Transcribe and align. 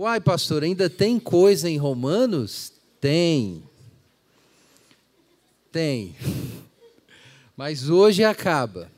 Uai, 0.00 0.18
pastor, 0.18 0.62
ainda 0.62 0.88
tem 0.88 1.20
coisa 1.20 1.68
em 1.68 1.76
Romanos? 1.76 2.72
Tem. 2.98 3.62
Tem. 5.70 6.16
Mas 7.54 7.90
hoje 7.90 8.24
acaba. 8.24 8.90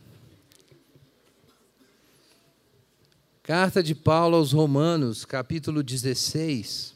Carta 3.43 3.83
de 3.83 3.96
Paulo 3.96 4.37
aos 4.37 4.53
Romanos, 4.53 5.25
capítulo 5.25 5.83
16. 5.83 6.95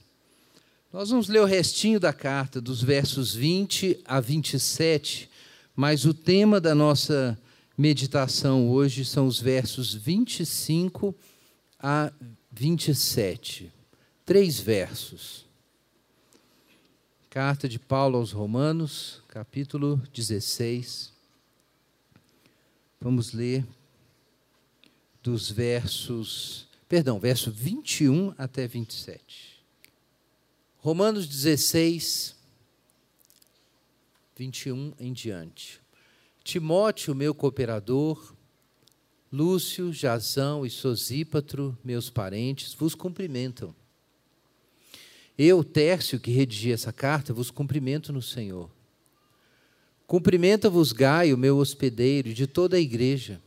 Nós 0.92 1.10
vamos 1.10 1.26
ler 1.26 1.40
o 1.40 1.44
restinho 1.44 1.98
da 1.98 2.12
carta, 2.12 2.60
dos 2.60 2.80
versos 2.80 3.34
20 3.34 4.02
a 4.04 4.20
27, 4.20 5.28
mas 5.74 6.04
o 6.04 6.14
tema 6.14 6.60
da 6.60 6.76
nossa 6.76 7.36
meditação 7.76 8.70
hoje 8.70 9.04
são 9.04 9.26
os 9.26 9.40
versos 9.40 9.92
25 9.92 11.12
a 11.80 12.12
27. 12.52 13.74
Três 14.26 14.58
versos. 14.58 15.46
Carta 17.30 17.68
de 17.68 17.78
Paulo 17.78 18.18
aos 18.18 18.32
Romanos, 18.32 19.22
capítulo 19.28 20.02
16. 20.12 21.12
Vamos 23.00 23.32
ler 23.32 23.64
dos 25.22 25.48
versos, 25.48 26.66
perdão, 26.88 27.20
verso 27.20 27.52
21 27.52 28.34
até 28.36 28.66
27. 28.66 29.62
Romanos 30.78 31.28
16, 31.28 32.34
21 34.34 34.92
em 34.98 35.12
diante. 35.12 35.80
Timóteo, 36.42 37.14
meu 37.14 37.32
cooperador, 37.32 38.34
Lúcio, 39.30 39.92
Jazão 39.92 40.66
e 40.66 40.70
Sosípatro, 40.70 41.78
meus 41.84 42.10
parentes, 42.10 42.74
vos 42.74 42.92
cumprimentam. 42.96 43.72
Eu, 45.38 45.62
Tércio, 45.62 46.18
que 46.18 46.30
redigi 46.30 46.72
essa 46.72 46.92
carta, 46.92 47.34
vos 47.34 47.50
cumprimento 47.50 48.12
no 48.12 48.22
Senhor. 48.22 48.70
Cumprimenta-vos 50.06 50.92
Gaio, 50.92 51.36
meu 51.36 51.58
hospedeiro, 51.58 52.32
de 52.32 52.46
toda 52.46 52.76
a 52.76 52.80
igreja. 52.80 53.40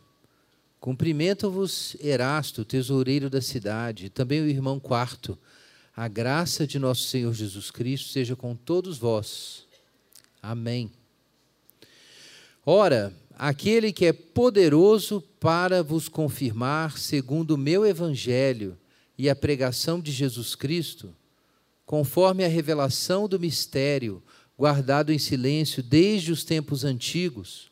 Cumprimenta-vos 0.80 1.96
Erasto, 2.02 2.64
tesoureiro 2.64 3.30
da 3.30 3.42
cidade, 3.42 4.06
e 4.06 4.10
também 4.10 4.42
o 4.42 4.48
irmão 4.48 4.80
Quarto. 4.80 5.38
A 5.96 6.08
graça 6.08 6.68
de 6.68 6.78
nosso 6.78 7.04
Senhor 7.04 7.34
Jesus 7.34 7.72
Cristo 7.72 8.10
seja 8.10 8.36
com 8.36 8.56
todos 8.56 8.98
vós. 8.98 9.66
Amém. 10.42 10.92
Ora, 12.66 13.14
aquele 13.32 13.92
que 13.92 14.06
é 14.06 14.14
poderoso 14.14 15.22
para 15.40 15.82
vos 15.82 16.08
confirmar, 16.08 16.98
segundo 16.98 17.52
o 17.52 17.58
meu 17.58 17.86
evangelho 17.86 18.78
e 19.18 19.30
a 19.30 19.36
pregação 19.36 20.00
de 20.00 20.12
Jesus 20.12 20.56
Cristo, 20.56 21.14
conforme 21.90 22.46
a 22.46 22.48
revelação 22.48 23.28
do 23.28 23.40
mistério, 23.40 24.22
guardado 24.56 25.12
em 25.12 25.18
silêncio 25.18 25.82
desde 25.82 26.32
os 26.32 26.44
tempos 26.44 26.84
antigos, 26.84 27.72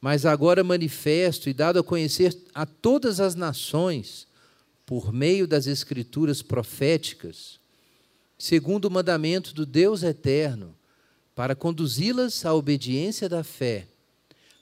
mas 0.00 0.24
agora 0.24 0.64
manifesto 0.64 1.46
e 1.46 1.52
dado 1.52 1.78
a 1.78 1.84
conhecer 1.84 2.34
a 2.54 2.64
todas 2.64 3.20
as 3.20 3.34
nações, 3.34 4.26
por 4.86 5.12
meio 5.12 5.46
das 5.46 5.66
Escrituras 5.66 6.40
proféticas, 6.40 7.60
segundo 8.38 8.86
o 8.86 8.90
mandamento 8.90 9.52
do 9.52 9.66
Deus 9.66 10.02
eterno, 10.02 10.74
para 11.34 11.54
conduzi-las 11.54 12.46
à 12.46 12.54
obediência 12.54 13.28
da 13.28 13.44
fé. 13.44 13.88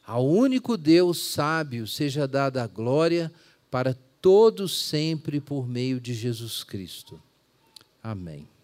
Ao 0.04 0.28
único 0.28 0.76
Deus 0.76 1.18
sábio 1.20 1.86
seja 1.86 2.26
dada 2.26 2.64
a 2.64 2.66
glória 2.66 3.32
para 3.70 3.96
todos 4.20 4.88
sempre 4.88 5.40
por 5.40 5.68
meio 5.68 6.00
de 6.00 6.12
Jesus 6.12 6.64
Cristo. 6.64 7.22
Amém. 8.02 8.55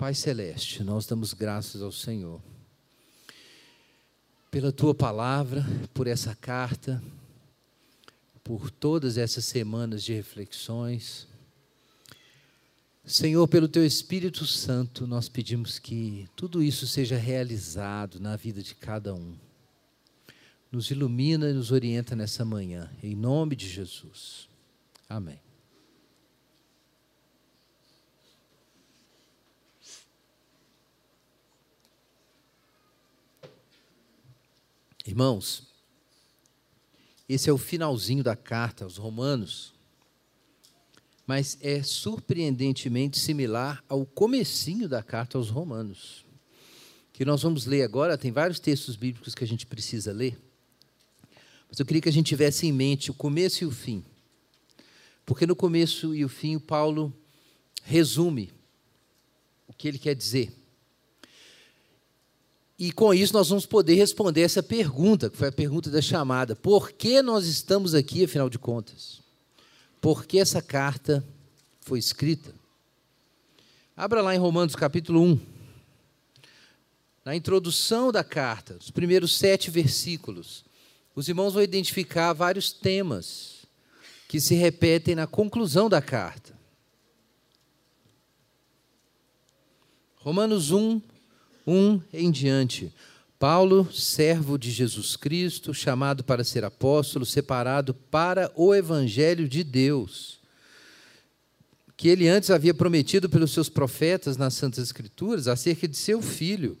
Pai 0.00 0.14
Celeste, 0.14 0.82
nós 0.82 1.04
damos 1.04 1.34
graças 1.34 1.82
ao 1.82 1.92
Senhor 1.92 2.40
pela 4.50 4.72
tua 4.72 4.94
palavra, 4.94 5.62
por 5.92 6.06
essa 6.06 6.34
carta, 6.34 7.04
por 8.42 8.70
todas 8.70 9.18
essas 9.18 9.44
semanas 9.44 10.02
de 10.02 10.14
reflexões. 10.14 11.28
Senhor, 13.04 13.46
pelo 13.46 13.68
teu 13.68 13.84
Espírito 13.84 14.46
Santo, 14.46 15.06
nós 15.06 15.28
pedimos 15.28 15.78
que 15.78 16.26
tudo 16.34 16.62
isso 16.62 16.86
seja 16.86 17.18
realizado 17.18 18.18
na 18.18 18.36
vida 18.36 18.62
de 18.62 18.74
cada 18.74 19.14
um. 19.14 19.36
Nos 20.72 20.90
ilumina 20.90 21.50
e 21.50 21.52
nos 21.52 21.70
orienta 21.70 22.16
nessa 22.16 22.42
manhã, 22.42 22.90
em 23.02 23.14
nome 23.14 23.54
de 23.54 23.68
Jesus. 23.68 24.48
Amém. 25.06 25.49
Irmãos, 35.10 35.64
esse 37.28 37.50
é 37.50 37.52
o 37.52 37.58
finalzinho 37.58 38.22
da 38.22 38.36
carta 38.36 38.84
aos 38.84 38.96
Romanos, 38.96 39.74
mas 41.26 41.58
é 41.60 41.82
surpreendentemente 41.82 43.18
similar 43.18 43.82
ao 43.88 44.06
comecinho 44.06 44.88
da 44.88 45.02
carta 45.02 45.36
aos 45.36 45.50
Romanos, 45.50 46.24
que 47.12 47.24
nós 47.24 47.42
vamos 47.42 47.66
ler 47.66 47.82
agora, 47.82 48.16
tem 48.16 48.30
vários 48.30 48.60
textos 48.60 48.94
bíblicos 48.94 49.34
que 49.34 49.42
a 49.42 49.46
gente 49.48 49.66
precisa 49.66 50.12
ler, 50.12 50.38
mas 51.68 51.80
eu 51.80 51.84
queria 51.84 52.02
que 52.02 52.08
a 52.08 52.12
gente 52.12 52.28
tivesse 52.28 52.68
em 52.68 52.72
mente 52.72 53.10
o 53.10 53.14
começo 53.14 53.64
e 53.64 53.66
o 53.66 53.72
fim, 53.72 54.04
porque 55.26 55.44
no 55.44 55.56
começo 55.56 56.14
e 56.14 56.24
o 56.24 56.28
fim 56.28 56.54
o 56.54 56.60
Paulo 56.60 57.12
resume 57.82 58.52
o 59.66 59.72
que 59.72 59.88
ele 59.88 59.98
quer 59.98 60.14
dizer. 60.14 60.59
E 62.80 62.90
com 62.90 63.12
isso 63.12 63.34
nós 63.34 63.50
vamos 63.50 63.66
poder 63.66 63.94
responder 63.96 64.40
essa 64.40 64.62
pergunta, 64.62 65.28
que 65.28 65.36
foi 65.36 65.48
a 65.48 65.52
pergunta 65.52 65.90
da 65.90 66.00
chamada: 66.00 66.56
por 66.56 66.92
que 66.92 67.20
nós 67.20 67.44
estamos 67.46 67.94
aqui, 67.94 68.24
afinal 68.24 68.48
de 68.48 68.58
contas? 68.58 69.20
Por 70.00 70.24
que 70.24 70.38
essa 70.38 70.62
carta 70.62 71.22
foi 71.82 71.98
escrita? 71.98 72.54
Abra 73.94 74.22
lá 74.22 74.34
em 74.34 74.38
Romanos 74.38 74.74
capítulo 74.74 75.20
1. 75.22 75.40
Na 77.22 77.36
introdução 77.36 78.10
da 78.10 78.24
carta, 78.24 78.78
os 78.80 78.90
primeiros 78.90 79.36
sete 79.36 79.70
versículos, 79.70 80.64
os 81.14 81.28
irmãos 81.28 81.52
vão 81.52 81.62
identificar 81.62 82.32
vários 82.32 82.72
temas 82.72 83.66
que 84.26 84.40
se 84.40 84.54
repetem 84.54 85.14
na 85.14 85.26
conclusão 85.26 85.86
da 85.86 86.00
carta. 86.00 86.58
Romanos 90.16 90.70
1, 90.70 90.98
1 91.66 92.00
em 92.12 92.30
diante. 92.30 92.92
Paulo, 93.38 93.90
servo 93.90 94.58
de 94.58 94.70
Jesus 94.70 95.16
Cristo, 95.16 95.72
chamado 95.72 96.22
para 96.22 96.44
ser 96.44 96.64
apóstolo, 96.64 97.24
separado 97.24 97.94
para 97.94 98.52
o 98.54 98.74
evangelho 98.74 99.48
de 99.48 99.64
Deus, 99.64 100.38
que 101.96 102.08
ele 102.08 102.28
antes 102.28 102.50
havia 102.50 102.74
prometido 102.74 103.30
pelos 103.30 103.52
seus 103.52 103.68
profetas 103.68 104.36
nas 104.36 104.54
Santas 104.54 104.84
Escrituras 104.84 105.48
acerca 105.48 105.88
de 105.88 105.96
seu 105.96 106.20
filho, 106.20 106.76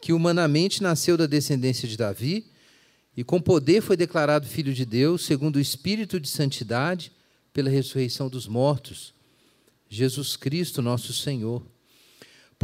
que 0.00 0.12
humanamente 0.12 0.82
nasceu 0.82 1.16
da 1.16 1.26
descendência 1.26 1.88
de 1.88 1.96
Davi 1.96 2.44
e 3.16 3.22
com 3.22 3.40
poder 3.40 3.80
foi 3.80 3.96
declarado 3.96 4.46
filho 4.46 4.74
de 4.74 4.84
Deus, 4.84 5.24
segundo 5.24 5.56
o 5.56 5.60
espírito 5.60 6.18
de 6.18 6.28
santidade, 6.28 7.12
pela 7.52 7.70
ressurreição 7.70 8.28
dos 8.28 8.48
mortos, 8.48 9.14
Jesus 9.88 10.34
Cristo, 10.34 10.82
nosso 10.82 11.12
Senhor 11.12 11.62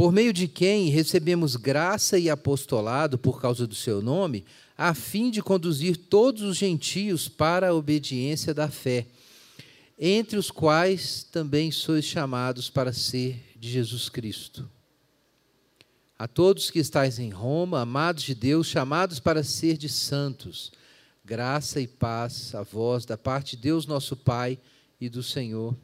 por 0.01 0.11
meio 0.11 0.33
de 0.33 0.47
quem 0.47 0.89
recebemos 0.89 1.55
graça 1.55 2.17
e 2.17 2.27
apostolado 2.27 3.19
por 3.19 3.39
causa 3.39 3.67
do 3.67 3.75
seu 3.75 4.01
nome, 4.01 4.43
a 4.75 4.95
fim 4.95 5.29
de 5.29 5.43
conduzir 5.43 5.95
todos 5.95 6.41
os 6.41 6.57
gentios 6.57 7.27
para 7.27 7.69
a 7.69 7.73
obediência 7.75 8.51
da 8.51 8.67
fé, 8.67 9.05
entre 9.99 10.39
os 10.39 10.49
quais 10.49 11.23
também 11.23 11.71
sois 11.71 12.03
chamados 12.03 12.67
para 12.67 12.91
ser 12.91 13.53
de 13.55 13.69
Jesus 13.69 14.09
Cristo. 14.09 14.67
A 16.17 16.27
todos 16.27 16.71
que 16.71 16.79
estáis 16.79 17.19
em 17.19 17.29
Roma, 17.29 17.81
amados 17.81 18.23
de 18.23 18.33
Deus, 18.33 18.65
chamados 18.65 19.19
para 19.19 19.43
ser 19.43 19.77
de 19.77 19.87
santos, 19.87 20.71
graça 21.23 21.79
e 21.79 21.85
paz 21.85 22.55
a 22.55 22.63
vós 22.63 23.05
da 23.05 23.19
parte 23.19 23.55
de 23.55 23.61
Deus 23.61 23.85
nosso 23.85 24.15
Pai 24.15 24.57
e 24.99 25.07
do 25.07 25.21
Senhor 25.21 25.77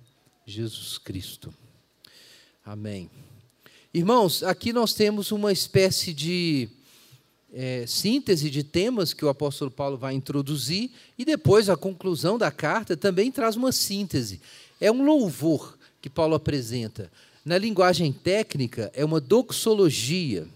Jesus 0.44 0.98
Cristo. 0.98 1.54
Amém. 2.66 3.12
Irmãos, 3.98 4.44
aqui 4.44 4.72
nós 4.72 4.94
temos 4.94 5.32
uma 5.32 5.52
espécie 5.52 6.14
de 6.14 6.70
é, 7.52 7.84
síntese 7.88 8.48
de 8.48 8.62
temas 8.62 9.12
que 9.12 9.26
o 9.26 9.28
apóstolo 9.28 9.72
Paulo 9.72 9.98
vai 9.98 10.14
introduzir, 10.14 10.92
e 11.18 11.26
depois 11.26 11.68
a 11.68 11.76
conclusão 11.76 12.38
da 12.38 12.52
carta 12.52 12.96
também 12.96 13.32
traz 13.32 13.56
uma 13.56 13.72
síntese. 13.72 14.40
É 14.80 14.92
um 14.92 15.04
louvor 15.04 15.76
que 16.00 16.12
Paulo 16.12 16.36
apresenta. 16.36 17.12
Na 17.44 17.58
linguagem 17.58 18.14
técnica, 18.14 18.92
é 18.94 19.04
uma 19.04 19.20
doxologia. 19.20 20.48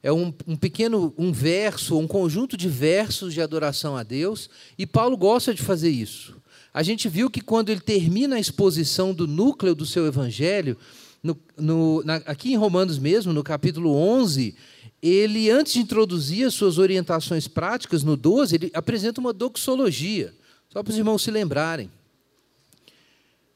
É 0.00 0.12
um, 0.12 0.32
um 0.46 0.54
pequeno 0.54 1.12
um 1.18 1.32
verso, 1.32 1.98
um 1.98 2.06
conjunto 2.06 2.56
de 2.56 2.68
versos 2.68 3.34
de 3.34 3.40
adoração 3.40 3.96
a 3.96 4.04
Deus, 4.04 4.48
e 4.78 4.86
Paulo 4.86 5.16
gosta 5.16 5.52
de 5.52 5.62
fazer 5.62 5.90
isso. 5.90 6.36
A 6.72 6.84
gente 6.84 7.08
viu 7.08 7.28
que 7.28 7.40
quando 7.40 7.70
ele 7.70 7.80
termina 7.80 8.36
a 8.36 8.40
exposição 8.40 9.12
do 9.12 9.26
núcleo 9.26 9.74
do 9.74 9.84
seu 9.84 10.06
evangelho, 10.06 10.76
no, 11.22 11.36
no, 11.56 12.02
na, 12.04 12.16
aqui 12.16 12.52
em 12.52 12.56
Romanos 12.56 12.98
mesmo, 12.98 13.32
no 13.32 13.42
capítulo 13.42 13.90
11, 13.92 14.54
ele, 15.02 15.50
antes 15.50 15.74
de 15.74 15.80
introduzir 15.80 16.46
as 16.46 16.54
suas 16.54 16.78
orientações 16.78 17.46
práticas, 17.46 18.02
no 18.02 18.16
12, 18.16 18.54
ele 18.54 18.70
apresenta 18.74 19.20
uma 19.20 19.32
doxologia, 19.32 20.34
só 20.72 20.82
para 20.82 20.90
os 20.90 20.98
irmãos 20.98 21.22
se 21.22 21.30
lembrarem. 21.30 21.90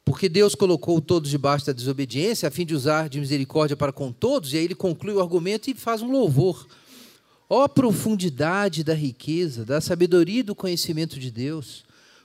Porque 0.04 0.28
Deus 0.28 0.54
colocou 0.54 1.00
todos 1.00 1.30
debaixo 1.30 1.66
da 1.66 1.72
desobediência, 1.72 2.48
a 2.48 2.50
fim 2.50 2.66
de 2.66 2.74
usar 2.74 3.08
de 3.08 3.20
misericórdia 3.20 3.76
para 3.76 3.92
com 3.92 4.12
todos, 4.12 4.52
e 4.52 4.58
aí 4.58 4.64
ele 4.64 4.74
conclui 4.74 5.14
o 5.14 5.20
argumento 5.20 5.70
e 5.70 5.74
faz 5.74 6.02
um 6.02 6.10
louvor. 6.10 6.66
Ó 7.48 7.64
oh, 7.64 7.68
profundidade 7.68 8.82
da 8.82 8.94
riqueza, 8.94 9.64
da 9.64 9.80
sabedoria 9.80 10.40
e 10.40 10.44
do 10.44 10.54
conhecimento 10.54 11.18
de 11.18 11.30
Deus! 11.30 11.84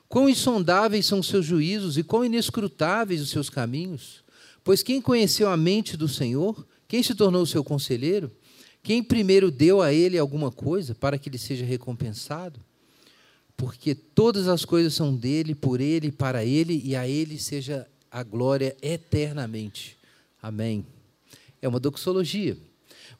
Quão 0.09 0.29
insondáveis 0.29 1.05
são 1.05 1.19
os 1.19 1.27
seus 1.27 1.45
juízos 1.45 1.97
e 1.97 2.03
quão 2.03 2.23
inescrutáveis 2.23 3.21
os 3.21 3.29
seus 3.29 3.49
caminhos! 3.49 4.23
Pois 4.67 4.83
quem 4.83 4.99
conheceu 4.99 5.49
a 5.49 5.55
mente 5.55 5.95
do 5.95 6.09
Senhor? 6.09 6.67
Quem 6.89 7.01
se 7.01 7.15
tornou 7.15 7.45
seu 7.45 7.63
conselheiro? 7.63 8.29
Quem 8.83 9.01
primeiro 9.01 9.49
deu 9.49 9.81
a 9.81 9.93
ele 9.93 10.17
alguma 10.17 10.51
coisa 10.51 10.93
para 10.93 11.17
que 11.17 11.29
ele 11.29 11.37
seja 11.37 11.63
recompensado? 11.63 12.59
Porque 13.55 13.95
todas 13.95 14.49
as 14.49 14.65
coisas 14.65 14.93
são 14.93 15.15
dele, 15.15 15.55
por 15.55 15.79
ele, 15.79 16.11
para 16.11 16.43
ele 16.43 16.81
e 16.83 16.97
a 16.97 17.07
ele 17.07 17.39
seja 17.39 17.87
a 18.11 18.21
glória 18.23 18.75
eternamente. 18.81 19.95
Amém. 20.41 20.85
É 21.61 21.67
uma 21.69 21.79
doxologia. 21.79 22.57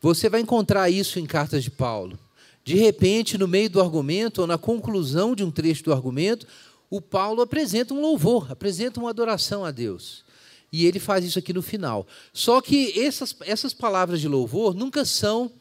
Você 0.02 0.28
vai 0.28 0.42
encontrar 0.42 0.90
isso 0.90 1.18
em 1.18 1.26
cartas 1.26 1.64
de 1.64 1.72
Paulo. 1.72 2.20
De 2.62 2.76
repente, 2.76 3.38
no 3.38 3.48
meio 3.48 3.70
do 3.70 3.80
argumento, 3.80 4.42
ou 4.42 4.48
na 4.48 4.58
conclusão 4.58 5.34
de 5.34 5.46
um 5.46 5.50
trecho 5.50 5.86
do 5.86 5.94
argumento, 5.94 6.46
o 6.90 7.00
Paulo 7.00 7.42
apresenta 7.42 7.94
um 7.94 8.02
louvor, 8.02 8.52
apresenta 8.52 9.00
uma 9.00 9.12
adoração 9.12 9.64
a 9.64 9.72
Deus. 9.72 10.27
E 10.72 10.86
ele 10.86 11.00
faz 11.00 11.24
isso 11.24 11.40
aqui 11.40 11.54
no 11.54 11.62
final. 11.62 12.06
Só 12.34 12.62
que 12.62 13.00
essas, 13.00 13.36
essas 13.42 13.74
palavras 13.74 14.20
de 14.20 14.28
louvor 14.28 14.74
nunca 14.74 15.06
são 15.06 15.52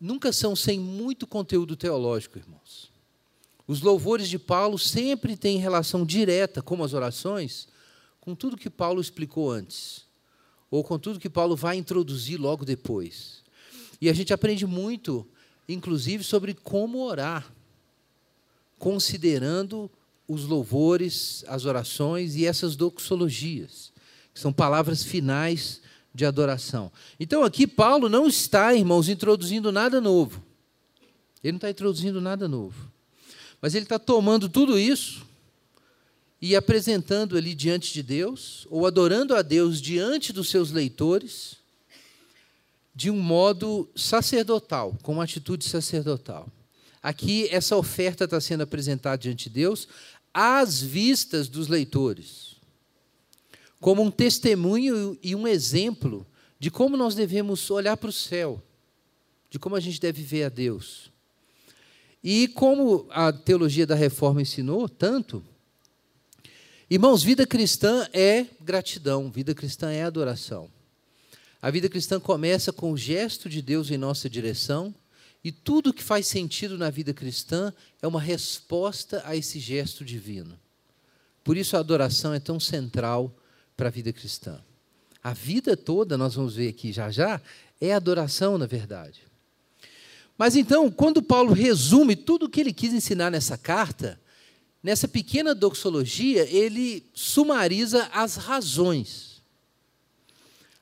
nunca 0.00 0.32
são 0.32 0.54
sem 0.54 0.78
muito 0.78 1.26
conteúdo 1.26 1.76
teológico, 1.76 2.38
irmãos. 2.38 2.90
Os 3.66 3.82
louvores 3.82 4.28
de 4.28 4.38
Paulo 4.38 4.78
sempre 4.78 5.36
têm 5.36 5.58
relação 5.58 6.06
direta, 6.06 6.62
como 6.62 6.84
as 6.84 6.94
orações, 6.94 7.68
com 8.20 8.34
tudo 8.34 8.56
que 8.56 8.70
Paulo 8.70 9.00
explicou 9.00 9.50
antes, 9.50 10.06
ou 10.70 10.84
com 10.84 10.98
tudo 10.98 11.20
que 11.20 11.28
Paulo 11.28 11.56
vai 11.56 11.76
introduzir 11.76 12.40
logo 12.40 12.64
depois. 12.64 13.42
E 14.00 14.08
a 14.08 14.12
gente 14.12 14.32
aprende 14.32 14.66
muito, 14.66 15.26
inclusive, 15.68 16.22
sobre 16.22 16.54
como 16.54 17.02
orar, 17.02 17.52
considerando 18.78 19.90
os 20.26 20.44
louvores, 20.44 21.44
as 21.48 21.64
orações 21.64 22.36
e 22.36 22.46
essas 22.46 22.76
doxologias, 22.76 23.92
são 24.38 24.52
palavras 24.52 25.02
finais 25.02 25.80
de 26.14 26.24
adoração. 26.24 26.92
Então 27.18 27.42
aqui 27.42 27.66
Paulo 27.66 28.08
não 28.08 28.28
está, 28.28 28.74
irmãos, 28.74 29.08
introduzindo 29.08 29.72
nada 29.72 30.00
novo. 30.00 30.42
Ele 31.42 31.52
não 31.52 31.58
está 31.58 31.70
introduzindo 31.70 32.20
nada 32.20 32.46
novo. 32.46 32.90
Mas 33.60 33.74
ele 33.74 33.84
está 33.84 33.98
tomando 33.98 34.48
tudo 34.48 34.78
isso 34.78 35.26
e 36.40 36.54
apresentando 36.54 37.36
ali 37.36 37.52
diante 37.52 37.92
de 37.92 38.02
Deus, 38.02 38.64
ou 38.70 38.86
adorando 38.86 39.34
a 39.34 39.42
Deus 39.42 39.80
diante 39.80 40.32
dos 40.32 40.48
seus 40.48 40.70
leitores, 40.70 41.56
de 42.94 43.10
um 43.10 43.20
modo 43.20 43.88
sacerdotal, 43.96 44.96
com 45.02 45.14
uma 45.14 45.24
atitude 45.24 45.64
sacerdotal. 45.64 46.48
Aqui, 47.02 47.48
essa 47.50 47.76
oferta 47.76 48.24
está 48.24 48.40
sendo 48.40 48.62
apresentada 48.62 49.18
diante 49.18 49.48
de 49.48 49.54
Deus, 49.54 49.88
às 50.32 50.80
vistas 50.80 51.48
dos 51.48 51.66
leitores, 51.66 52.47
como 53.80 54.02
um 54.02 54.10
testemunho 54.10 55.18
e 55.22 55.34
um 55.34 55.46
exemplo 55.46 56.26
de 56.58 56.70
como 56.70 56.96
nós 56.96 57.14
devemos 57.14 57.70
olhar 57.70 57.96
para 57.96 58.10
o 58.10 58.12
céu, 58.12 58.62
de 59.48 59.58
como 59.58 59.76
a 59.76 59.80
gente 59.80 60.00
deve 60.00 60.22
ver 60.22 60.44
a 60.44 60.48
Deus. 60.48 61.10
E 62.22 62.48
como 62.48 63.06
a 63.10 63.32
teologia 63.32 63.86
da 63.86 63.94
reforma 63.94 64.42
ensinou 64.42 64.88
tanto, 64.88 65.44
irmãos, 66.90 67.22
vida 67.22 67.46
cristã 67.46 68.08
é 68.12 68.46
gratidão, 68.60 69.30
vida 69.30 69.54
cristã 69.54 69.90
é 69.92 70.02
adoração. 70.02 70.68
A 71.62 71.70
vida 71.70 71.88
cristã 71.88 72.18
começa 72.20 72.72
com 72.72 72.92
o 72.92 72.96
gesto 72.96 73.48
de 73.48 73.62
Deus 73.62 73.90
em 73.90 73.96
nossa 73.96 74.28
direção 74.28 74.94
e 75.42 75.52
tudo 75.52 75.94
que 75.94 76.02
faz 76.02 76.26
sentido 76.26 76.76
na 76.76 76.90
vida 76.90 77.14
cristã 77.14 77.72
é 78.02 78.06
uma 78.06 78.20
resposta 78.20 79.22
a 79.24 79.36
esse 79.36 79.60
gesto 79.60 80.04
divino. 80.04 80.58
Por 81.44 81.56
isso 81.56 81.76
a 81.76 81.80
adoração 81.80 82.34
é 82.34 82.40
tão 82.40 82.58
central 82.58 83.34
para 83.78 83.86
a 83.86 83.92
vida 83.92 84.12
cristã. 84.12 84.60
A 85.22 85.32
vida 85.32 85.76
toda, 85.76 86.18
nós 86.18 86.34
vamos 86.34 86.56
ver 86.56 86.68
aqui 86.68 86.92
já 86.92 87.12
já, 87.12 87.40
é 87.80 87.94
adoração, 87.94 88.58
na 88.58 88.66
verdade. 88.66 89.22
Mas 90.36 90.56
então, 90.56 90.90
quando 90.90 91.22
Paulo 91.22 91.52
resume 91.52 92.16
tudo 92.16 92.46
o 92.46 92.48
que 92.48 92.60
ele 92.60 92.72
quis 92.72 92.92
ensinar 92.92 93.30
nessa 93.30 93.56
carta, 93.56 94.20
nessa 94.82 95.06
pequena 95.06 95.54
doxologia, 95.54 96.42
ele 96.50 97.08
sumariza 97.14 98.06
as 98.12 98.34
razões. 98.34 99.40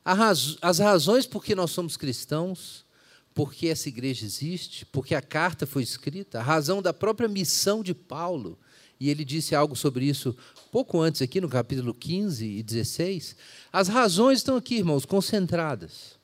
As 0.03 0.79
razões 0.79 1.27
por 1.27 1.45
que 1.45 1.55
nós 1.55 1.73
somos 1.73 1.99
cristãos, 1.99 2.87
porque 3.35 3.69
essa 3.69 3.91
igreja 3.91 4.25
existe, 4.25 4.87
porque 4.87 5.15
a 5.15 5.21
carta 5.21 5.67
foi 5.67 5.83
escrita, 5.83 6.39
a 6.39 6.43
razão 6.43 6.81
da 6.81 6.95
própria 6.95 7.29
missão 7.29 7.83
de 7.83 7.93
Paulo. 7.93 8.59
E 8.99 9.11
ele 9.11 9.25
disse 9.25 9.55
algo 9.55 9.77
sobre 9.77 10.07
isso 10.07 10.37
pouco 10.73 11.01
antes, 11.01 11.23
aqui 11.23 11.41
no 11.41 11.49
capítulo 11.49 11.95
15 11.95 12.45
e 12.45 12.63
16. 12.63 13.37
As 13.73 13.89
razões 13.89 14.39
estão 14.39 14.57
aqui, 14.57 14.77
irmãos, 14.77 15.05
concentradas. 15.05 16.17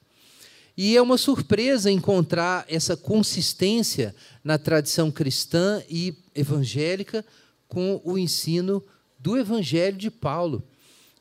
E 0.76 0.96
é 0.96 1.02
uma 1.02 1.18
surpresa 1.18 1.90
encontrar 1.90 2.64
essa 2.68 2.96
consistência 2.96 4.14
na 4.42 4.58
tradição 4.58 5.10
cristã 5.10 5.82
e 5.88 6.16
evangélica 6.34 7.24
com 7.68 8.00
o 8.04 8.18
ensino 8.18 8.82
do 9.18 9.38
Evangelho 9.38 9.96
de 9.96 10.10
Paulo, 10.10 10.66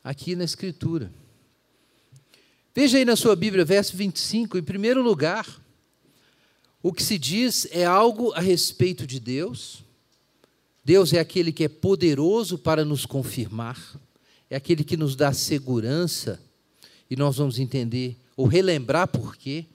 aqui 0.02 0.34
na 0.34 0.44
Escritura. 0.44 1.12
Veja 2.74 2.98
aí 2.98 3.04
na 3.04 3.16
sua 3.16 3.36
Bíblia, 3.36 3.64
verso 3.64 3.96
25, 3.96 4.58
em 4.58 4.62
primeiro 4.62 5.02
lugar, 5.02 5.62
o 6.82 6.92
que 6.92 7.02
se 7.02 7.18
diz 7.18 7.68
é 7.70 7.84
algo 7.84 8.32
a 8.32 8.40
respeito 8.40 9.06
de 9.06 9.20
Deus. 9.20 9.84
Deus 10.84 11.12
é 11.12 11.20
aquele 11.20 11.52
que 11.52 11.64
é 11.64 11.68
poderoso 11.68 12.58
para 12.58 12.84
nos 12.84 13.06
confirmar, 13.06 13.78
é 14.50 14.56
aquele 14.56 14.82
que 14.82 14.96
nos 14.96 15.14
dá 15.14 15.32
segurança, 15.32 16.40
e 17.08 17.16
nós 17.16 17.36
vamos 17.36 17.58
entender 17.58 18.16
ou 18.36 18.46
relembrar 18.46 19.06
por 19.06 19.36
quê. 19.36 19.66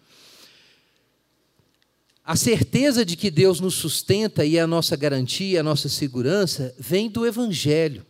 A 2.23 2.35
certeza 2.35 3.05
de 3.05 3.15
que 3.15 3.31
Deus 3.31 3.61
nos 3.61 3.75
sustenta 3.75 4.43
e 4.43 4.57
é 4.57 4.61
a 4.61 4.67
nossa 4.67 4.97
garantia, 4.97 5.61
a 5.61 5.63
nossa 5.63 5.87
segurança, 5.87 6.75
vem 6.77 7.09
do 7.09 7.25
Evangelho, 7.25 8.05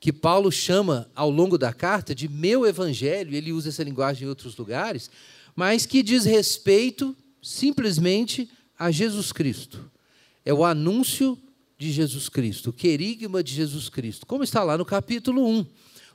que 0.00 0.12
Paulo 0.12 0.50
chama 0.50 1.08
ao 1.14 1.30
longo 1.30 1.56
da 1.56 1.72
carta 1.72 2.14
de 2.14 2.28
meu 2.28 2.66
Evangelho, 2.66 3.34
ele 3.34 3.52
usa 3.52 3.68
essa 3.68 3.84
linguagem 3.84 4.24
em 4.24 4.28
outros 4.28 4.56
lugares, 4.56 5.08
mas 5.54 5.86
que 5.86 6.02
diz 6.02 6.24
respeito 6.24 7.16
simplesmente 7.40 8.50
a 8.76 8.90
Jesus 8.90 9.30
Cristo. 9.30 9.88
É 10.44 10.52
o 10.52 10.64
anúncio 10.64 11.38
de 11.84 11.92
Jesus 11.92 12.30
Cristo, 12.30 12.70
o 12.70 12.72
querigma 12.72 13.42
de 13.42 13.52
Jesus 13.52 13.90
Cristo. 13.90 14.24
Como 14.24 14.42
está 14.42 14.62
lá 14.64 14.78
no 14.78 14.86
capítulo 14.86 15.46
1. 15.46 15.66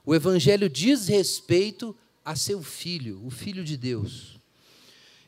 O 0.03 0.15
Evangelho 0.15 0.67
diz 0.67 1.07
respeito 1.07 1.95
a 2.25 2.35
seu 2.35 2.63
Filho, 2.63 3.21
o 3.23 3.29
Filho 3.29 3.63
de 3.63 3.77
Deus. 3.77 4.39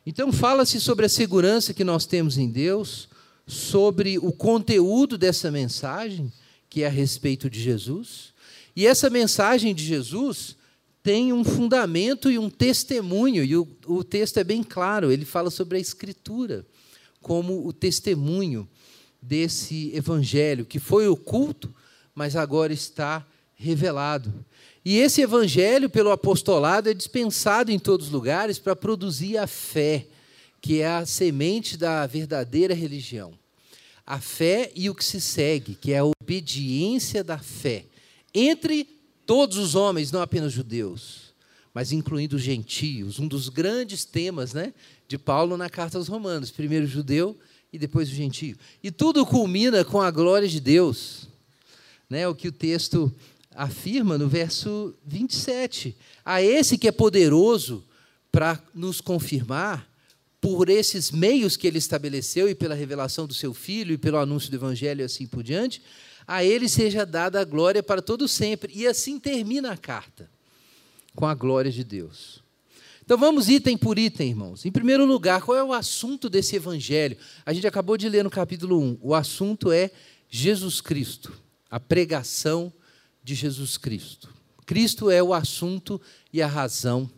Então, 0.03 0.31
fala-se 0.31 0.81
sobre 0.81 1.05
a 1.05 1.09
segurança 1.09 1.75
que 1.75 1.83
nós 1.83 2.07
temos 2.07 2.39
em 2.39 2.49
Deus, 2.49 3.07
sobre 3.45 4.17
o 4.17 4.31
conteúdo 4.31 5.15
dessa 5.15 5.51
mensagem, 5.51 6.33
que 6.67 6.81
é 6.81 6.87
a 6.87 6.89
respeito 6.89 7.47
de 7.47 7.61
Jesus. 7.61 8.33
E 8.75 8.87
essa 8.87 9.11
mensagem 9.11 9.75
de 9.75 9.85
Jesus 9.85 10.57
tem 11.03 11.31
um 11.31 11.43
fundamento 11.43 12.31
e 12.31 12.39
um 12.39 12.49
testemunho, 12.49 13.43
e 13.43 13.55
o, 13.55 13.67
o 13.85 14.03
texto 14.03 14.37
é 14.37 14.43
bem 14.43 14.63
claro, 14.63 15.11
ele 15.11 15.25
fala 15.25 15.51
sobre 15.51 15.77
a 15.77 15.81
Escritura 15.81 16.65
como 17.21 17.67
o 17.67 17.71
testemunho 17.71 18.67
desse 19.21 19.91
evangelho 19.93 20.65
que 20.65 20.79
foi 20.79 21.07
oculto, 21.07 21.73
mas 22.15 22.35
agora 22.35 22.73
está 22.73 23.25
revelado. 23.53 24.33
E 24.83 24.97
esse 24.97 25.21
evangelho, 25.21 25.89
pelo 25.89 26.11
apostolado, 26.11 26.89
é 26.89 26.93
dispensado 26.93 27.71
em 27.71 27.77
todos 27.77 28.07
os 28.07 28.11
lugares 28.11 28.57
para 28.57 28.75
produzir 28.75 29.37
a 29.37 29.45
fé, 29.45 30.07
que 30.59 30.81
é 30.81 30.87
a 30.87 31.05
semente 31.05 31.77
da 31.77 32.05
verdadeira 32.07 32.73
religião. 32.73 33.33
A 34.05 34.19
fé 34.19 34.71
e 34.75 34.89
o 34.89 34.95
que 34.95 35.05
se 35.05 35.21
segue, 35.21 35.75
que 35.75 35.93
é 35.93 35.99
a 35.99 36.05
obediência 36.05 37.23
da 37.23 37.37
fé, 37.37 37.85
entre 38.33 38.87
todos 39.25 39.57
os 39.57 39.75
homens, 39.75 40.11
não 40.11 40.21
apenas 40.21 40.51
judeus, 40.51 41.33
mas 41.73 41.91
incluindo 41.91 42.35
os 42.35 42.41
gentios, 42.41 43.19
um 43.19 43.27
dos 43.27 43.49
grandes 43.49 44.03
temas 44.03 44.53
né, 44.53 44.73
de 45.07 45.17
Paulo 45.17 45.55
na 45.55 45.69
carta 45.69 45.97
aos 45.97 46.07
Romanos: 46.07 46.49
primeiro 46.49 46.87
judeu 46.87 47.37
e 47.71 47.77
depois 47.77 48.09
o 48.09 48.13
gentio. 48.13 48.57
E 48.83 48.91
tudo 48.91 49.25
culmina 49.25 49.83
com 49.85 50.01
a 50.01 50.11
glória 50.11 50.47
de 50.47 50.59
Deus. 50.59 51.27
né, 52.09 52.27
o 52.27 52.35
que 52.35 52.49
o 52.49 52.51
texto 52.51 53.13
afirma 53.55 54.17
no 54.17 54.27
verso 54.27 54.93
27. 55.05 55.95
A 56.25 56.41
esse 56.41 56.77
que 56.77 56.87
é 56.87 56.91
poderoso 56.91 57.83
para 58.31 58.61
nos 58.73 58.99
confirmar, 58.99 59.89
por 60.41 60.69
esses 60.69 61.11
meios 61.11 61.55
que 61.55 61.67
ele 61.67 61.77
estabeleceu 61.77 62.49
e 62.49 62.55
pela 62.55 62.73
revelação 62.73 63.27
do 63.27 63.33
seu 63.33 63.53
filho 63.53 63.93
e 63.93 63.97
pelo 63.97 64.17
anúncio 64.17 64.49
do 64.49 64.55
evangelho 64.55 65.01
e 65.01 65.03
assim 65.03 65.27
por 65.27 65.43
diante, 65.43 65.81
a 66.27 66.43
ele 66.43 66.67
seja 66.67 67.05
dada 67.05 67.39
a 67.39 67.45
glória 67.45 67.83
para 67.83 68.01
todo 68.01 68.27
sempre. 68.27 68.73
E 68.75 68.87
assim 68.87 69.19
termina 69.19 69.71
a 69.71 69.77
carta, 69.77 70.29
com 71.15 71.27
a 71.27 71.35
glória 71.35 71.71
de 71.71 71.83
Deus. 71.83 72.40
Então 73.03 73.17
vamos 73.17 73.49
item 73.49 73.77
por 73.77 73.97
item, 73.97 74.29
irmãos. 74.29 74.65
Em 74.65 74.71
primeiro 74.71 75.05
lugar, 75.05 75.41
qual 75.41 75.57
é 75.57 75.63
o 75.63 75.73
assunto 75.73 76.29
desse 76.29 76.55
evangelho? 76.55 77.17
A 77.45 77.53
gente 77.53 77.67
acabou 77.67 77.97
de 77.97 78.07
ler 78.07 78.23
no 78.23 78.29
capítulo 78.29 78.79
1. 78.79 78.99
O 79.01 79.13
assunto 79.13 79.71
é 79.71 79.91
Jesus 80.29 80.79
Cristo, 80.81 81.33
a 81.69 81.79
pregação 81.79 82.71
de 83.23 83.35
Jesus 83.35 83.77
Cristo. 83.77 84.29
Cristo 84.65 85.09
é 85.09 85.21
o 85.21 85.33
assunto 85.33 85.99
e 86.31 86.41
a 86.41 86.47
razão 86.47 87.09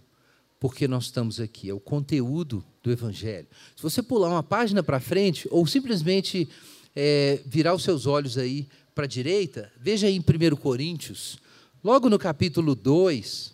porque 0.63 0.87
nós 0.87 1.03
estamos 1.03 1.41
aqui, 1.41 1.69
é 1.69 1.73
o 1.73 1.79
conteúdo 1.79 2.63
do 2.81 2.89
Evangelho. 2.89 3.45
Se 3.75 3.83
você 3.83 4.01
pular 4.01 4.29
uma 4.29 4.41
página 4.41 4.81
para 4.81 4.97
frente, 4.97 5.45
ou 5.51 5.67
simplesmente 5.67 6.47
é, 6.95 7.41
virar 7.45 7.73
os 7.75 7.83
seus 7.83 8.05
olhos 8.05 8.37
aí 8.37 8.69
para 8.95 9.03
a 9.03 9.07
direita, 9.07 9.69
veja 9.77 10.07
aí 10.07 10.15
em 10.15 10.21
1 10.21 10.55
Coríntios, 10.55 11.37
logo 11.83 12.09
no 12.09 12.17
capítulo 12.17 12.75
2, 12.75 13.52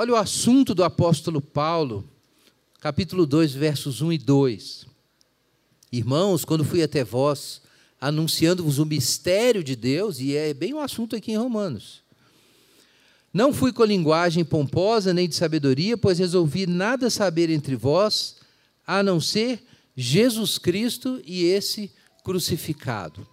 olha 0.00 0.12
o 0.12 0.16
assunto 0.16 0.76
do 0.76 0.84
apóstolo 0.84 1.40
Paulo, 1.40 2.08
capítulo 2.80 3.26
2, 3.26 3.52
versos 3.52 4.00
1 4.00 4.12
e 4.12 4.18
2. 4.18 4.86
Irmãos, 5.90 6.44
quando 6.44 6.64
fui 6.64 6.84
até 6.84 7.02
vós, 7.02 7.60
anunciando-vos 8.00 8.78
o 8.78 8.86
mistério 8.86 9.64
de 9.64 9.74
Deus, 9.74 10.20
e 10.20 10.36
é 10.36 10.54
bem 10.54 10.72
o 10.72 10.76
um 10.76 10.80
assunto 10.80 11.16
aqui 11.16 11.32
em 11.32 11.36
Romanos. 11.36 12.04
Não 13.34 13.52
fui 13.52 13.72
com 13.72 13.82
linguagem 13.82 14.44
pomposa 14.44 15.12
nem 15.12 15.28
de 15.28 15.34
sabedoria, 15.34 15.98
pois 15.98 16.20
resolvi 16.20 16.64
nada 16.64 17.10
saber 17.10 17.50
entre 17.50 17.74
vós, 17.74 18.36
a 18.86 19.02
não 19.02 19.20
ser 19.20 19.60
Jesus 19.96 20.58
Cristo 20.58 21.20
e 21.26 21.42
esse 21.42 21.90
crucificado. 22.22 23.26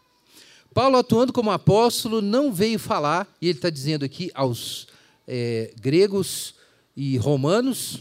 Paulo, 0.74 0.98
atuando 0.98 1.32
como 1.32 1.52
apóstolo, 1.52 2.24
não 2.24 2.52
veio 2.52 2.80
falar, 2.80 3.32
e 3.40 3.50
ele 3.50 3.60
está 3.60 3.70
dizendo 3.70 4.04
aqui 4.04 4.32
aos 4.34 4.88
é, 5.28 5.72
gregos 5.80 6.55
e 6.96 7.18
romanos, 7.18 8.00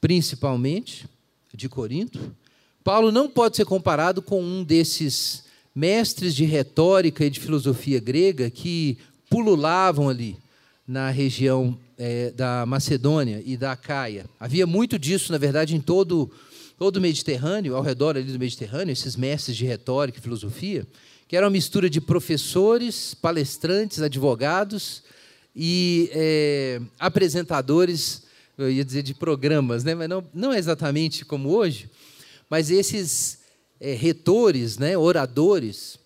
principalmente, 0.00 1.06
de 1.54 1.68
Corinto. 1.68 2.34
Paulo 2.82 3.10
não 3.10 3.28
pode 3.28 3.56
ser 3.56 3.64
comparado 3.64 4.22
com 4.22 4.42
um 4.42 4.64
desses 4.64 5.44
mestres 5.74 6.34
de 6.34 6.44
retórica 6.44 7.24
e 7.24 7.30
de 7.30 7.40
filosofia 7.40 8.00
grega 8.00 8.50
que 8.50 8.98
pululavam 9.28 10.08
ali 10.08 10.36
na 10.86 11.10
região 11.10 11.78
é, 11.96 12.30
da 12.30 12.64
Macedônia 12.66 13.42
e 13.44 13.56
da 13.56 13.76
Caia. 13.76 14.26
Havia 14.38 14.66
muito 14.66 14.98
disso, 14.98 15.30
na 15.30 15.38
verdade, 15.38 15.76
em 15.76 15.80
todo, 15.80 16.30
todo 16.78 16.96
o 16.96 17.00
Mediterrâneo, 17.00 17.76
ao 17.76 17.82
redor 17.82 18.16
ali 18.16 18.32
do 18.32 18.38
Mediterrâneo, 18.38 18.92
esses 18.92 19.16
mestres 19.16 19.56
de 19.56 19.64
retórica 19.64 20.18
e 20.18 20.22
filosofia 20.22 20.86
que 21.30 21.36
era 21.36 21.46
uma 21.46 21.52
mistura 21.52 21.88
de 21.88 22.00
professores, 22.00 23.14
palestrantes, 23.14 24.02
advogados 24.02 25.04
e 25.54 26.10
é, 26.12 26.80
apresentadores, 26.98 28.22
eu 28.56 28.70
ia 28.70 28.84
dizer 28.84 29.02
de 29.02 29.14
programas, 29.14 29.84
né? 29.84 29.94
mas 29.94 30.08
não, 30.08 30.24
não 30.32 30.54
exatamente 30.54 31.24
como 31.24 31.50
hoje, 31.50 31.90
mas 32.48 32.70
esses 32.70 33.40
é, 33.80 33.94
retores, 33.94 34.78
né, 34.78 34.96
oradores, 34.96 35.98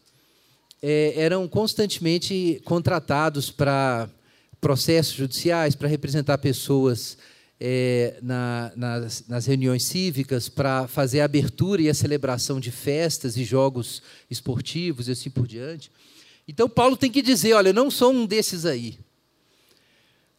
é, 0.82 1.14
eram 1.16 1.48
constantemente 1.48 2.60
contratados 2.64 3.50
para 3.50 4.08
processos 4.60 5.14
judiciais, 5.14 5.74
para 5.74 5.88
representar 5.88 6.38
pessoas 6.38 7.18
é, 7.60 8.18
na, 8.22 8.72
nas, 8.76 9.24
nas, 9.28 9.46
reuniões 9.46 9.84
cívicas 9.84 10.48
para 10.48 10.86
fazer 10.86 11.20
a 11.20 11.24
abertura 11.24 11.82
e 11.82 11.88
a 11.88 11.94
celebração 11.94 12.60
de 12.60 12.70
festas 12.70 13.36
e 13.36 13.44
jogos 13.44 14.02
esportivos 14.30 15.08
e 15.08 15.12
assim 15.12 15.30
por 15.30 15.46
diante. 15.46 15.90
Então, 16.46 16.68
Paulo 16.68 16.96
tem 16.96 17.10
que 17.10 17.22
dizer: 17.22 17.54
olha, 17.54 17.68
eu 17.68 17.74
não 17.74 17.90
sou 17.90 18.12
um 18.12 18.26
desses 18.26 18.66
aí. 18.66 18.98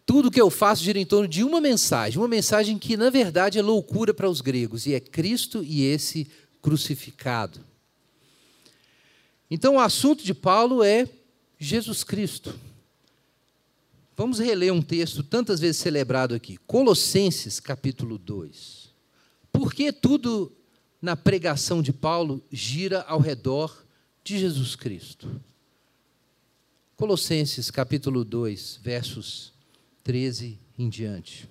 Tudo 0.06 0.30
que 0.30 0.40
eu 0.40 0.52
faço 0.52 0.84
gira 0.84 1.00
em 1.00 1.06
torno 1.06 1.28
de 1.28 1.44
uma 1.44 1.60
mensagem, 1.60 2.20
uma 2.20 2.28
mensagem 2.28 2.78
que, 2.78 2.96
na 2.96 3.10
verdade, 3.10 3.58
é 3.58 3.62
loucura 3.62 4.14
para 4.14 4.30
os 4.30 4.40
gregos, 4.40 4.86
e 4.86 4.94
é 4.94 5.00
Cristo 5.00 5.64
e 5.64 5.84
esse 5.84 6.28
crucificado. 6.62 7.60
Então, 9.50 9.76
o 9.76 9.80
assunto 9.80 10.24
de 10.24 10.34
Paulo 10.34 10.84
é 10.84 11.10
Jesus 11.58 12.04
Cristo. 12.04 12.54
Vamos 14.16 14.40
reler 14.40 14.72
um 14.72 14.82
texto 14.82 15.24
tantas 15.24 15.60
vezes 15.60 15.78
celebrado 15.78 16.36
aqui, 16.36 16.58
Colossenses 16.68 17.60
capítulo 17.60 18.18
2. 18.18 18.94
Por 19.52 19.74
que 19.74 19.92
tudo 19.92 20.52
na 21.02 21.16
pregação 21.16 21.82
de 21.82 21.92
Paulo 21.92 22.44
gira 22.52 23.02
ao 23.08 23.20
redor 23.20 23.86
de 24.24 24.38
Jesus 24.38 24.76
Cristo? 24.76 25.42
Colossenses 26.96 27.70
capítulo 27.70 28.24
2, 28.24 28.80
versos 28.82 29.55
13 30.06 30.58
em 30.80 30.88
diante. 30.88 31.50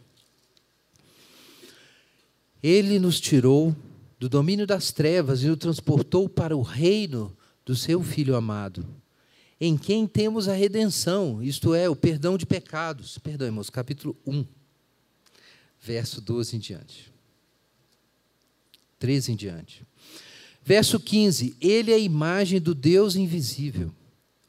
Ele 2.62 2.98
nos 2.98 3.20
tirou 3.20 3.76
do 4.18 4.30
domínio 4.30 4.66
das 4.66 4.90
trevas 4.90 5.42
e 5.42 5.46
nos 5.46 5.58
transportou 5.58 6.26
para 6.30 6.56
o 6.56 6.62
reino 6.62 7.36
do 7.66 7.76
seu 7.76 8.02
Filho 8.02 8.34
amado 8.34 8.86
em 9.60 9.76
quem 9.76 10.06
temos 10.06 10.48
a 10.48 10.52
redenção, 10.52 11.42
isto 11.42 11.74
é, 11.74 11.88
o 11.88 11.96
perdão 11.96 12.36
de 12.36 12.44
pecados. 12.44 13.18
Perdão, 13.18 13.46
irmãos, 13.46 13.70
capítulo 13.70 14.16
1, 14.26 14.44
verso 15.80 16.20
12 16.20 16.56
em 16.56 16.58
diante. 16.58 17.12
13 18.98 19.32
em 19.32 19.36
diante. 19.36 19.86
Verso 20.62 20.98
15: 20.98 21.56
Ele 21.60 21.92
é 21.92 21.94
a 21.94 21.98
imagem 21.98 22.60
do 22.60 22.74
Deus 22.74 23.16
invisível, 23.16 23.90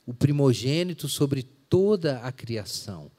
o 0.06 0.14
primogênito 0.14 1.08
sobre 1.08 1.44
toda 1.70 2.20
a 2.20 2.32
criação, 2.32 3.12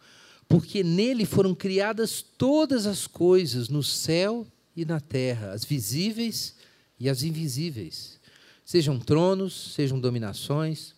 porque 0.49 0.83
nele 0.83 1.25
foram 1.25 1.55
criadas 1.55 2.23
todas 2.23 2.87
as 2.87 3.07
coisas 3.07 3.69
no 3.69 3.83
céu 3.83 4.47
e 4.77 4.85
na 4.85 5.01
terra, 5.01 5.53
as 5.53 5.65
visíveis 5.65 6.55
e 6.99 7.09
as 7.09 7.23
invisíveis, 7.23 8.21
sejam 8.65 8.99
tronos, 8.99 9.75
sejam 9.75 9.99
dominações, 9.99 10.95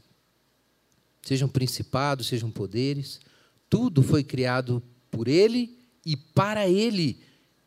sejam 1.23 1.49
principados, 1.49 2.27
sejam 2.27 2.51
poderes, 2.51 3.21
tudo 3.69 4.03
foi 4.03 4.25
criado 4.25 4.83
por 5.11 5.29
Ele 5.29 5.79
e 6.05 6.17
para 6.17 6.69
Ele. 6.69 7.21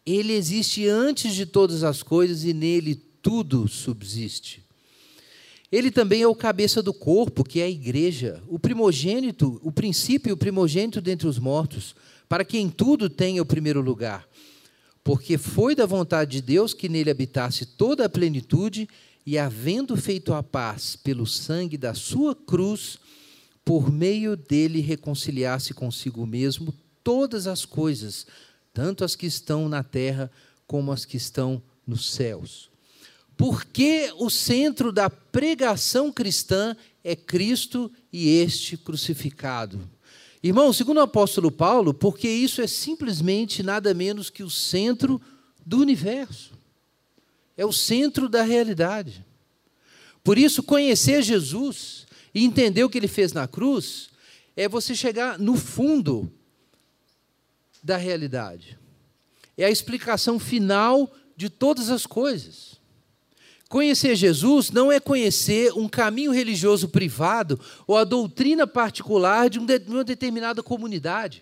Ele 0.06 0.34
existe 0.34 0.88
antes 0.88 1.36
de 1.36 1.46
todas 1.46 1.84
as 1.84 2.02
coisas 2.02 2.44
e 2.44 2.54
nele 2.54 2.96
tudo 2.96 3.68
subsiste. 3.68 4.61
Ele 5.72 5.90
também 5.90 6.22
é 6.22 6.28
o 6.28 6.36
cabeça 6.36 6.84
do 6.84 6.94
corpo, 6.94 7.44
que 7.44 7.62
é 7.62 7.64
a 7.64 7.70
igreja, 7.70 8.44
o 8.48 8.60
primogênito, 8.60 9.60
o 9.64 9.72
princípio 9.72 10.34
o 10.34 10.38
primogênito 10.38 11.00
dentre 11.00 11.28
os 11.28 11.40
mortos, 11.40 11.96
para 12.28 12.44
quem 12.44 12.70
tudo 12.70 13.10
tenha 13.10 13.42
o 13.42 13.46
primeiro 13.46 13.80
lugar. 13.80 14.28
Porque 15.04 15.38
foi 15.38 15.74
da 15.74 15.86
vontade 15.86 16.32
de 16.32 16.42
Deus 16.42 16.74
que 16.74 16.90
nele 16.90 17.10
habitasse 17.10 17.66
toda 17.66 18.06
a 18.06 18.10
plenitude, 18.10 18.88
e 19.26 19.38
havendo 19.38 19.96
feito 19.96 20.34
a 20.34 20.42
paz 20.42 20.96
pelo 20.96 21.28
sangue 21.28 21.78
da 21.78 21.94
sua 21.94 22.36
cruz, 22.36 22.98
por 23.64 23.92
meio 23.92 24.36
dele 24.36 24.82
reconciliasse 24.82 25.74
consigo 25.74 26.26
mesmo 26.26 26.74
todas 27.04 27.46
as 27.46 27.64
coisas, 27.64 28.26
tanto 28.74 29.04
as 29.04 29.16
que 29.16 29.28
estão 29.28 29.70
na 29.70 29.84
terra 29.84 30.32
como 30.66 30.92
as 30.92 31.06
que 31.06 31.18
estão 31.18 31.62
nos 31.86 32.12
céus. 32.12 32.71
Porque 33.38 34.14
o 34.18 34.30
centro 34.30 34.92
da 34.92 35.10
pregação 35.10 36.12
cristã 36.12 36.76
é 37.04 37.16
Cristo 37.16 37.92
e 38.12 38.28
este 38.38 38.78
crucificado. 38.78 39.90
Irmão, 40.44 40.74
segundo 40.74 40.98
o 40.98 41.02
apóstolo 41.02 41.52
Paulo, 41.52 41.94
porque 41.94 42.28
isso 42.28 42.62
é 42.62 42.68
simplesmente 42.68 43.62
nada 43.62 43.94
menos 43.94 44.30
que 44.30 44.44
o 44.44 44.50
centro 44.50 45.22
do 45.66 45.80
universo. 45.80 46.54
É 47.56 47.66
o 47.66 47.72
centro 47.72 48.28
da 48.28 48.42
realidade. 48.42 49.26
Por 50.24 50.38
isso, 50.38 50.64
conhecer 50.64 51.22
Jesus 51.22 52.06
e 52.34 52.44
entender 52.44 52.84
o 52.84 52.90
que 52.90 52.98
ele 52.98 53.08
fez 53.08 53.34
na 53.34 53.48
cruz 53.48 54.10
é 54.56 54.68
você 54.68 54.96
chegar 54.96 55.38
no 55.38 55.56
fundo 55.56 56.32
da 57.84 57.98
realidade. 57.98 58.78
É 59.58 59.66
a 59.66 59.72
explicação 59.72 60.40
final 60.40 61.14
de 61.36 61.50
todas 61.50 61.90
as 61.90 62.06
coisas. 62.06 62.71
Conhecer 63.72 64.18
Jesus 64.18 64.70
não 64.70 64.92
é 64.92 65.00
conhecer 65.00 65.72
um 65.72 65.88
caminho 65.88 66.34
religioso 66.34 66.90
privado 66.90 67.58
ou 67.88 67.96
a 67.96 68.04
doutrina 68.04 68.68
particular 68.68 69.50
de 69.50 69.60
uma 69.60 70.04
determinada 70.04 70.62
comunidade. 70.62 71.42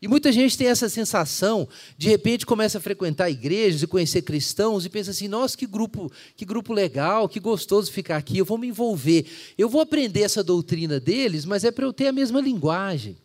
E 0.00 0.06
muita 0.06 0.30
gente 0.30 0.56
tem 0.56 0.68
essa 0.68 0.88
sensação, 0.88 1.68
de 1.98 2.08
repente 2.08 2.46
começa 2.46 2.78
a 2.78 2.80
frequentar 2.80 3.28
igrejas 3.28 3.82
e 3.82 3.88
conhecer 3.88 4.22
cristãos 4.22 4.84
e 4.84 4.88
pensa 4.88 5.10
assim: 5.10 5.26
nossa, 5.26 5.58
que 5.58 5.66
grupo, 5.66 6.12
que 6.36 6.44
grupo 6.44 6.72
legal, 6.72 7.28
que 7.28 7.40
gostoso 7.40 7.90
ficar 7.90 8.18
aqui, 8.18 8.38
eu 8.38 8.44
vou 8.44 8.56
me 8.56 8.68
envolver. 8.68 9.26
Eu 9.58 9.68
vou 9.68 9.80
aprender 9.80 10.20
essa 10.20 10.44
doutrina 10.44 11.00
deles, 11.00 11.44
mas 11.44 11.64
é 11.64 11.72
para 11.72 11.86
eu 11.86 11.92
ter 11.92 12.06
a 12.06 12.12
mesma 12.12 12.40
linguagem. 12.40 13.16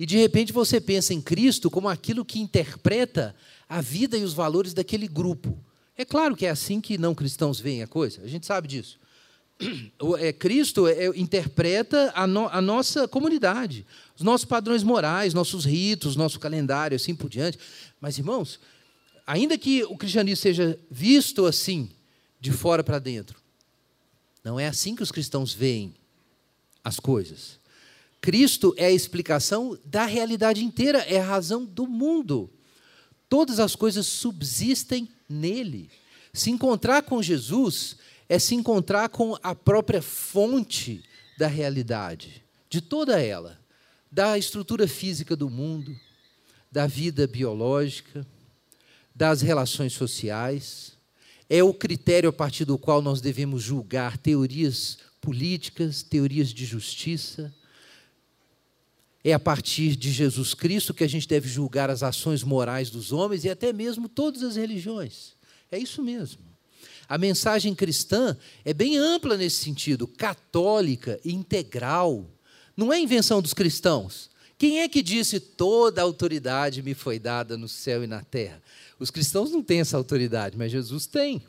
E 0.00 0.06
de 0.06 0.16
repente 0.16 0.50
você 0.50 0.80
pensa 0.80 1.12
em 1.12 1.20
Cristo 1.20 1.70
como 1.70 1.90
aquilo 1.90 2.24
que 2.24 2.40
interpreta 2.40 3.36
a 3.68 3.82
vida 3.82 4.16
e 4.16 4.24
os 4.24 4.32
valores 4.32 4.72
daquele 4.72 5.06
grupo. 5.06 5.65
É 5.96 6.04
claro 6.04 6.36
que 6.36 6.44
é 6.44 6.50
assim 6.50 6.80
que 6.80 6.98
não 6.98 7.14
cristãos 7.14 7.58
veem 7.58 7.82
a 7.82 7.86
coisa, 7.86 8.22
a 8.22 8.28
gente 8.28 8.46
sabe 8.46 8.68
disso. 8.68 8.98
É, 10.18 10.32
Cristo 10.32 10.86
é, 10.86 11.06
interpreta 11.16 12.12
a, 12.14 12.26
no, 12.26 12.46
a, 12.48 12.60
nossa 12.60 13.08
comunidade, 13.08 13.86
os 14.14 14.22
nossos 14.22 14.44
padrões 14.44 14.82
morais, 14.82 15.32
nossos 15.32 15.64
ritos, 15.64 16.14
nosso 16.14 16.38
calendário, 16.38 16.94
assim 16.94 17.14
por 17.14 17.30
diante. 17.30 17.58
Mas, 17.98 18.18
irmãos, 18.18 18.60
ainda 19.26 19.56
que 19.56 19.82
o 19.84 19.96
cristianismo 19.96 20.42
seja 20.42 20.78
visto 20.90 21.46
assim, 21.46 21.90
de 22.38 22.52
fora 22.52 22.84
para 22.84 22.98
dentro, 22.98 23.40
não 24.44 24.60
é 24.60 24.68
assim 24.68 24.94
que 24.94 25.02
os 25.02 25.10
cristãos 25.10 25.54
veem 25.54 25.94
as 26.84 27.00
coisas. 27.00 27.58
Cristo 28.20 28.74
é 28.76 28.86
a 28.86 28.92
explicação 28.92 29.78
da 29.84 30.04
realidade 30.04 30.62
inteira, 30.62 30.98
é 30.98 31.18
a 31.18 31.24
razão 31.24 31.64
do 31.64 31.86
mundo. 31.86 32.50
Todas 33.28 33.58
as 33.58 33.74
coisas 33.74 34.06
subsistem 34.06 35.08
nele. 35.28 35.90
Se 36.32 36.50
encontrar 36.50 37.02
com 37.02 37.22
Jesus 37.22 37.96
é 38.28 38.38
se 38.38 38.54
encontrar 38.54 39.08
com 39.08 39.36
a 39.42 39.54
própria 39.54 40.02
fonte 40.02 41.02
da 41.38 41.46
realidade, 41.46 42.42
de 42.68 42.80
toda 42.80 43.20
ela, 43.20 43.58
da 44.10 44.36
estrutura 44.36 44.88
física 44.88 45.36
do 45.36 45.48
mundo, 45.48 45.94
da 46.70 46.86
vida 46.86 47.26
biológica, 47.26 48.26
das 49.14 49.40
relações 49.40 49.92
sociais. 49.92 50.96
É 51.48 51.62
o 51.62 51.72
critério 51.72 52.28
a 52.28 52.32
partir 52.32 52.64
do 52.64 52.76
qual 52.76 53.00
nós 53.00 53.20
devemos 53.20 53.62
julgar 53.62 54.18
teorias 54.18 54.98
políticas, 55.20 56.02
teorias 56.02 56.50
de 56.50 56.64
justiça. 56.64 57.54
É 59.26 59.32
a 59.32 59.40
partir 59.40 59.96
de 59.96 60.12
Jesus 60.12 60.54
Cristo 60.54 60.94
que 60.94 61.02
a 61.02 61.08
gente 61.08 61.26
deve 61.26 61.48
julgar 61.48 61.90
as 61.90 62.04
ações 62.04 62.44
morais 62.44 62.90
dos 62.90 63.10
homens 63.10 63.44
e 63.44 63.50
até 63.50 63.72
mesmo 63.72 64.08
todas 64.08 64.40
as 64.44 64.54
religiões. 64.54 65.32
É 65.68 65.76
isso 65.76 66.00
mesmo. 66.00 66.38
A 67.08 67.18
mensagem 67.18 67.74
cristã 67.74 68.36
é 68.64 68.72
bem 68.72 68.96
ampla 68.96 69.36
nesse 69.36 69.64
sentido, 69.64 70.06
católica, 70.06 71.18
integral. 71.24 72.24
Não 72.76 72.92
é 72.92 73.00
invenção 73.00 73.42
dos 73.42 73.52
cristãos. 73.52 74.30
Quem 74.56 74.82
é 74.82 74.88
que 74.88 75.02
disse 75.02 75.40
toda 75.40 76.00
a 76.00 76.04
autoridade 76.04 76.80
me 76.80 76.94
foi 76.94 77.18
dada 77.18 77.56
no 77.56 77.66
céu 77.66 78.04
e 78.04 78.06
na 78.06 78.22
terra? 78.22 78.62
Os 78.96 79.10
cristãos 79.10 79.50
não 79.50 79.60
têm 79.60 79.80
essa 79.80 79.96
autoridade, 79.96 80.56
mas 80.56 80.70
Jesus 80.70 81.04
tem. 81.04 81.42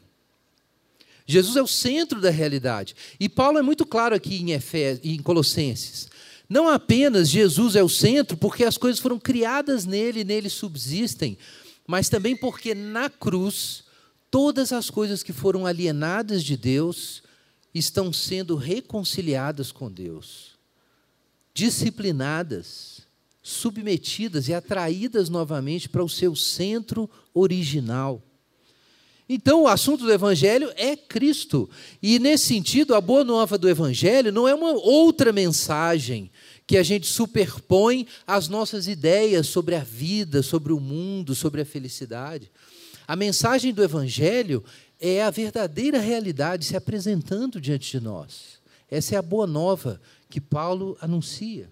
Jesus 1.28 1.56
é 1.56 1.62
o 1.62 1.68
centro 1.68 2.20
da 2.20 2.32
realidade. 2.32 2.96
E 3.20 3.30
Paulo 3.30 3.60
é 3.60 3.62
muito 3.62 3.86
claro 3.86 4.16
aqui 4.16 4.38
em, 4.38 4.54
Efés, 4.54 5.00
em 5.04 5.22
Colossenses. 5.22 6.10
Não 6.50 6.70
apenas 6.70 7.30
Jesus 7.30 7.76
é 7.76 7.84
o 7.84 7.90
centro, 7.90 8.38
porque 8.38 8.64
as 8.64 8.78
coisas 8.78 9.00
foram 9.02 9.20
criadas 9.20 9.86
nele 9.86 10.22
e 10.22 10.24
nele 10.24 10.50
subsistem, 10.50 11.38
mas 11.86 12.10
também 12.10 12.36
porque 12.36 12.74
na 12.74 13.10
cruz 13.10 13.84
todas 14.32 14.72
as 14.72 14.90
coisas 14.90 15.24
que 15.24 15.34
foram 15.34 15.66
alienadas 15.66 16.44
de 16.44 16.56
Deus 16.56 17.22
estão 17.74 18.12
sendo 18.12 18.56
reconciliadas 18.56 19.72
com 19.72 19.92
Deus, 19.92 20.58
disciplinadas, 21.54 23.02
submetidas 23.44 24.48
e 24.48 24.54
atraídas 24.54 25.30
novamente 25.30 25.88
para 25.88 26.04
o 26.04 26.10
seu 26.10 26.36
centro 26.36 27.10
original. 27.34 28.22
Então, 29.30 29.64
o 29.64 29.68
assunto 29.68 30.06
do 30.06 30.12
Evangelho 30.12 30.72
é 30.76 30.96
Cristo. 30.96 31.70
E, 32.02 32.18
nesse 32.18 32.46
sentido, 32.46 32.96
a 32.96 33.02
boa 33.02 33.24
nova 33.24 33.58
do 33.58 33.68
Evangelho 33.68 34.32
não 34.32 34.48
é 34.48 34.56
uma 34.56 34.72
outra 34.72 35.34
mensagem 35.34 36.32
que 36.66 36.78
a 36.78 36.84
gente 36.84 37.08
superpõe 37.08 38.08
às 38.26 38.48
nossas 38.48 38.88
ideias 38.88 39.48
sobre 39.48 39.76
a 39.76 39.84
vida, 39.84 40.42
sobre 40.42 40.72
o 40.72 40.80
mundo, 40.80 41.36
sobre 41.36 41.62
a 41.62 41.66
felicidade. 41.66 42.52
A 43.08 43.16
mensagem 43.16 43.74
do 43.74 43.84
Evangelho 43.84 44.64
é 45.00 45.24
a 45.24 45.30
verdadeira 45.30 46.00
realidade 46.00 46.66
se 46.66 46.76
apresentando 46.76 47.60
diante 47.60 47.92
de 47.92 48.04
nós. 48.04 48.60
Essa 48.90 49.16
é 49.16 49.18
a 49.18 49.22
boa 49.22 49.48
nova 49.48 50.02
que 50.30 50.40
Paulo 50.40 50.98
anuncia. 51.02 51.70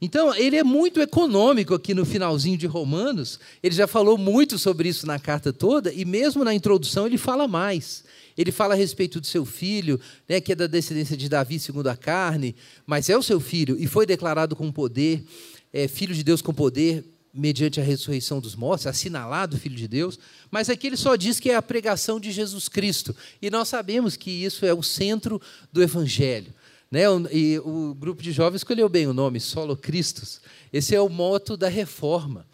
Então, 0.00 0.34
ele 0.34 0.56
é 0.56 0.62
muito 0.62 1.00
econômico 1.00 1.74
aqui 1.74 1.92
no 1.92 2.04
finalzinho 2.04 2.56
de 2.56 2.66
Romanos. 2.66 3.40
Ele 3.62 3.74
já 3.74 3.86
falou 3.86 4.16
muito 4.16 4.56
sobre 4.56 4.88
isso 4.88 5.06
na 5.06 5.18
carta 5.18 5.52
toda, 5.52 5.92
e 5.92 6.04
mesmo 6.04 6.44
na 6.44 6.54
introdução 6.54 7.06
ele 7.06 7.18
fala 7.18 7.48
mais. 7.48 8.04
Ele 8.36 8.52
fala 8.52 8.74
a 8.74 8.76
respeito 8.76 9.20
do 9.20 9.26
seu 9.26 9.44
filho, 9.44 10.00
né, 10.28 10.40
que 10.40 10.52
é 10.52 10.54
da 10.54 10.68
descendência 10.68 11.16
de 11.16 11.28
Davi 11.28 11.58
segundo 11.58 11.88
a 11.88 11.96
carne, 11.96 12.54
mas 12.86 13.10
é 13.10 13.16
o 13.16 13.22
seu 13.22 13.40
filho 13.40 13.76
e 13.76 13.88
foi 13.88 14.06
declarado 14.06 14.54
com 14.54 14.70
poder, 14.70 15.24
é, 15.72 15.88
filho 15.88 16.14
de 16.14 16.22
Deus 16.22 16.40
com 16.40 16.54
poder, 16.54 17.04
mediante 17.34 17.80
a 17.80 17.82
ressurreição 17.82 18.40
dos 18.40 18.54
mortos, 18.54 18.86
assinalado 18.86 19.58
Filho 19.58 19.76
de 19.76 19.86
Deus, 19.86 20.18
mas 20.50 20.70
aqui 20.70 20.86
ele 20.86 20.96
só 20.96 21.14
diz 21.14 21.38
que 21.38 21.50
é 21.50 21.54
a 21.54 21.62
pregação 21.62 22.18
de 22.18 22.32
Jesus 22.32 22.68
Cristo. 22.68 23.14
E 23.40 23.50
nós 23.50 23.68
sabemos 23.68 24.16
que 24.16 24.30
isso 24.30 24.64
é 24.64 24.72
o 24.72 24.82
centro 24.82 25.40
do 25.72 25.82
Evangelho. 25.82 26.52
Né? 26.90 27.02
E 27.32 27.58
o 27.58 27.94
grupo 27.94 28.22
de 28.22 28.32
jovens 28.32 28.60
escolheu 28.60 28.88
bem 28.88 29.06
o 29.06 29.14
nome, 29.14 29.40
Solo 29.40 29.76
Cristos. 29.76 30.40
Esse 30.72 30.94
é 30.94 31.00
o 31.00 31.08
moto 31.08 31.56
da 31.56 31.68
reforma, 31.68 32.46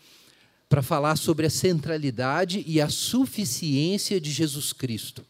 para 0.69 0.83
falar 0.83 1.17
sobre 1.17 1.47
a 1.47 1.51
centralidade 1.51 2.65
e 2.67 2.81
a 2.81 2.89
suficiência 2.89 4.21
de 4.21 4.33
Jesus 4.33 4.73
Cristo. 4.73 5.25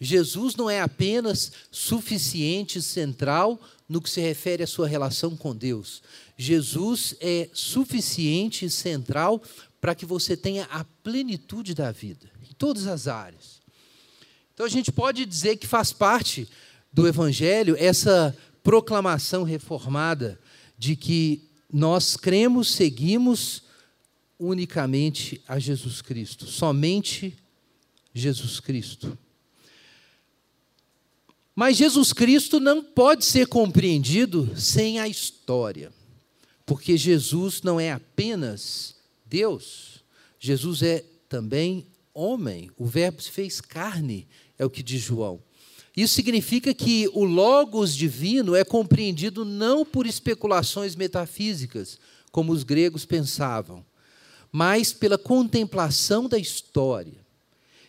Jesus 0.00 0.54
não 0.56 0.68
é 0.70 0.80
apenas 0.80 1.52
suficiente, 1.70 2.80
central 2.80 3.60
no 3.88 4.00
que 4.00 4.10
se 4.10 4.20
refere 4.20 4.62
à 4.62 4.66
sua 4.66 4.86
relação 4.86 5.36
com 5.36 5.54
Deus. 5.54 6.02
Jesus 6.36 7.14
é 7.20 7.48
suficiente 7.52 8.64
e 8.64 8.70
central 8.70 9.42
para 9.80 9.94
que 9.94 10.04
você 10.04 10.36
tenha 10.36 10.64
a 10.64 10.84
plenitude 11.02 11.74
da 11.74 11.92
vida, 11.92 12.30
em 12.42 12.54
todas 12.54 12.86
as 12.86 13.06
áreas. 13.06 13.60
Então 14.52 14.66
a 14.66 14.70
gente 14.70 14.90
pode 14.90 15.24
dizer 15.24 15.56
que 15.56 15.66
faz 15.66 15.92
parte 15.92 16.48
do 16.92 17.06
Evangelho 17.06 17.76
essa 17.78 18.36
proclamação 18.66 19.44
reformada 19.44 20.40
de 20.76 20.96
que 20.96 21.48
nós 21.72 22.16
cremos, 22.16 22.72
seguimos 22.72 23.62
unicamente 24.36 25.40
a 25.46 25.56
Jesus 25.56 26.02
Cristo, 26.02 26.46
somente 26.46 27.38
Jesus 28.12 28.58
Cristo. 28.58 29.16
Mas 31.54 31.76
Jesus 31.76 32.12
Cristo 32.12 32.58
não 32.58 32.82
pode 32.82 33.24
ser 33.24 33.46
compreendido 33.46 34.52
sem 34.56 34.98
a 34.98 35.06
história, 35.06 35.92
porque 36.66 36.96
Jesus 36.96 37.62
não 37.62 37.78
é 37.78 37.92
apenas 37.92 38.96
Deus, 39.24 40.02
Jesus 40.40 40.82
é 40.82 41.04
também 41.28 41.86
homem. 42.12 42.68
O 42.76 42.84
Verbo 42.84 43.22
se 43.22 43.30
fez 43.30 43.60
carne, 43.60 44.26
é 44.58 44.64
o 44.64 44.70
que 44.70 44.82
diz 44.82 45.02
João. 45.02 45.40
Isso 45.96 46.14
significa 46.14 46.74
que 46.74 47.08
o 47.14 47.24
Logos 47.24 47.96
divino 47.96 48.54
é 48.54 48.62
compreendido 48.64 49.46
não 49.46 49.84
por 49.84 50.06
especulações 50.06 50.94
metafísicas, 50.94 51.98
como 52.30 52.52
os 52.52 52.62
gregos 52.62 53.06
pensavam, 53.06 53.84
mas 54.52 54.92
pela 54.92 55.16
contemplação 55.16 56.28
da 56.28 56.38
história. 56.38 57.24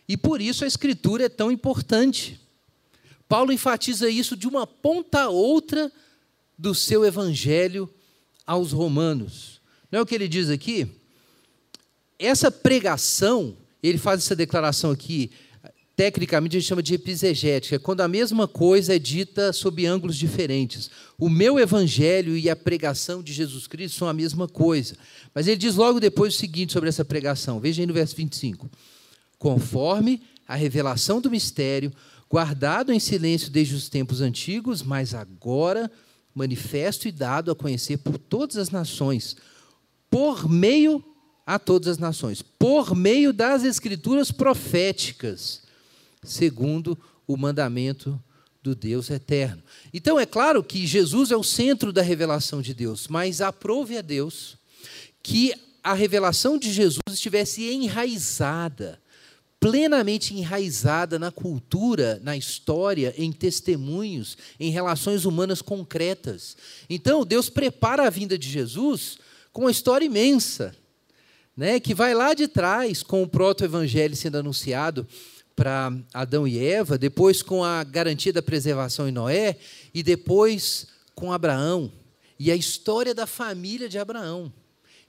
E 0.08 0.16
por 0.16 0.42
isso 0.42 0.64
a 0.64 0.68
Escritura 0.68 1.26
é 1.26 1.30
tão 1.30 1.52
importante. 1.52 2.40
Paulo 3.28 3.52
enfatiza 3.52 4.10
isso 4.10 4.38
de 4.38 4.48
uma 4.48 4.66
ponta 4.66 5.24
a 5.24 5.30
outra 5.30 5.92
do 6.58 6.74
seu 6.74 7.04
evangelho 7.04 7.90
aos 8.46 8.72
romanos. 8.72 9.60
Não 9.92 10.00
é 10.00 10.02
o 10.02 10.06
que 10.06 10.16
ele 10.16 10.30
diz 10.30 10.50
aqui? 10.50 10.88
Essa 12.18 12.50
pregação, 12.50 13.58
ele 13.84 13.98
faz 13.98 14.24
essa 14.24 14.36
declaração 14.36 14.92
aqui, 14.92 15.30
tecnicamente 15.98 16.56
a 16.56 16.60
gente 16.60 16.70
chama 16.70 16.84
de 16.84 16.94
episegética, 16.94 17.76
é 17.76 17.80
quando 17.80 18.02
a 18.02 18.08
mesma 18.08 18.48
coisa 18.48 18.96
é 18.96 19.00
dita 19.00 19.52
sob 19.52 19.84
ângulos 19.84 20.16
diferentes. 20.16 20.92
O 21.18 21.28
meu 21.28 21.58
evangelho 21.58 22.38
e 22.38 22.52
a 22.52 22.56
pregação 22.56 23.24
de 23.24 23.34
Jesus 23.34 23.66
Cristo 23.66 23.98
são 23.98 24.08
a 24.08 24.14
mesma 24.14 24.48
coisa. 24.48 24.96
Mas 25.34 25.48
ele 25.48 25.58
diz 25.58 25.74
logo 25.74 26.00
depois 26.00 26.36
o 26.36 26.38
seguinte 26.38 26.72
sobre 26.72 26.88
essa 26.88 27.04
pregação, 27.04 27.60
veja 27.60 27.82
aí 27.82 27.88
no 27.88 27.96
verso 27.96 28.16
25: 28.16 28.70
Conforme 29.40 30.22
a 30.48 30.56
revelação 30.56 31.20
do 31.20 31.32
mistério, 31.32 31.92
guardado 32.30 32.94
em 32.94 33.00
silêncio 33.00 33.50
desde 33.50 33.74
os 33.74 33.90
tempos 33.90 34.22
antigos, 34.22 34.84
mas 34.84 35.16
agora 35.16 35.92
manifesto 36.32 37.08
e 37.08 37.12
dado 37.12 37.50
a 37.50 37.56
conhecer 37.56 37.98
por 37.98 38.20
todas 38.20 38.58
as 38.58 38.70
nações, 38.70 39.36
por 40.12 40.48
meio 40.48 41.04
a 41.44 41.58
todas 41.58 41.88
as 41.88 41.98
nações, 41.98 42.44
por 42.44 42.96
meio 42.96 43.34
das 43.34 43.64
escrituras 43.64 44.32
proféticas, 44.32 45.66
segundo 46.24 46.98
o 47.26 47.38
mandamento 47.38 48.22
do 48.64 48.76
Deus 48.76 49.10
eterno. 49.10 49.64
Então 49.94 50.20
é 50.20 50.26
claro 50.26 50.64
que 50.64 50.86
Jesus 50.86 51.32
é 51.32 51.38
o 51.38 51.44
centro 51.44 51.94
da 51.94 52.02
revelação 52.02 52.62
de 52.62 52.74
Deus, 52.74 53.08
mas 53.08 53.42
aprove 53.42 53.98
a 53.98 54.02
Deus 54.02 54.58
que 55.24 55.54
a 55.84 55.94
revelação 55.94 56.58
de 56.58 56.72
Jesus 56.72 57.00
estivesse 57.10 57.64
enraizada, 57.70 59.02
plenamente 59.58 60.34
enraizada 60.36 61.18
na 61.18 61.32
cultura, 61.32 62.20
na 62.22 62.36
história, 62.36 63.14
em 63.18 63.32
testemunhos, 63.32 64.38
em 64.60 64.70
relações 64.70 65.24
humanas 65.24 65.62
concretas. 65.62 66.58
Então, 66.90 67.26
Deus 67.26 67.50
prepara 67.50 68.06
a 68.06 68.10
vinda 68.10 68.38
de 68.38 68.50
Jesus 68.50 69.18
com 69.54 69.62
uma 69.62 69.72
história 69.72 70.06
imensa, 70.06 70.76
né, 71.56 71.80
que 71.80 71.96
vai 71.96 72.14
lá 72.14 72.34
de 72.34 72.48
trás 72.48 73.02
com 73.02 73.24
o 73.24 73.28
proto-evangelho 73.28 74.16
sendo 74.16 74.38
anunciado 74.38 75.08
para 75.58 75.92
Adão 76.14 76.48
e 76.48 76.64
Eva, 76.64 77.00
depois 77.00 77.42
com 77.42 77.64
a 77.64 77.84
garantia 77.84 78.32
da 78.32 78.44
preservação 78.44 79.10
em 79.10 79.12
Noé 79.12 79.58
e 79.92 80.04
depois 80.04 80.86
com 81.16 81.34
Abraão 81.34 81.92
e 82.40 82.52
a 82.52 82.56
história 82.56 83.14
da 83.16 83.26
família 83.26 83.90
de 83.90 83.98
Abraão. 83.98 84.54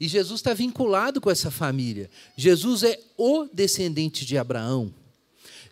E 0.00 0.08
Jesus 0.08 0.40
está 0.40 0.54
vinculado 0.54 1.20
com 1.20 1.30
essa 1.30 1.50
família. 1.50 2.08
Jesus 2.34 2.82
é 2.82 2.98
o 3.18 3.46
descendente 3.52 4.24
de 4.24 4.38
Abraão. 4.38 4.94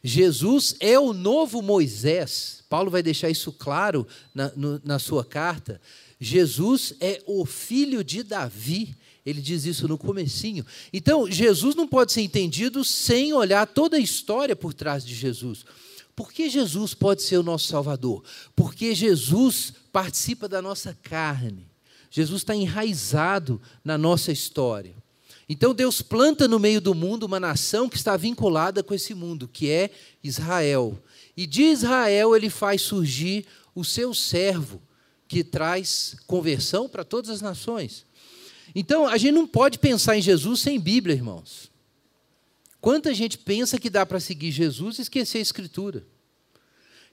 Jesus 0.04 0.76
é 0.78 0.98
o 0.98 1.14
novo 1.14 1.62
Moisés. 1.62 2.62
Paulo 2.68 2.90
vai 2.90 3.02
deixar 3.02 3.30
isso 3.30 3.50
claro 3.52 4.06
na, 4.34 4.52
no, 4.54 4.78
na 4.84 4.98
sua 4.98 5.24
carta. 5.24 5.80
Jesus 6.20 6.92
é 7.00 7.22
o 7.24 7.46
filho 7.46 8.04
de 8.04 8.22
Davi. 8.22 8.94
Ele 9.26 9.42
diz 9.42 9.66
isso 9.66 9.88
no 9.88 9.98
comecinho. 9.98 10.64
Então, 10.92 11.28
Jesus 11.28 11.74
não 11.74 11.88
pode 11.88 12.12
ser 12.12 12.22
entendido 12.22 12.84
sem 12.84 13.32
olhar 13.32 13.66
toda 13.66 13.96
a 13.96 14.00
história 14.00 14.54
por 14.54 14.72
trás 14.72 15.04
de 15.04 15.14
Jesus. 15.14 15.64
Por 16.14 16.32
que 16.32 16.48
Jesus 16.48 16.94
pode 16.94 17.22
ser 17.22 17.36
o 17.36 17.42
nosso 17.42 17.66
Salvador? 17.66 18.22
Porque 18.54 18.94
Jesus 18.94 19.72
participa 19.92 20.48
da 20.48 20.62
nossa 20.62 20.96
carne. 21.02 21.66
Jesus 22.08 22.42
está 22.42 22.54
enraizado 22.54 23.60
na 23.84 23.98
nossa 23.98 24.30
história. 24.30 24.94
Então 25.48 25.74
Deus 25.74 26.00
planta 26.00 26.48
no 26.48 26.58
meio 26.58 26.80
do 26.80 26.94
mundo 26.94 27.24
uma 27.24 27.38
nação 27.38 27.88
que 27.88 27.96
está 27.96 28.16
vinculada 28.16 28.82
com 28.82 28.94
esse 28.94 29.14
mundo, 29.14 29.46
que 29.46 29.70
é 29.70 29.90
Israel. 30.22 30.98
E 31.36 31.46
de 31.46 31.64
Israel 31.64 32.34
ele 32.34 32.48
faz 32.48 32.80
surgir 32.80 33.44
o 33.74 33.84
seu 33.84 34.14
servo, 34.14 34.80
que 35.28 35.44
traz 35.44 36.16
conversão 36.26 36.88
para 36.88 37.04
todas 37.04 37.30
as 37.30 37.42
nações. 37.42 38.05
Então, 38.78 39.06
a 39.08 39.16
gente 39.16 39.32
não 39.32 39.46
pode 39.46 39.78
pensar 39.78 40.18
em 40.18 40.20
Jesus 40.20 40.60
sem 40.60 40.78
Bíblia, 40.78 41.16
irmãos. 41.16 41.70
Quanta 42.78 43.14
gente 43.14 43.38
pensa 43.38 43.80
que 43.80 43.88
dá 43.88 44.04
para 44.04 44.20
seguir 44.20 44.50
Jesus 44.50 44.98
e 44.98 45.02
esquecer 45.02 45.38
a 45.38 45.40
Escritura? 45.40 46.06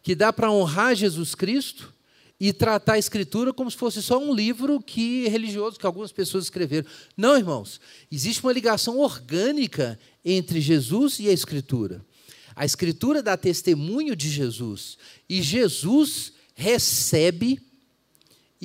Que 0.02 0.14
dá 0.14 0.34
para 0.34 0.52
honrar 0.52 0.94
Jesus 0.94 1.34
Cristo 1.34 1.94
e 2.38 2.52
tratar 2.52 2.96
a 2.96 3.00
Escritura 3.00 3.54
como 3.54 3.72
se 3.72 3.78
fosse 3.78 4.04
só 4.04 4.22
um 4.22 4.36
livro 4.36 4.82
que 4.82 5.26
religioso 5.30 5.80
que 5.80 5.86
algumas 5.86 6.12
pessoas 6.12 6.44
escreveram. 6.44 6.86
Não, 7.16 7.38
irmãos. 7.38 7.80
Existe 8.12 8.44
uma 8.44 8.52
ligação 8.52 9.00
orgânica 9.00 9.98
entre 10.26 10.60
Jesus 10.60 11.18
e 11.18 11.30
a 11.30 11.32
Escritura. 11.32 12.06
A 12.54 12.66
Escritura 12.66 13.24
dá 13.24 13.38
testemunho 13.38 14.18
de 14.18 14.30
Jesus 14.30 14.98
e 15.30 15.42
Jesus 15.42 16.34
recebe 16.56 17.62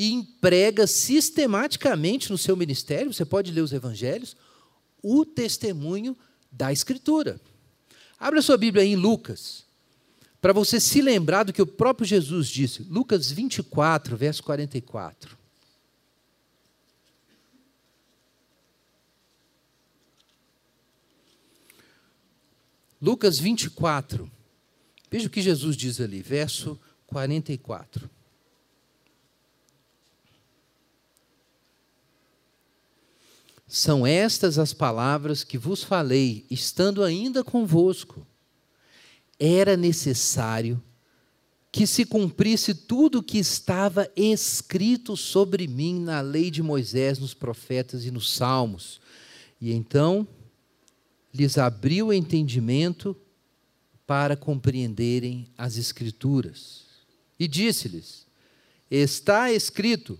e 0.01 0.13
emprega 0.13 0.87
sistematicamente 0.87 2.31
no 2.31 2.39
seu 2.39 2.57
ministério, 2.57 3.13
você 3.13 3.25
pode 3.25 3.51
ler 3.51 3.63
os 3.63 3.73
evangelhos, 3.73 4.37
o 5.03 5.27
testemunho 5.27 6.17
da 6.53 6.73
Escritura. 6.73 7.41
Abra 8.17 8.41
sua 8.41 8.57
Bíblia 8.57 8.85
aí 8.85 8.91
em 8.91 8.97
Lucas, 8.97 9.65
para 10.41 10.53
você 10.53 10.79
se 10.79 11.03
lembrar 11.03 11.43
do 11.43 11.53
que 11.53 11.61
o 11.61 11.67
próprio 11.67 12.07
Jesus 12.07 12.47
disse. 12.47 12.85
Lucas 12.85 13.29
24, 13.33 14.17
verso 14.17 14.41
44. 14.45 15.37
Lucas 23.03 23.41
24. 23.41 24.31
Veja 25.11 25.27
o 25.27 25.31
que 25.31 25.43
Jesus 25.43 25.77
diz 25.77 26.01
ali, 26.01 26.23
verso 26.23 26.79
44. 27.09 28.09
São 33.69 34.07
estas 34.07 34.59
as 34.59 34.73
palavras 34.73 35.45
que 35.45 35.59
vos 35.59 35.85
falei, 35.85 36.47
estando 36.51 37.05
ainda 37.05 37.45
convosco. 37.45 38.27
Era 39.39 39.77
necessário 39.77 40.83
que 41.71 41.87
se 41.87 42.07
cumprisse 42.07 42.75
tudo 42.75 43.19
o 43.19 43.23
que 43.23 43.37
estava 43.37 44.11
escrito 44.17 45.17
sobre 45.19 45.69
mim 45.69 46.01
na 46.01 46.23
lei 46.23 46.51
de 46.51 46.63
Moisés, 46.63 47.19
nos 47.19 47.35
profetas 47.35 48.07
e 48.07 48.11
nos 48.11 48.33
salmos. 48.33 49.03
E 49.61 49.71
então 49.73 50.27
lhes 51.33 51.59
abriu 51.59 52.07
o 52.07 52.13
entendimento 52.13 53.15
para 54.07 54.35
compreenderem 54.35 55.47
as 55.59 55.77
Escrituras. 55.77 56.87
E 57.39 57.47
disse-lhes: 57.47 58.27
Está 58.91 59.53
escrito 59.53 60.19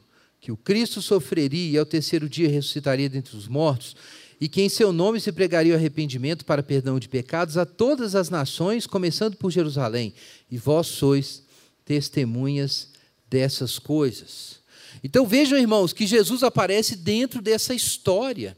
que 0.49 0.53
o 0.53 0.57
Cristo 0.57 1.03
sofreria 1.03 1.73
e 1.73 1.77
ao 1.77 1.85
terceiro 1.85 2.27
dia 2.27 2.49
ressuscitaria 2.49 3.07
dentre 3.07 3.37
os 3.37 3.47
mortos, 3.47 3.95
e 4.41 4.49
que 4.49 4.63
em 4.63 4.69
seu 4.71 4.95
nome 4.95 5.21
se 5.21 5.31
pregaria 5.31 5.75
o 5.75 5.77
arrependimento 5.77 6.43
para 6.43 6.63
perdão 6.63 6.99
de 6.99 7.07
pecados 7.07 7.59
a 7.59 7.67
todas 7.67 8.15
as 8.15 8.31
nações, 8.31 8.87
começando 8.87 9.37
por 9.37 9.51
Jerusalém. 9.51 10.15
E 10.51 10.57
vós 10.57 10.87
sois 10.87 11.43
testemunhas 11.85 12.89
dessas 13.29 13.79
coisas. 13.79 14.61
Então 15.05 15.27
vejam, 15.27 15.59
irmãos, 15.59 15.93
que 15.93 16.07
Jesus 16.07 16.43
aparece 16.43 16.97
dentro 16.97 17.43
dessa 17.43 17.75
história, 17.75 18.57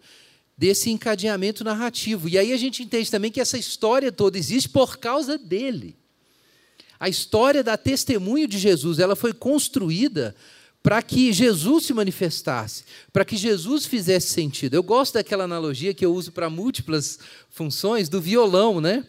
desse 0.56 0.90
encadeamento 0.90 1.64
narrativo. 1.64 2.28
E 2.28 2.38
aí 2.38 2.52
a 2.52 2.56
gente 2.56 2.84
entende 2.84 3.10
também 3.10 3.32
que 3.32 3.40
essa 3.40 3.58
história 3.58 4.12
toda 4.12 4.38
existe 4.38 4.68
por 4.68 4.96
causa 4.98 5.36
dele. 5.36 5.96
A 7.00 7.08
história 7.08 7.64
da 7.64 7.76
testemunho 7.76 8.46
de 8.46 8.60
Jesus, 8.60 9.00
ela 9.00 9.16
foi 9.16 9.32
construída 9.32 10.36
para 10.82 11.02
que 11.02 11.32
Jesus 11.32 11.84
se 11.86 11.92
manifestasse, 11.92 12.84
para 13.12 13.24
que 13.24 13.36
Jesus 13.36 13.84
fizesse 13.86 14.28
sentido. 14.28 14.74
Eu 14.74 14.82
gosto 14.82 15.14
daquela 15.14 15.44
analogia 15.44 15.92
que 15.92 16.04
eu 16.04 16.14
uso 16.14 16.32
para 16.32 16.48
múltiplas 16.48 17.18
funções 17.50 18.08
do 18.08 18.20
violão, 18.20 18.80
né? 18.80 19.04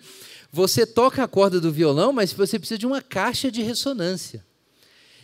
Você 0.52 0.86
toca 0.86 1.24
a 1.24 1.28
corda 1.28 1.62
do 1.62 1.72
violão, 1.72 2.12
mas 2.12 2.34
você 2.34 2.60
precisa 2.60 2.78
de 2.78 2.86
uma 2.86 3.02
caixa 3.02 3.50
de 3.50 3.62
ressonância. 3.62 4.46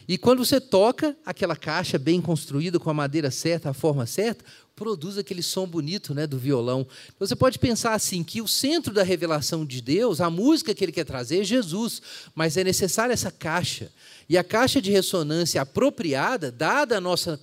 E 0.08 0.18
quando 0.18 0.46
você 0.46 0.62
toca 0.62 1.18
aquela 1.26 1.56
caixa 1.56 1.98
bem 1.98 2.22
construída, 2.22 2.80
com 2.80 2.90
a 2.90 2.94
madeira 2.94 3.30
certa, 3.30 3.70
a 3.70 3.74
forma 3.74 4.06
certa, 4.06 4.46
produz 4.74 5.18
aquele 5.18 5.42
som 5.42 5.68
bonito 5.68 6.14
né, 6.14 6.26
do 6.26 6.38
violão. 6.38 6.88
Você 7.20 7.36
pode 7.36 7.58
pensar 7.60 7.94
assim, 7.94 8.24
que 8.24 8.42
o 8.42 8.48
centro 8.48 8.94
da 8.94 9.04
revelação 9.04 9.66
de 9.66 9.82
Deus, 9.82 10.22
a 10.22 10.30
música 10.30 10.74
que 10.74 10.86
ele 10.86 10.92
quer 10.92 11.04
trazer 11.04 11.42
é 11.42 11.44
Jesus, 11.44 12.02
mas 12.34 12.56
é 12.56 12.64
necessária 12.64 13.12
essa 13.12 13.32
caixa. 13.32 13.92
E 14.30 14.38
a 14.38 14.44
caixa 14.44 14.82
de 14.82 14.92
ressonância 14.92 15.62
apropriada, 15.62 16.52
dada 16.52 16.98
a 16.98 17.02
nossa 17.02 17.38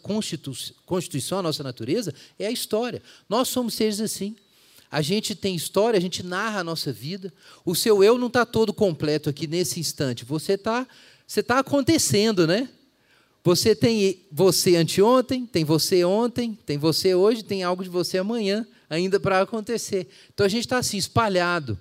constituição, 0.87 1.41
a 1.41 1.43
nossa 1.43 1.63
natureza, 1.63 2.15
é 2.39 2.47
a 2.47 2.53
história. 2.53 3.03
Nós 3.29 3.49
somos 3.49 3.75
seres 3.75 4.01
assim. 4.01 4.37
A 4.91 5.03
gente 5.03 5.35
tem 5.35 5.57
história, 5.57 5.99
a 5.99 6.01
gente 6.01 6.23
narra 6.23 6.61
a 6.61 6.65
nossa 6.65 6.93
vida. 6.93 7.33
O 7.65 7.75
seu 7.75 8.05
eu 8.05 8.17
não 8.17 8.29
está 8.29 8.47
todo 8.47 8.73
completo 8.73 9.29
aqui 9.29 9.49
nesse 9.49 9.81
instante. 9.81 10.25
Você 10.25 10.53
está 10.53 10.87
você 11.35 11.43
tá 11.43 11.59
acontecendo, 11.59 12.47
né? 12.47 12.69
Você 13.43 13.75
tem 13.75 14.25
você 14.31 14.77
anteontem, 14.77 15.45
tem 15.45 15.65
você 15.65 16.05
ontem, 16.05 16.57
tem 16.65 16.79
você 16.79 17.15
hoje, 17.15 17.43
tem 17.43 17.65
algo 17.65 17.83
de 17.83 17.91
você 17.91 18.19
amanhã 18.19 18.65
ainda 18.89 19.19
para 19.19 19.41
acontecer. 19.41 20.09
Então 20.33 20.47
a 20.47 20.49
gente 20.49 20.65
está 20.65 20.79
assim, 20.79 20.97
espalhado. 20.97 21.77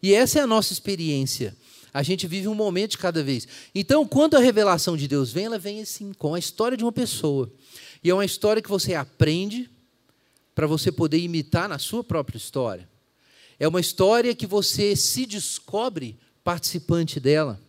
E 0.00 0.14
essa 0.14 0.38
é 0.38 0.42
a 0.42 0.46
nossa 0.46 0.72
experiência. 0.72 1.56
A 1.92 2.04
gente 2.04 2.26
vive 2.28 2.46
um 2.46 2.54
momento 2.54 2.92
de 2.92 2.98
cada 2.98 3.22
vez. 3.22 3.48
Então, 3.74 4.06
quando 4.06 4.36
a 4.36 4.40
revelação 4.40 4.96
de 4.96 5.08
Deus 5.08 5.32
vem, 5.32 5.46
ela 5.46 5.58
vem 5.58 5.80
assim, 5.80 6.12
com 6.12 6.34
a 6.34 6.38
história 6.38 6.76
de 6.76 6.84
uma 6.84 6.92
pessoa. 6.92 7.52
E 8.02 8.10
é 8.10 8.14
uma 8.14 8.24
história 8.24 8.62
que 8.62 8.68
você 8.68 8.94
aprende 8.94 9.68
para 10.54 10.66
você 10.66 10.92
poder 10.92 11.18
imitar 11.18 11.68
na 11.68 11.78
sua 11.78 12.04
própria 12.04 12.36
história. 12.36 12.88
É 13.58 13.66
uma 13.66 13.80
história 13.80 14.34
que 14.34 14.46
você 14.46 14.94
se 14.94 15.26
descobre 15.26 16.16
participante 16.44 17.18
dela. 17.18 17.60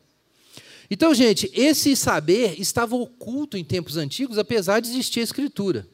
Então, 0.89 1.13
gente, 1.13 1.49
esse 1.53 1.95
saber 1.95 2.59
estava 2.59 2.95
oculto 2.95 3.57
em 3.57 3.63
tempos 3.63 3.97
antigos, 3.97 4.37
apesar 4.37 4.79
de 4.79 4.89
existir 4.89 5.19
a 5.19 5.23
Escritura. 5.23 5.87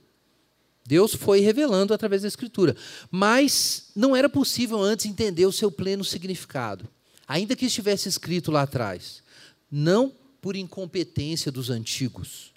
Deus 0.85 1.13
foi 1.13 1.39
revelando 1.39 1.93
através 1.93 2.23
da 2.23 2.27
Escritura. 2.27 2.75
Mas 3.09 3.91
não 3.95 4.15
era 4.15 4.27
possível 4.27 4.79
antes 4.81 5.05
entender 5.05 5.45
o 5.45 5.51
seu 5.51 5.71
pleno 5.71 6.03
significado 6.03 6.89
ainda 7.31 7.55
que 7.55 7.67
estivesse 7.67 8.09
escrito 8.09 8.51
lá 8.51 8.63
atrás, 8.63 9.23
não 9.71 10.13
por 10.41 10.53
incompetência 10.53 11.49
dos 11.49 11.69
antigos, 11.69 12.51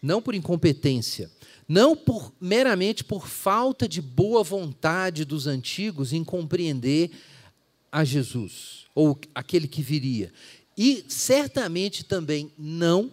não 0.00 0.22
por 0.22 0.34
incompetência, 0.34 1.30
não 1.68 1.94
por 1.94 2.32
meramente 2.40 3.04
por 3.04 3.28
falta 3.28 3.86
de 3.86 4.00
boa 4.00 4.42
vontade 4.42 5.26
dos 5.26 5.46
antigos 5.46 6.14
em 6.14 6.24
compreender 6.24 7.10
a 7.92 8.04
Jesus 8.04 8.86
ou 8.94 9.20
aquele 9.34 9.68
que 9.68 9.82
viria. 9.82 10.32
E 10.82 11.04
certamente 11.08 12.02
também 12.02 12.50
não 12.56 13.10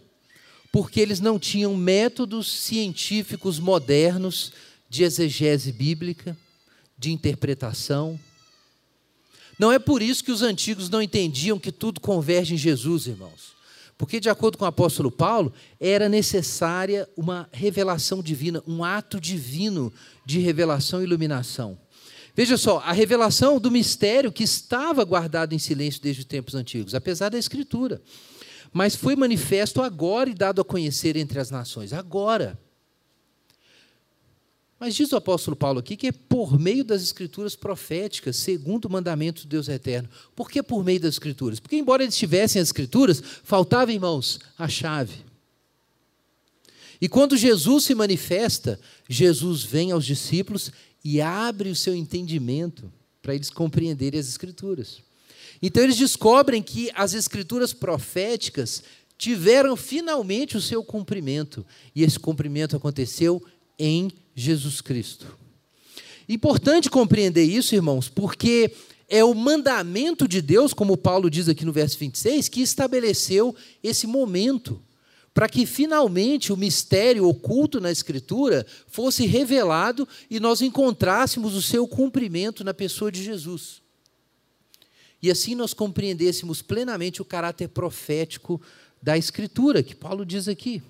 porque 0.71 1.01
eles 1.01 1.19
não 1.19 1.37
tinham 1.37 1.75
métodos 1.75 2.49
científicos 2.49 3.59
modernos 3.59 4.53
de 4.89 5.03
exegese 5.03 5.73
bíblica, 5.73 6.37
de 6.97 7.11
interpretação. 7.11 8.17
Não 9.59 9.69
é 9.69 9.79
por 9.79 10.01
isso 10.01 10.23
que 10.23 10.31
os 10.31 10.43
antigos 10.43 10.89
não 10.89 11.01
entendiam 11.01 11.59
que 11.59 11.73
tudo 11.73 11.99
converge 11.99 12.53
em 12.53 12.57
Jesus, 12.57 13.05
irmãos. 13.05 13.51
Porque, 13.97 14.21
de 14.21 14.29
acordo 14.29 14.57
com 14.57 14.63
o 14.63 14.67
apóstolo 14.67 15.11
Paulo, 15.11 15.51
era 15.77 16.07
necessária 16.07 17.05
uma 17.17 17.49
revelação 17.51 18.23
divina, 18.23 18.63
um 18.65 18.81
ato 18.81 19.19
divino 19.19 19.91
de 20.25 20.39
revelação 20.39 21.01
e 21.01 21.03
iluminação. 21.03 21.77
Veja 22.37 22.55
só, 22.55 22.77
a 22.85 22.91
revelação 22.91 23.59
do 23.59 23.71
mistério 23.71 24.31
que 24.31 24.43
estava 24.43 25.03
guardado 25.03 25.53
em 25.53 25.57
silêncio 25.57 25.99
desde 25.99 26.21
os 26.21 26.25
tempos 26.27 26.53
antigos, 26.53 26.93
apesar 26.93 27.29
da 27.29 27.39
Escritura, 27.39 27.99
mas 28.71 28.95
foi 28.95 29.15
manifesto 29.15 29.81
agora 29.81 30.29
e 30.29 30.35
dado 30.35 30.61
a 30.61 30.63
conhecer 30.63 31.17
entre 31.17 31.39
as 31.39 31.49
nações. 31.49 31.93
Agora. 31.93 32.55
Mas 34.79 34.93
diz 34.93 35.11
o 35.11 35.15
apóstolo 35.15 35.57
Paulo 35.57 35.79
aqui 35.79 35.97
que 35.97 36.09
é 36.09 36.11
por 36.11 36.59
meio 36.59 36.83
das 36.83 37.01
escrituras 37.01 37.55
proféticas, 37.55 38.35
segundo 38.35 38.85
o 38.85 38.91
mandamento 38.91 39.41
de 39.41 39.47
Deus 39.47 39.67
eterno. 39.67 40.07
Por 40.35 40.51
que 40.51 40.61
por 40.61 40.85
meio 40.85 40.99
das 40.99 41.15
escrituras? 41.15 41.59
Porque, 41.59 41.75
embora 41.75 42.03
eles 42.03 42.15
tivessem 42.15 42.61
as 42.61 42.67
escrituras, 42.67 43.19
faltava, 43.43 43.91
irmãos, 43.91 44.39
a 44.59 44.67
chave. 44.67 45.25
E 47.01 47.07
quando 47.07 47.35
Jesus 47.37 47.85
se 47.85 47.95
manifesta, 47.95 48.79
Jesus 49.09 49.63
vem 49.63 49.91
aos 49.91 50.05
discípulos 50.05 50.71
e 51.03 51.21
abre 51.21 51.69
o 51.69 51.75
seu 51.75 51.95
entendimento 51.95 52.91
para 53.21 53.35
eles 53.35 53.49
compreenderem 53.49 54.19
as 54.19 54.27
escrituras. 54.27 54.99
Então 55.61 55.83
eles 55.83 55.97
descobrem 55.97 56.61
que 56.61 56.89
as 56.93 57.13
escrituras 57.13 57.73
proféticas 57.73 58.83
tiveram 59.17 59.75
finalmente 59.75 60.55
o 60.55 60.61
seu 60.61 60.83
cumprimento, 60.83 61.65
e 61.95 62.03
esse 62.03 62.19
cumprimento 62.19 62.75
aconteceu 62.75 63.43
em 63.79 64.11
Jesus 64.35 64.79
Cristo. 64.79 65.35
Importante 66.29 66.89
compreender 66.89 67.43
isso, 67.43 67.73
irmãos, 67.73 68.09
porque 68.09 68.71
é 69.09 69.23
o 69.23 69.33
mandamento 69.33 70.27
de 70.27 70.41
Deus, 70.41 70.73
como 70.73 70.97
Paulo 70.97 71.29
diz 71.29 71.47
aqui 71.47 71.65
no 71.65 71.71
verso 71.71 71.97
26, 71.97 72.49
que 72.49 72.61
estabeleceu 72.61 73.55
esse 73.81 74.05
momento 74.05 74.81
para 75.37 75.47
que 75.47 75.67
finalmente 75.67 76.51
o 76.51 76.57
mistério 76.57 77.27
oculto 77.27 77.79
na 77.79 77.91
Escritura 77.91 78.65
fosse 78.87 79.27
revelado 79.27 80.07
e 80.31 80.39
nós 80.39 80.63
encontrássemos 80.63 81.53
o 81.53 81.61
seu 81.61 81.87
cumprimento 81.87 82.63
na 82.63 82.73
pessoa 82.73 83.11
de 83.11 83.23
Jesus. 83.23 83.79
E 85.21 85.29
assim 85.29 85.53
nós 85.53 85.75
compreendêssemos 85.75 86.63
plenamente 86.63 87.21
o 87.21 87.25
caráter 87.25 87.67
profético 87.67 88.59
da 88.99 89.15
Escritura, 89.15 89.83
que 89.83 89.93
Paulo 89.93 90.25
diz 90.25 90.47
aqui. 90.47 90.81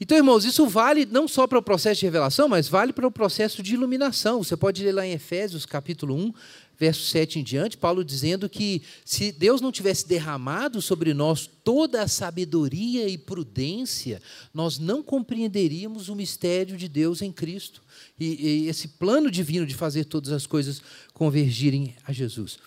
Então, 0.00 0.16
irmãos, 0.16 0.44
isso 0.44 0.68
vale 0.68 1.04
não 1.04 1.26
só 1.26 1.44
para 1.44 1.58
o 1.58 1.62
processo 1.62 1.98
de 1.98 2.06
revelação, 2.06 2.48
mas 2.48 2.68
vale 2.68 2.92
para 2.92 3.08
o 3.08 3.10
processo 3.10 3.60
de 3.60 3.74
iluminação. 3.74 4.42
Você 4.42 4.56
pode 4.56 4.84
ler 4.84 4.92
lá 4.92 5.04
em 5.04 5.12
Efésios, 5.12 5.66
capítulo 5.66 6.14
1, 6.14 6.32
verso 6.78 7.02
7 7.04 7.38
em 7.38 7.42
diante, 7.42 7.76
Paulo 7.76 8.04
dizendo 8.04 8.48
que 8.48 8.82
se 9.04 9.32
Deus 9.32 9.60
não 9.60 9.72
tivesse 9.72 10.06
derramado 10.08 10.82
sobre 10.82 11.14
nós 11.14 11.48
toda 11.62 12.02
a 12.02 12.08
sabedoria 12.08 13.08
e 13.08 13.16
prudência, 13.16 14.20
nós 14.52 14.78
não 14.78 15.02
compreenderíamos 15.02 16.08
o 16.08 16.16
mistério 16.16 16.76
de 16.76 16.88
Deus 16.88 17.22
em 17.22 17.32
Cristo. 17.32 17.82
E, 18.18 18.64
e 18.64 18.68
esse 18.68 18.88
plano 18.88 19.30
divino 19.30 19.66
de 19.66 19.74
fazer 19.74 20.04
todas 20.04 20.32
as 20.32 20.46
coisas 20.46 20.82
convergirem 21.12 21.94
a 22.06 22.12
Jesus. 22.12 22.58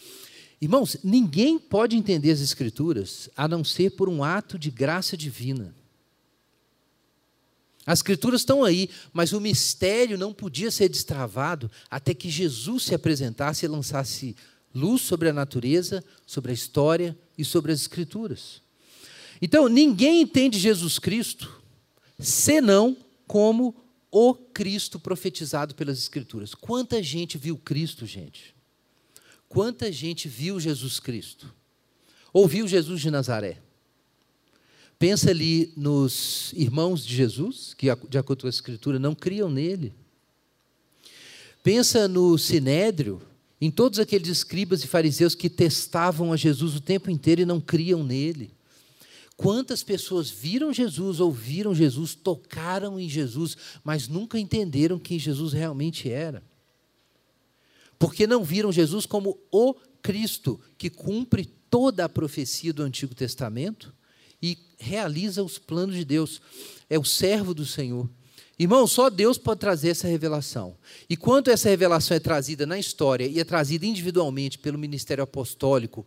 Irmãos, 0.60 0.98
ninguém 1.04 1.60
pode 1.60 1.96
entender 1.96 2.32
as 2.32 2.41
Escrituras 2.41 3.30
a 3.38 3.48
não 3.48 3.63
ser 3.63 3.91
por 3.91 4.10
um 4.10 4.24
ato 4.24 4.58
de 4.58 4.72
graça 4.72 5.15
divina. 5.15 5.74
As 7.88 8.00
Escrituras 8.00 8.41
estão 8.41 8.65
aí, 8.65 8.89
mas 9.13 9.32
o 9.32 9.39
mistério 9.39 10.17
não 10.17 10.34
podia 10.34 10.69
ser 10.69 10.89
destravado 10.89 11.71
até 11.89 12.13
que 12.13 12.30
Jesus 12.30 12.84
se 12.84 12.93
apresentasse 12.93 13.63
e 13.63 13.69
lançasse 13.69 14.36
luz 14.76 15.02
sobre 15.02 15.30
a 15.30 15.34
natureza, 15.34 16.04
sobre 16.26 16.52
a 16.52 16.54
história 16.54 17.17
e 17.38 17.45
sobre 17.45 17.71
as 17.71 17.80
Escrituras. 17.80 18.62
Então, 19.41 19.69
ninguém 19.69 20.21
entende 20.21 20.60
Jesus 20.60 21.00
Cristo 21.00 21.62
senão 22.19 22.97
como 23.26 23.73
o 24.12 24.34
Cristo 24.34 25.00
profetizado 25.00 25.73
pelas 25.73 25.97
Escrituras. 25.97 26.54
Quanta 26.54 27.02
gente 27.02 27.38
viu 27.38 27.58
Cristo, 27.58 28.06
gente? 28.06 28.54
Quanta 29.47 29.89
gente 29.93 30.28
viu 30.28 30.60
Jesus 30.60 31.00
Cristo? 31.00 31.54
Ouviu 32.34 32.67
Jesus 32.67 33.00
de 33.00 33.10
Nazaré? 33.10 33.62
Pensa 35.00 35.30
ali 35.30 35.72
nos 35.78 36.52
irmãos 36.56 37.06
de 37.06 37.16
Jesus, 37.16 37.74
que, 37.74 37.88
de 38.10 38.18
acordo 38.18 38.42
com 38.42 38.48
a 38.48 38.50
Escritura, 38.50 38.98
não 38.98 39.14
criam 39.14 39.50
nele. 39.50 39.94
Pensa 41.64 42.08
no 42.08 42.38
sinédrio, 42.38 43.22
em 43.60 43.70
todos 43.70 44.00
aqueles 44.00 44.28
escribas 44.28 44.84
e 44.84 44.88
fariseus 44.88 45.36
que 45.36 45.50
testavam 45.50 46.34
a 46.34 46.38
Jesus 46.38 46.76
o 46.76 46.82
tempo 46.82 47.12
inteiro 47.12 47.42
e 47.42 47.46
não 47.46 47.60
criam 47.60 48.04
nele. 48.04 48.52
Quantas 49.36 49.84
pessoas 49.84 50.30
viram 50.30 50.74
Jesus, 50.74 51.20
ouviram 51.20 51.76
Jesus, 51.76 52.16
tocaram 52.16 53.00
em 53.00 53.08
Jesus, 53.08 53.56
mas 53.84 54.08
nunca 54.08 54.40
entenderam 54.40 54.98
quem 54.98 55.20
Jesus 55.20 55.54
realmente 55.54 56.10
era? 56.10 56.44
porque 58.00 58.28
não 58.28 58.44
viram 58.44 58.72
Jesus 58.72 59.06
como 59.06 59.38
o 59.52 59.74
Cristo 60.02 60.60
que 60.78 60.90
cumpre 60.90 61.46
toda 61.70 62.06
a 62.06 62.10
profecia 62.10 62.72
do 62.72 62.84
Antigo 62.84 63.16
Testamento 63.16 63.94
e 64.41 64.58
realiza 64.78 65.43
os 65.43 65.58
planos 65.58 65.95
de 65.95 66.06
Deus. 66.06 66.41
É 66.89 66.97
o 66.97 67.04
servo 67.04 67.54
do 67.54 67.65
Senhor. 67.65 68.10
Irmão, 68.60 68.88
só 68.88 69.10
Deus 69.10 69.38
pode 69.38 69.60
trazer 69.60 69.89
essa 69.89 70.08
revelação. 70.08 70.76
E 71.08 71.15
quando 71.15 71.50
essa 71.50 71.69
revelação 71.69 72.17
é 72.17 72.19
trazida 72.19 72.65
na 72.65 72.80
história 72.80 73.26
e 73.26 73.39
é 73.39 73.43
trazida 73.43 73.86
individualmente 73.86 74.58
pelo 74.58 74.80
ministério 74.80 75.23
apostólico 75.23 76.06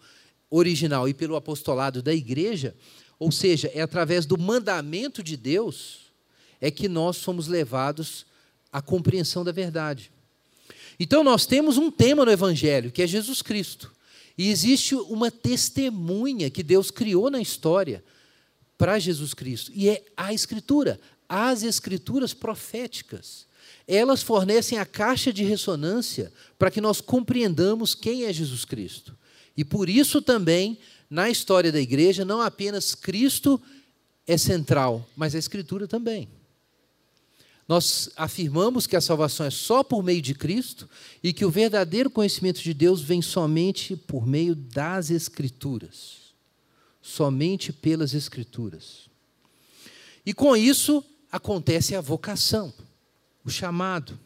original 0.50 1.08
e 1.08 1.14
pelo 1.14 1.36
apostolado 1.36 2.02
da 2.02 2.12
igreja, 2.12 2.74
ou 3.20 3.30
seja, 3.30 3.70
é 3.72 3.80
através 3.80 4.26
do 4.26 4.36
mandamento 4.36 5.22
de 5.22 5.36
Deus, 5.36 6.10
é 6.60 6.70
que 6.70 6.88
nós 6.88 7.18
somos 7.18 7.46
levados 7.46 8.26
à 8.72 8.82
compreensão 8.82 9.44
da 9.44 9.52
verdade. 9.52 10.10
Então 10.98 11.22
nós 11.22 11.46
temos 11.46 11.78
um 11.78 11.90
tema 11.90 12.24
no 12.24 12.32
Evangelho, 12.32 12.90
que 12.90 13.02
é 13.02 13.06
Jesus 13.06 13.42
Cristo. 13.42 13.92
E 14.36 14.50
existe 14.50 14.94
uma 14.94 15.30
testemunha 15.30 16.50
que 16.50 16.62
Deus 16.62 16.90
criou 16.90 17.30
na 17.30 17.40
história 17.40 18.02
para 18.80 18.98
Jesus 18.98 19.34
Cristo. 19.34 19.70
E 19.74 19.90
é 19.90 20.02
a 20.16 20.32
Escritura, 20.32 20.98
as 21.28 21.62
Escrituras 21.62 22.32
proféticas. 22.32 23.44
Elas 23.86 24.22
fornecem 24.22 24.78
a 24.78 24.86
caixa 24.86 25.30
de 25.30 25.44
ressonância 25.44 26.32
para 26.58 26.70
que 26.70 26.80
nós 26.80 26.98
compreendamos 26.98 27.94
quem 27.94 28.24
é 28.24 28.32
Jesus 28.32 28.64
Cristo. 28.64 29.14
E 29.54 29.66
por 29.66 29.90
isso 29.90 30.22
também, 30.22 30.78
na 31.10 31.28
história 31.28 31.70
da 31.70 31.78
igreja, 31.78 32.24
não 32.24 32.40
apenas 32.40 32.94
Cristo 32.94 33.60
é 34.26 34.38
central, 34.38 35.06
mas 35.14 35.34
a 35.34 35.38
Escritura 35.38 35.86
também. 35.86 36.26
Nós 37.68 38.08
afirmamos 38.16 38.86
que 38.86 38.96
a 38.96 39.00
salvação 39.02 39.44
é 39.44 39.50
só 39.50 39.84
por 39.84 40.02
meio 40.02 40.22
de 40.22 40.32
Cristo 40.32 40.88
e 41.22 41.34
que 41.34 41.44
o 41.44 41.50
verdadeiro 41.50 42.08
conhecimento 42.08 42.62
de 42.62 42.72
Deus 42.72 43.02
vem 43.02 43.20
somente 43.20 43.94
por 43.94 44.26
meio 44.26 44.54
das 44.54 45.10
Escrituras. 45.10 46.19
Somente 47.00 47.72
pelas 47.72 48.14
Escrituras. 48.14 49.08
E 50.24 50.34
com 50.34 50.56
isso 50.56 51.04
acontece 51.30 51.94
a 51.94 52.00
vocação, 52.00 52.72
o 53.44 53.50
chamado. 53.50 54.18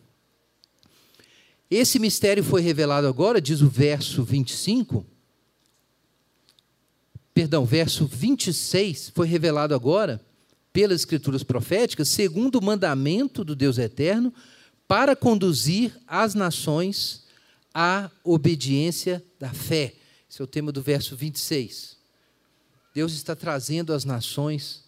Esse 1.70 1.98
mistério 1.98 2.42
foi 2.42 2.60
revelado 2.60 3.06
agora, 3.06 3.40
diz 3.40 3.60
o 3.60 3.68
verso 3.68 4.22
25. 4.22 5.04
Perdão, 7.32 7.64
verso 7.64 8.06
26 8.06 9.10
foi 9.10 9.26
revelado 9.26 9.74
agora 9.74 10.20
pelas 10.72 11.00
escrituras 11.00 11.42
proféticas, 11.42 12.08
segundo 12.08 12.56
o 12.56 12.64
mandamento 12.64 13.44
do 13.44 13.54
Deus 13.54 13.78
eterno, 13.78 14.32
para 14.86 15.16
conduzir 15.16 15.96
as 16.06 16.34
nações 16.34 17.24
à 17.72 18.10
obediência 18.22 19.24
da 19.38 19.52
fé. 19.52 19.94
Esse 20.28 20.40
é 20.40 20.44
o 20.44 20.48
tema 20.48 20.70
do 20.70 20.82
verso 20.82 21.16
26. 21.16 21.93
Deus 22.94 23.12
está 23.12 23.34
trazendo 23.34 23.92
as 23.92 24.04
nações 24.04 24.84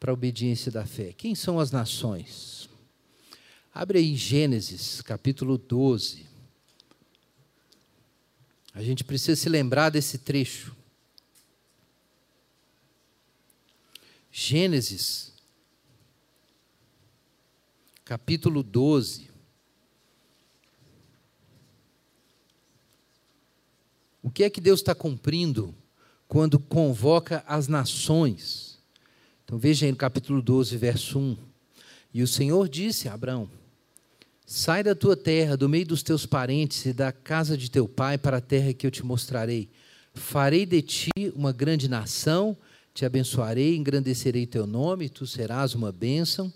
para 0.00 0.10
a 0.10 0.14
obediência 0.14 0.72
da 0.72 0.84
fé. 0.84 1.12
Quem 1.12 1.36
são 1.36 1.60
as 1.60 1.70
nações? 1.70 2.68
Abre 3.72 3.98
aí 3.98 4.16
Gênesis, 4.16 5.00
capítulo 5.00 5.56
12. 5.56 6.26
A 8.74 8.82
gente 8.82 9.04
precisa 9.04 9.40
se 9.40 9.48
lembrar 9.48 9.90
desse 9.90 10.18
trecho. 10.18 10.74
Gênesis, 14.32 15.32
capítulo 18.04 18.64
12. 18.64 19.30
O 24.20 24.30
que 24.30 24.42
é 24.42 24.50
que 24.50 24.60
Deus 24.60 24.80
está 24.80 24.96
cumprindo 24.96 25.72
quando 26.36 26.58
convoca 26.58 27.42
as 27.48 27.66
nações? 27.66 28.78
Então 29.42 29.56
veja 29.56 29.86
aí 29.86 29.90
no 29.90 29.96
capítulo 29.96 30.42
12, 30.42 30.76
verso 30.76 31.18
1. 31.18 31.34
E 32.12 32.22
o 32.22 32.28
Senhor 32.28 32.68
disse 32.68 33.08
a 33.08 33.14
Abraão: 33.14 33.48
Sai 34.44 34.82
da 34.82 34.94
tua 34.94 35.16
terra, 35.16 35.56
do 35.56 35.66
meio 35.66 35.86
dos 35.86 36.02
teus 36.02 36.26
parentes 36.26 36.84
e 36.84 36.92
da 36.92 37.10
casa 37.10 37.56
de 37.56 37.70
teu 37.70 37.88
pai, 37.88 38.18
para 38.18 38.36
a 38.36 38.40
terra 38.42 38.74
que 38.74 38.86
eu 38.86 38.90
te 38.90 39.02
mostrarei. 39.02 39.70
Farei 40.12 40.66
de 40.66 40.82
ti 40.82 41.10
uma 41.34 41.52
grande 41.54 41.88
nação, 41.88 42.54
te 42.92 43.06
abençoarei, 43.06 43.74
engrandecerei 43.74 44.46
teu 44.46 44.66
nome, 44.66 45.08
tu 45.08 45.26
serás 45.26 45.74
uma 45.74 45.90
bênção. 45.90 46.52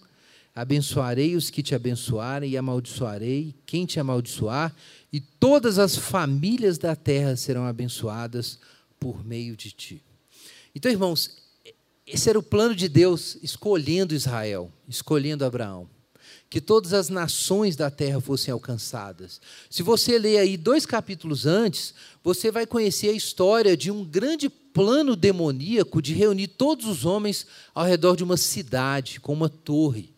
Abençoarei 0.55 1.35
os 1.37 1.49
que 1.49 1.63
te 1.63 1.75
abençoarem 1.75 2.51
e 2.51 2.57
amaldiçoarei 2.59 3.55
quem 3.65 3.87
te 3.87 3.99
amaldiçoar, 3.99 4.77
e 5.11 5.21
todas 5.21 5.79
as 5.79 5.97
famílias 5.97 6.77
da 6.77 6.95
terra 6.95 7.35
serão 7.35 7.65
abençoadas 7.65 8.59
por 9.01 9.25
meio 9.25 9.57
de 9.57 9.73
ti. 9.73 10.03
Então, 10.75 10.93
irmãos, 10.93 11.39
esse 12.07 12.29
era 12.29 12.39
o 12.39 12.43
plano 12.43 12.77
de 12.77 12.89
Deus 12.89 13.37
escolhendo 13.43 14.15
Israel, 14.15 14.71
escolhendo 14.87 15.45
Abraão 15.45 15.89
que 16.51 16.61
todas 16.61 16.93
as 16.93 17.09
nações 17.09 17.77
da 17.77 17.89
terra 17.93 18.21
fossem 18.21 18.51
alcançadas. 18.51 19.41
Se 19.71 19.85
você 19.85 20.19
ler 20.19 20.39
aí 20.39 20.57
dois 20.57 20.85
capítulos 20.85 21.47
antes, 21.47 21.95
você 22.25 22.51
vai 22.51 22.67
conhecer 22.67 23.11
a 23.11 23.13
história 23.13 23.77
de 23.77 23.89
um 23.89 24.05
grande 24.05 24.51
plano 24.51 25.15
demoníaco 25.15 26.03
de 26.03 26.13
reunir 26.13 26.49
todos 26.49 26.87
os 26.87 27.05
homens 27.05 27.47
ao 27.73 27.85
redor 27.85 28.17
de 28.17 28.25
uma 28.25 28.37
cidade, 28.37 29.21
com 29.21 29.33
uma 29.33 29.49
torre, 29.49 30.13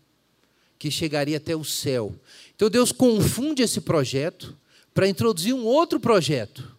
que 0.79 0.91
chegaria 0.91 1.37
até 1.37 1.55
o 1.55 1.65
céu. 1.65 2.15
Então 2.57 2.71
Deus 2.71 2.93
confunde 2.93 3.63
esse 3.63 3.83
projeto 3.83 4.57
para 4.95 5.09
introduzir 5.09 5.55
um 5.55 5.65
outro 5.65 6.01
projeto, 6.01 6.75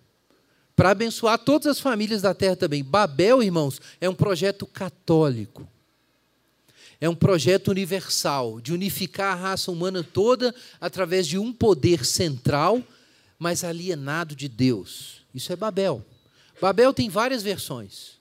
para 0.75 0.91
abençoar 0.91 1.37
todas 1.39 1.67
as 1.67 1.79
famílias 1.79 2.21
da 2.21 2.33
terra 2.33 2.55
também. 2.55 2.83
Babel, 2.83 3.43
irmãos, 3.43 3.79
é 4.01 4.09
um 4.09 4.15
projeto 4.15 4.65
católico 4.65 5.67
é 7.03 7.09
um 7.09 7.15
projeto 7.15 7.67
universal 7.67 8.61
de 8.61 8.71
unificar 8.71 9.33
a 9.33 9.49
raça 9.49 9.69
humana 9.69 10.01
toda 10.01 10.55
através 10.79 11.27
de 11.27 11.37
um 11.37 11.51
poder 11.51 12.05
central, 12.05 12.81
mas 13.37 13.65
alienado 13.65 14.33
de 14.33 14.47
Deus. 14.47 15.17
Isso 15.35 15.51
é 15.51 15.55
Babel. 15.57 16.01
Babel 16.61 16.93
tem 16.93 17.09
várias 17.09 17.43
versões. 17.43 18.11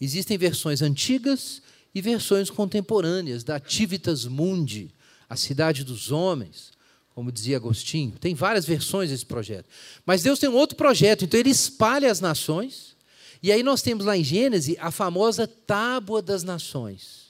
Existem 0.00 0.38
versões 0.38 0.80
antigas 0.80 1.60
e 1.94 2.00
versões 2.00 2.48
contemporâneas 2.48 3.44
da 3.44 3.60
Tivitas 3.60 4.24
Mundi, 4.24 4.90
a 5.28 5.36
cidade 5.36 5.84
dos 5.84 6.10
homens, 6.10 6.72
como 7.14 7.32
dizia 7.32 7.56
Agostinho. 7.56 8.12
Tem 8.18 8.34
várias 8.34 8.64
versões 8.64 9.10
desse 9.10 9.26
projeto. 9.26 9.66
Mas 10.04 10.22
Deus 10.22 10.38
tem 10.38 10.48
um 10.48 10.54
outro 10.54 10.76
projeto, 10.76 11.24
então 11.24 11.38
ele 11.38 11.50
espalha 11.50 12.10
as 12.10 12.20
nações. 12.20 12.96
E 13.42 13.50
aí 13.50 13.62
nós 13.62 13.82
temos 13.82 14.04
lá 14.04 14.16
em 14.16 14.24
Gênesis 14.24 14.76
a 14.78 14.90
famosa 14.90 15.46
Tábua 15.46 16.22
das 16.22 16.42
Nações 16.44 17.22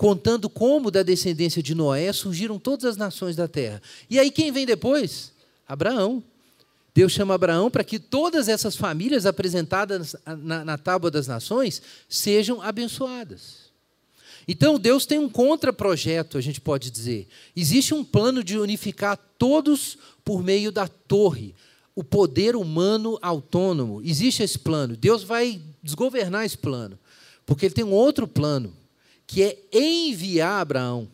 contando 0.00 0.48
como 0.48 0.90
da 0.90 1.02
descendência 1.02 1.62
de 1.62 1.74
Noé 1.74 2.10
surgiram 2.10 2.58
todas 2.58 2.86
as 2.86 2.96
nações 2.96 3.36
da 3.36 3.46
terra. 3.46 3.82
E 4.08 4.18
aí 4.18 4.30
quem 4.30 4.50
vem 4.50 4.64
depois? 4.64 5.30
Abraão. 5.68 6.24
Deus 6.94 7.12
chama 7.12 7.34
Abraão 7.34 7.70
para 7.70 7.84
que 7.84 7.98
todas 7.98 8.48
essas 8.48 8.74
famílias 8.74 9.26
apresentadas 9.26 10.16
na, 10.24 10.64
na 10.64 10.78
tábua 10.78 11.10
das 11.10 11.26
nações 11.26 11.82
sejam 12.08 12.62
abençoadas. 12.62 13.59
Então 14.46 14.78
Deus 14.78 15.06
tem 15.06 15.18
um 15.18 15.28
contraprojeto, 15.28 16.38
a 16.38 16.40
gente 16.40 16.60
pode 16.60 16.90
dizer. 16.90 17.28
Existe 17.54 17.94
um 17.94 18.04
plano 18.04 18.42
de 18.42 18.58
unificar 18.58 19.16
todos 19.38 19.98
por 20.24 20.42
meio 20.42 20.72
da 20.72 20.88
torre, 20.88 21.54
o 21.94 22.02
poder 22.04 22.56
humano 22.56 23.18
autônomo. 23.20 24.00
Existe 24.04 24.42
esse 24.42 24.58
plano. 24.58 24.96
Deus 24.96 25.22
vai 25.22 25.60
desgovernar 25.82 26.44
esse 26.44 26.58
plano, 26.58 26.98
porque 27.46 27.66
ele 27.66 27.74
tem 27.74 27.84
um 27.84 27.92
outro 27.92 28.26
plano 28.26 28.72
que 29.26 29.42
é 29.42 29.58
enviar 29.72 30.60
Abraão 30.60 31.08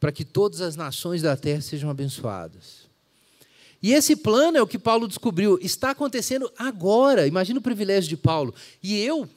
para 0.00 0.12
que 0.12 0.24
todas 0.24 0.60
as 0.60 0.76
nações 0.76 1.22
da 1.22 1.36
terra 1.36 1.60
sejam 1.60 1.88
abençoadas. 1.88 2.84
E 3.84 3.92
esse 3.92 4.16
plano 4.16 4.56
é 4.56 4.62
o 4.62 4.66
que 4.66 4.78
Paulo 4.78 5.06
descobriu, 5.06 5.58
está 5.62 5.90
acontecendo 5.90 6.50
agora. 6.58 7.26
Imagina 7.26 7.58
o 7.58 7.62
privilégio 7.62 8.08
de 8.08 8.16
Paulo. 8.16 8.54
E 8.82 8.98
eu, 8.98 9.28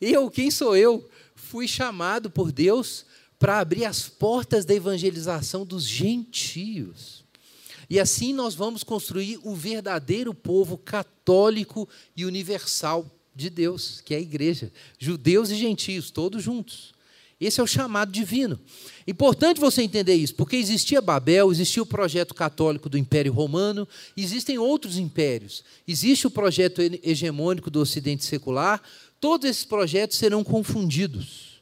eu, 0.00 0.30
quem 0.30 0.50
sou 0.50 0.76
eu? 0.76 1.08
Fui 1.38 1.68
chamado 1.68 2.28
por 2.30 2.52
Deus 2.52 3.06
para 3.38 3.60
abrir 3.60 3.84
as 3.84 4.08
portas 4.08 4.64
da 4.64 4.74
evangelização 4.74 5.64
dos 5.64 5.84
gentios. 5.84 7.24
E 7.88 7.98
assim 7.98 8.34
nós 8.34 8.54
vamos 8.54 8.82
construir 8.82 9.38
o 9.42 9.54
verdadeiro 9.54 10.34
povo 10.34 10.76
católico 10.76 11.88
e 12.16 12.26
universal 12.26 13.06
de 13.34 13.48
Deus, 13.48 14.02
que 14.04 14.12
é 14.12 14.18
a 14.18 14.20
igreja, 14.20 14.70
judeus 14.98 15.50
e 15.50 15.54
gentios, 15.54 16.10
todos 16.10 16.42
juntos. 16.42 16.92
Esse 17.40 17.60
é 17.60 17.62
o 17.62 17.68
chamado 17.68 18.10
divino. 18.10 18.58
Importante 19.06 19.60
você 19.60 19.82
entender 19.82 20.14
isso, 20.14 20.34
porque 20.34 20.56
existia 20.56 21.00
Babel, 21.00 21.52
existia 21.52 21.82
o 21.82 21.86
projeto 21.86 22.34
católico 22.34 22.88
do 22.88 22.98
Império 22.98 23.32
Romano, 23.32 23.86
existem 24.16 24.58
outros 24.58 24.98
impérios. 24.98 25.62
Existe 25.86 26.26
o 26.26 26.30
projeto 26.32 26.82
hegemônico 27.02 27.70
do 27.70 27.80
Ocidente 27.80 28.24
secular. 28.24 28.82
Todos 29.20 29.48
esses 29.48 29.64
projetos 29.64 30.18
serão 30.18 30.44
confundidos. 30.44 31.60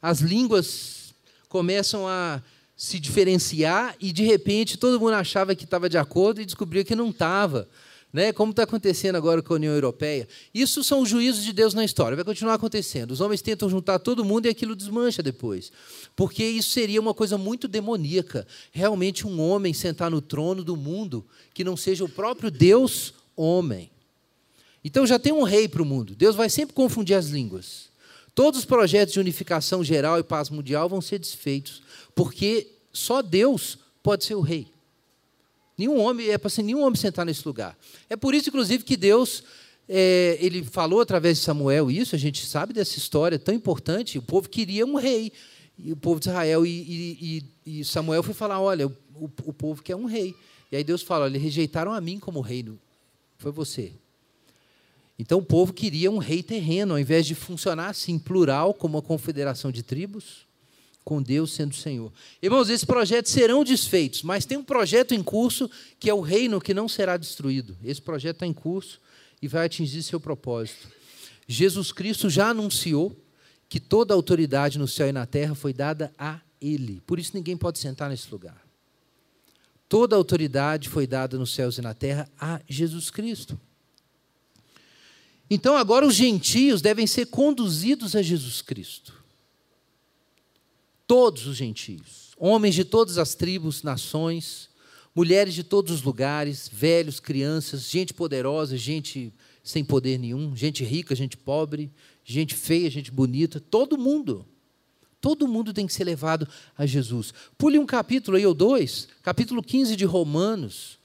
As 0.00 0.20
línguas 0.20 1.14
começam 1.48 2.06
a 2.06 2.42
se 2.76 3.00
diferenciar 3.00 3.96
e, 4.00 4.12
de 4.12 4.24
repente, 4.24 4.76
todo 4.76 5.00
mundo 5.00 5.14
achava 5.14 5.54
que 5.54 5.64
estava 5.64 5.88
de 5.88 5.98
acordo 5.98 6.40
e 6.40 6.44
descobriu 6.44 6.84
que 6.84 6.94
não 6.94 7.10
estava 7.10 7.68
né? 8.12 8.32
como 8.32 8.50
está 8.50 8.62
acontecendo 8.62 9.16
agora 9.16 9.42
com 9.42 9.52
a 9.52 9.56
União 9.56 9.72
Europeia. 9.72 10.26
Isso 10.52 10.82
são 10.82 11.02
os 11.02 11.08
juízos 11.08 11.44
de 11.44 11.52
Deus 11.52 11.74
na 11.74 11.84
história, 11.84 12.16
vai 12.16 12.24
continuar 12.24 12.54
acontecendo. 12.54 13.10
Os 13.10 13.20
homens 13.20 13.42
tentam 13.42 13.68
juntar 13.68 13.98
todo 13.98 14.24
mundo 14.24 14.46
e 14.46 14.48
aquilo 14.48 14.74
desmancha 14.74 15.22
depois. 15.22 15.70
Porque 16.16 16.44
isso 16.44 16.70
seria 16.70 17.00
uma 17.00 17.14
coisa 17.14 17.36
muito 17.36 17.68
demoníaca. 17.68 18.46
Realmente, 18.72 19.26
um 19.26 19.40
homem 19.40 19.74
sentar 19.74 20.10
no 20.10 20.20
trono 20.20 20.64
do 20.64 20.76
mundo 20.76 21.24
que 21.52 21.64
não 21.64 21.76
seja 21.76 22.04
o 22.04 22.08
próprio 22.08 22.50
Deus 22.50 23.12
homem. 23.36 23.90
Então 24.84 25.06
já 25.06 25.18
tem 25.18 25.32
um 25.32 25.42
rei 25.42 25.68
para 25.68 25.82
o 25.82 25.86
mundo. 25.86 26.14
Deus 26.14 26.36
vai 26.36 26.48
sempre 26.48 26.74
confundir 26.74 27.16
as 27.16 27.26
línguas. 27.26 27.88
Todos 28.34 28.60
os 28.60 28.64
projetos 28.64 29.14
de 29.14 29.20
unificação 29.20 29.82
geral 29.82 30.18
e 30.18 30.22
paz 30.22 30.48
mundial 30.48 30.88
vão 30.88 31.00
ser 31.00 31.18
desfeitos, 31.18 31.82
porque 32.14 32.68
só 32.92 33.20
Deus 33.20 33.78
pode 34.02 34.24
ser 34.24 34.36
o 34.36 34.40
rei. 34.40 34.68
Nenhum 35.76 36.00
homem, 36.00 36.28
é 36.28 36.38
para 36.38 36.50
ser 36.50 36.62
nenhum 36.62 36.82
homem 36.82 36.96
sentar 36.96 37.24
nesse 37.24 37.46
lugar. 37.46 37.78
É 38.08 38.16
por 38.16 38.34
isso, 38.34 38.48
inclusive, 38.48 38.82
que 38.82 38.96
Deus, 38.96 39.44
é, 39.88 40.36
ele 40.40 40.64
falou 40.64 41.00
através 41.00 41.38
de 41.38 41.44
Samuel 41.44 41.90
isso, 41.90 42.14
a 42.14 42.18
gente 42.18 42.44
sabe 42.46 42.72
dessa 42.72 42.98
história 42.98 43.38
tão 43.38 43.54
importante. 43.54 44.18
O 44.18 44.22
povo 44.22 44.48
queria 44.48 44.84
um 44.84 44.96
rei, 44.96 45.32
e 45.78 45.92
o 45.92 45.96
povo 45.96 46.18
de 46.18 46.28
Israel, 46.28 46.66
e, 46.66 47.42
e, 47.64 47.80
e 47.80 47.84
Samuel 47.84 48.22
foi 48.22 48.34
falar: 48.34 48.60
olha, 48.60 48.88
o, 48.88 48.92
o, 49.44 49.52
povo 49.52 49.82
quer 49.82 49.94
um 49.94 50.04
rei. 50.04 50.34
E 50.70 50.76
aí 50.76 50.82
Deus 50.82 51.02
fala: 51.02 51.26
eles 51.26 51.40
rejeitaram 51.40 51.92
a 51.92 52.00
mim 52.00 52.18
como 52.18 52.40
reino, 52.40 52.78
foi 53.38 53.52
você. 53.52 53.92
Então 55.18 55.38
o 55.38 55.44
povo 55.44 55.72
queria 55.72 56.10
um 56.10 56.18
rei 56.18 56.42
terreno, 56.42 56.94
ao 56.94 56.98
invés 56.98 57.26
de 57.26 57.34
funcionar 57.34 57.88
assim, 57.88 58.18
plural, 58.18 58.72
como 58.72 58.96
uma 58.96 59.02
confederação 59.02 59.72
de 59.72 59.82
tribos 59.82 60.46
com 61.08 61.22
Deus 61.22 61.52
sendo 61.52 61.74
Senhor. 61.74 62.12
Irmãos, 62.42 62.68
esses 62.68 62.84
projetos 62.84 63.32
serão 63.32 63.64
desfeitos, 63.64 64.22
mas 64.22 64.44
tem 64.44 64.58
um 64.58 64.62
projeto 64.62 65.14
em 65.14 65.22
curso 65.22 65.70
que 65.98 66.10
é 66.10 66.12
o 66.12 66.20
reino 66.20 66.60
que 66.60 66.74
não 66.74 66.86
será 66.86 67.16
destruído. 67.16 67.74
Esse 67.82 68.02
projeto 68.02 68.36
está 68.36 68.46
em 68.46 68.52
curso 68.52 69.00
e 69.40 69.48
vai 69.48 69.64
atingir 69.64 70.02
seu 70.02 70.20
propósito. 70.20 70.86
Jesus 71.46 71.92
Cristo 71.92 72.28
já 72.28 72.50
anunciou 72.50 73.16
que 73.70 73.80
toda 73.80 74.12
a 74.12 74.16
autoridade 74.16 74.78
no 74.78 74.86
céu 74.86 75.08
e 75.08 75.12
na 75.12 75.24
terra 75.24 75.54
foi 75.54 75.72
dada 75.72 76.12
a 76.18 76.40
Ele. 76.60 77.02
Por 77.06 77.18
isso 77.18 77.32
ninguém 77.34 77.56
pode 77.56 77.78
sentar 77.78 78.10
nesse 78.10 78.30
lugar. 78.30 78.62
Toda 79.88 80.14
a 80.14 80.18
autoridade 80.18 80.90
foi 80.90 81.06
dada 81.06 81.38
nos 81.38 81.54
céus 81.54 81.78
e 81.78 81.80
na 81.80 81.94
terra 81.94 82.28
a 82.38 82.60
Jesus 82.68 83.08
Cristo. 83.10 83.58
Então 85.50 85.76
agora 85.76 86.06
os 86.06 86.14
gentios 86.14 86.82
devem 86.82 87.06
ser 87.06 87.26
conduzidos 87.26 88.14
a 88.14 88.22
Jesus 88.22 88.60
Cristo 88.62 89.18
todos 91.08 91.46
os 91.46 91.56
gentios, 91.56 92.32
homens 92.36 92.74
de 92.74 92.84
todas 92.84 93.16
as 93.16 93.34
tribos, 93.34 93.82
nações, 93.82 94.68
mulheres 95.14 95.54
de 95.54 95.64
todos 95.64 95.90
os 95.90 96.02
lugares, 96.02 96.68
velhos, 96.70 97.18
crianças, 97.18 97.90
gente 97.90 98.12
poderosa, 98.12 98.76
gente 98.76 99.32
sem 99.64 99.82
poder 99.82 100.18
nenhum, 100.18 100.54
gente 100.54 100.84
rica, 100.84 101.14
gente 101.14 101.34
pobre, 101.34 101.90
gente 102.22 102.54
feia, 102.54 102.90
gente 102.90 103.10
bonita, 103.10 103.58
todo 103.58 103.96
mundo. 103.96 104.44
Todo 105.20 105.48
mundo 105.48 105.72
tem 105.72 105.86
que 105.86 105.92
ser 105.92 106.04
levado 106.04 106.46
a 106.76 106.86
Jesus. 106.86 107.32
Pule 107.56 107.78
um 107.78 107.86
capítulo 107.86 108.36
aí 108.36 108.46
ou 108.46 108.54
dois, 108.54 109.08
capítulo 109.22 109.62
15 109.62 109.96
de 109.96 110.04
Romanos. 110.04 110.97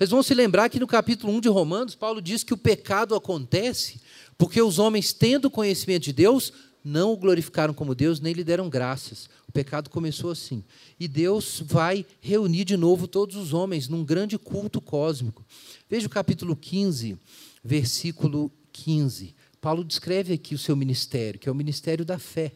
Vocês 0.00 0.12
vão 0.12 0.22
se 0.22 0.32
lembrar 0.32 0.70
que 0.70 0.80
no 0.80 0.86
capítulo 0.86 1.30
1 1.34 1.42
de 1.42 1.48
Romanos, 1.50 1.94
Paulo 1.94 2.22
diz 2.22 2.42
que 2.42 2.54
o 2.54 2.56
pecado 2.56 3.14
acontece 3.14 4.00
porque 4.38 4.62
os 4.62 4.78
homens, 4.78 5.12
tendo 5.12 5.50
conhecimento 5.50 6.04
de 6.04 6.14
Deus, 6.14 6.54
não 6.82 7.12
o 7.12 7.16
glorificaram 7.18 7.74
como 7.74 7.94
Deus, 7.94 8.18
nem 8.18 8.32
lhe 8.32 8.42
deram 8.42 8.70
graças. 8.70 9.28
O 9.46 9.52
pecado 9.52 9.90
começou 9.90 10.30
assim. 10.30 10.64
E 10.98 11.06
Deus 11.06 11.62
vai 11.66 12.06
reunir 12.18 12.64
de 12.64 12.78
novo 12.78 13.06
todos 13.06 13.36
os 13.36 13.52
homens 13.52 13.88
num 13.88 14.02
grande 14.02 14.38
culto 14.38 14.80
cósmico. 14.80 15.44
Veja 15.86 16.06
o 16.06 16.10
capítulo 16.10 16.56
15, 16.56 17.18
versículo 17.62 18.50
15. 18.72 19.34
Paulo 19.60 19.84
descreve 19.84 20.32
aqui 20.32 20.54
o 20.54 20.58
seu 20.58 20.74
ministério, 20.74 21.38
que 21.38 21.46
é 21.46 21.52
o 21.52 21.54
ministério 21.54 22.06
da 22.06 22.18
fé. 22.18 22.54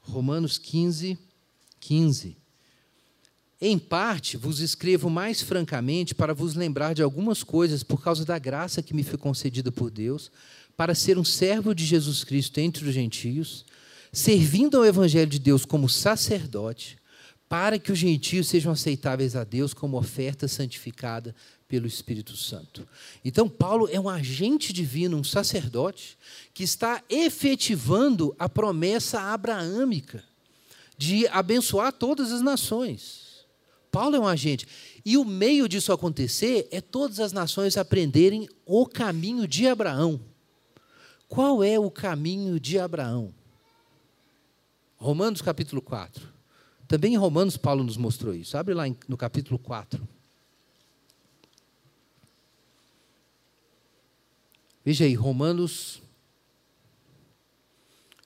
Romanos 0.00 0.58
15, 0.58 1.18
15. 1.80 2.36
Em 3.60 3.76
parte, 3.76 4.36
vos 4.36 4.60
escrevo 4.60 5.10
mais 5.10 5.42
francamente 5.42 6.14
para 6.14 6.32
vos 6.32 6.54
lembrar 6.54 6.94
de 6.94 7.02
algumas 7.02 7.42
coisas 7.42 7.82
por 7.82 8.00
causa 8.00 8.24
da 8.24 8.38
graça 8.38 8.82
que 8.82 8.94
me 8.94 9.02
foi 9.02 9.18
concedida 9.18 9.72
por 9.72 9.90
Deus, 9.90 10.30
para 10.76 10.94
ser 10.94 11.18
um 11.18 11.24
servo 11.24 11.74
de 11.74 11.84
Jesus 11.84 12.22
Cristo 12.22 12.58
entre 12.58 12.86
os 12.86 12.94
gentios, 12.94 13.64
servindo 14.12 14.76
ao 14.76 14.84
Evangelho 14.84 15.28
de 15.28 15.40
Deus 15.40 15.64
como 15.64 15.88
sacerdote, 15.88 16.96
para 17.48 17.80
que 17.80 17.90
os 17.90 17.98
gentios 17.98 18.46
sejam 18.46 18.70
aceitáveis 18.70 19.34
a 19.34 19.42
Deus 19.42 19.74
como 19.74 19.98
oferta 19.98 20.46
santificada 20.46 21.34
pelo 21.66 21.86
Espírito 21.86 22.36
Santo. 22.36 22.86
Então, 23.24 23.48
Paulo 23.48 23.88
é 23.90 23.98
um 23.98 24.08
agente 24.08 24.72
divino, 24.72 25.16
um 25.16 25.24
sacerdote, 25.24 26.16
que 26.54 26.62
está 26.62 27.02
efetivando 27.10 28.36
a 28.38 28.48
promessa 28.48 29.20
abraâmica 29.20 30.22
de 30.96 31.26
abençoar 31.28 31.92
todas 31.92 32.30
as 32.30 32.40
nações. 32.40 33.27
Paulo 33.90 34.16
é 34.16 34.20
um 34.20 34.26
agente. 34.26 34.66
E 35.04 35.16
o 35.16 35.24
meio 35.24 35.68
disso 35.68 35.92
acontecer 35.92 36.68
é 36.70 36.80
todas 36.80 37.20
as 37.20 37.32
nações 37.32 37.76
aprenderem 37.76 38.48
o 38.64 38.86
caminho 38.86 39.46
de 39.46 39.66
Abraão. 39.66 40.20
Qual 41.28 41.62
é 41.62 41.78
o 41.78 41.90
caminho 41.90 42.58
de 42.58 42.78
Abraão? 42.78 43.34
Romanos 44.96 45.40
capítulo 45.40 45.80
4. 45.80 46.26
Também 46.86 47.14
em 47.14 47.18
Romanos 47.18 47.56
Paulo 47.56 47.84
nos 47.84 47.96
mostrou 47.96 48.34
isso. 48.34 48.56
Abre 48.56 48.74
lá 48.74 48.84
no 49.06 49.16
capítulo 49.16 49.58
4. 49.58 50.08
Veja 54.84 55.04
aí, 55.04 55.14
Romanos 55.14 56.00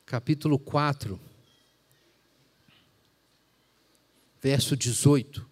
capítulo 0.07 0.59
4, 0.59 1.19
verso 4.41 4.77
18. 4.77 5.52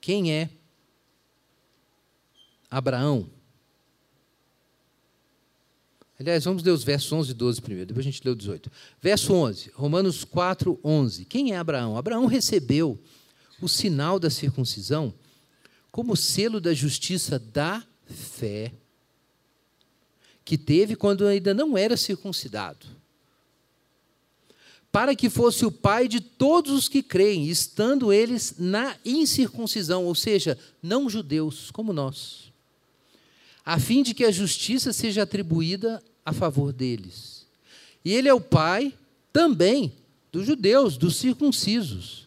Quem 0.00 0.32
é 0.32 0.48
Abraão? 2.70 3.28
Aliás, 6.18 6.44
vamos 6.44 6.62
ler 6.62 6.70
os 6.70 6.84
versos 6.84 7.10
11 7.10 7.30
e 7.30 7.34
12 7.34 7.62
primeiro, 7.62 7.86
depois 7.86 8.06
a 8.06 8.10
gente 8.10 8.22
lê 8.22 8.30
o 8.30 8.36
18. 8.36 8.70
Verso 9.00 9.32
11, 9.32 9.70
Romanos 9.74 10.22
4, 10.22 10.78
11. 10.84 11.24
Quem 11.24 11.52
é 11.52 11.56
Abraão? 11.56 11.96
Abraão 11.96 12.26
recebeu 12.26 12.98
o 13.60 13.68
sinal 13.68 14.18
da 14.18 14.28
circuncisão 14.28 15.14
como 15.90 16.16
selo 16.16 16.60
da 16.60 16.74
justiça 16.74 17.38
da 17.38 17.82
fé 18.04 18.72
que 20.44 20.58
teve 20.58 20.96
quando 20.96 21.26
ainda 21.26 21.54
não 21.54 21.76
era 21.76 21.96
circuncidado, 21.96 22.86
para 24.92 25.14
que 25.14 25.30
fosse 25.30 25.64
o 25.64 25.70
pai 25.70 26.08
de 26.08 26.20
todos 26.20 26.72
os 26.72 26.88
que 26.88 27.02
creem, 27.02 27.48
estando 27.48 28.12
eles 28.12 28.54
na 28.58 28.96
incircuncisão, 29.04 30.04
ou 30.04 30.14
seja, 30.14 30.58
não 30.82 31.08
judeus, 31.08 31.70
como 31.70 31.92
nós, 31.92 32.52
a 33.64 33.78
fim 33.78 34.02
de 34.02 34.14
que 34.14 34.24
a 34.24 34.32
justiça 34.32 34.92
seja 34.92 35.22
atribuída 35.22 36.02
a 36.24 36.32
favor 36.32 36.72
deles. 36.72 37.46
E 38.04 38.12
ele 38.12 38.28
é 38.28 38.34
o 38.34 38.40
pai 38.40 38.92
também 39.32 39.92
dos 40.32 40.46
judeus, 40.46 40.96
dos 40.96 41.16
circuncisos, 41.16 42.26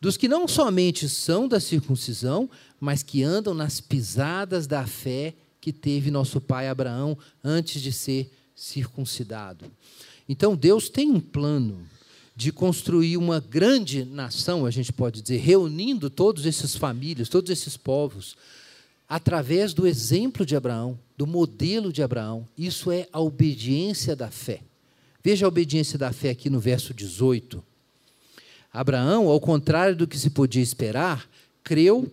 dos 0.00 0.16
que 0.16 0.28
não 0.28 0.48
somente 0.48 1.08
são 1.08 1.46
da 1.46 1.60
circuncisão, 1.60 2.48
mas 2.78 3.02
que 3.02 3.22
andam 3.22 3.52
nas 3.52 3.80
pisadas 3.80 4.66
da 4.66 4.86
fé 4.86 5.34
que 5.60 5.72
teve 5.72 6.10
nosso 6.10 6.40
pai 6.40 6.68
Abraão 6.68 7.18
antes 7.44 7.82
de 7.82 7.92
ser 7.92 8.32
circuncidado. 8.54 9.70
Então 10.26 10.56
Deus 10.56 10.88
tem 10.88 11.10
um 11.10 11.20
plano 11.20 11.86
de 12.40 12.50
construir 12.50 13.18
uma 13.18 13.38
grande 13.38 14.02
nação, 14.02 14.64
a 14.64 14.70
gente 14.70 14.94
pode 14.94 15.20
dizer, 15.20 15.36
reunindo 15.36 16.08
todas 16.08 16.46
essas 16.46 16.74
famílias, 16.74 17.28
todos 17.28 17.50
esses 17.50 17.76
povos, 17.76 18.34
através 19.06 19.74
do 19.74 19.86
exemplo 19.86 20.46
de 20.46 20.56
Abraão, 20.56 20.98
do 21.18 21.26
modelo 21.26 21.92
de 21.92 22.02
Abraão. 22.02 22.48
Isso 22.56 22.90
é 22.90 23.06
a 23.12 23.20
obediência 23.20 24.16
da 24.16 24.30
fé. 24.30 24.62
Veja 25.22 25.44
a 25.44 25.48
obediência 25.48 25.98
da 25.98 26.14
fé 26.14 26.30
aqui 26.30 26.48
no 26.48 26.58
verso 26.58 26.94
18. 26.94 27.62
Abraão, 28.72 29.28
ao 29.28 29.38
contrário 29.38 29.94
do 29.94 30.08
que 30.08 30.16
se 30.16 30.30
podia 30.30 30.62
esperar, 30.62 31.28
creu 31.62 32.10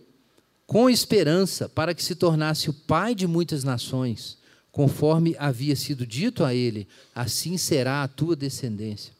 com 0.66 0.90
esperança, 0.90 1.70
para 1.70 1.94
que 1.94 2.04
se 2.04 2.14
tornasse 2.14 2.68
o 2.68 2.74
pai 2.74 3.14
de 3.14 3.26
muitas 3.26 3.64
nações, 3.64 4.36
conforme 4.70 5.34
havia 5.38 5.74
sido 5.74 6.06
dito 6.06 6.44
a 6.44 6.54
ele: 6.54 6.86
assim 7.14 7.56
será 7.56 8.02
a 8.02 8.08
tua 8.08 8.36
descendência. 8.36 9.16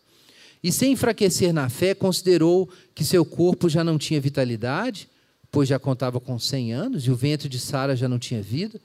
E 0.62 0.72
sem 0.72 0.92
enfraquecer 0.92 1.52
na 1.52 1.68
fé, 1.68 1.94
considerou 1.94 2.68
que 2.94 3.04
seu 3.04 3.24
corpo 3.24 3.68
já 3.68 3.84
não 3.84 3.96
tinha 3.96 4.20
vitalidade, 4.20 5.08
pois 5.50 5.68
já 5.68 5.78
contava 5.78 6.20
com 6.20 6.38
cem 6.38 6.72
anos, 6.72 7.06
e 7.06 7.10
o 7.10 7.16
ventre 7.16 7.48
de 7.48 7.58
Sara 7.58 7.94
já 7.94 8.08
não 8.08 8.18
tinha 8.18 8.42
vida. 8.42 8.80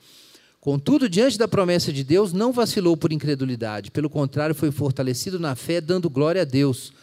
Contudo, 0.62 1.10
diante 1.10 1.38
da 1.38 1.48
promessa 1.48 1.92
de 1.92 2.04
Deus, 2.04 2.32
não 2.32 2.54
vacilou 2.54 2.96
por 2.96 3.12
incredulidade, 3.12 3.92
pelo 3.92 4.10
contrário, 4.10 4.56
foi 4.56 4.72
fortalecido 4.72 5.40
na 5.40 5.56
fé, 5.56 5.82
dando 5.82 6.10
glória 6.10 6.44
a 6.44 6.46
Deus, 6.46 6.94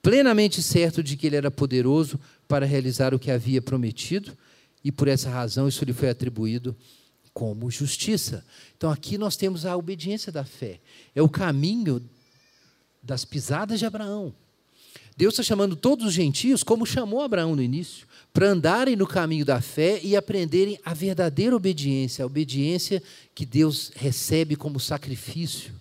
plenamente 0.00 0.62
certo 0.62 1.02
de 1.02 1.16
que 1.16 1.26
ele 1.26 1.36
era 1.36 1.50
poderoso 1.50 2.20
para 2.46 2.66
realizar 2.66 3.14
o 3.14 3.18
que 3.18 3.30
havia 3.30 3.60
prometido 3.60 4.32
e 4.82 4.90
por 4.90 5.08
essa 5.08 5.28
razão 5.28 5.68
isso 5.68 5.84
lhe 5.84 5.92
foi 5.92 6.08
atribuído 6.08 6.76
como 7.32 7.70
justiça. 7.70 8.44
Então 8.76 8.90
aqui 8.90 9.16
nós 9.16 9.36
temos 9.36 9.64
a 9.64 9.76
obediência 9.76 10.32
da 10.32 10.44
fé. 10.44 10.80
É 11.14 11.22
o 11.22 11.28
caminho 11.28 12.02
das 13.02 13.24
pisadas 13.24 13.78
de 13.78 13.86
Abraão. 13.86 14.34
Deus 15.16 15.34
está 15.34 15.42
chamando 15.42 15.76
todos 15.76 16.06
os 16.06 16.14
gentios, 16.14 16.62
como 16.62 16.86
chamou 16.86 17.20
Abraão 17.20 17.54
no 17.54 17.62
início, 17.62 18.06
para 18.32 18.48
andarem 18.48 18.96
no 18.96 19.06
caminho 19.06 19.44
da 19.44 19.60
fé 19.60 20.00
e 20.02 20.16
aprenderem 20.16 20.78
a 20.84 20.94
verdadeira 20.94 21.54
obediência, 21.54 22.22
a 22.22 22.26
obediência 22.26 23.02
que 23.34 23.44
Deus 23.44 23.92
recebe 23.94 24.56
como 24.56 24.80
sacrifício. 24.80 25.74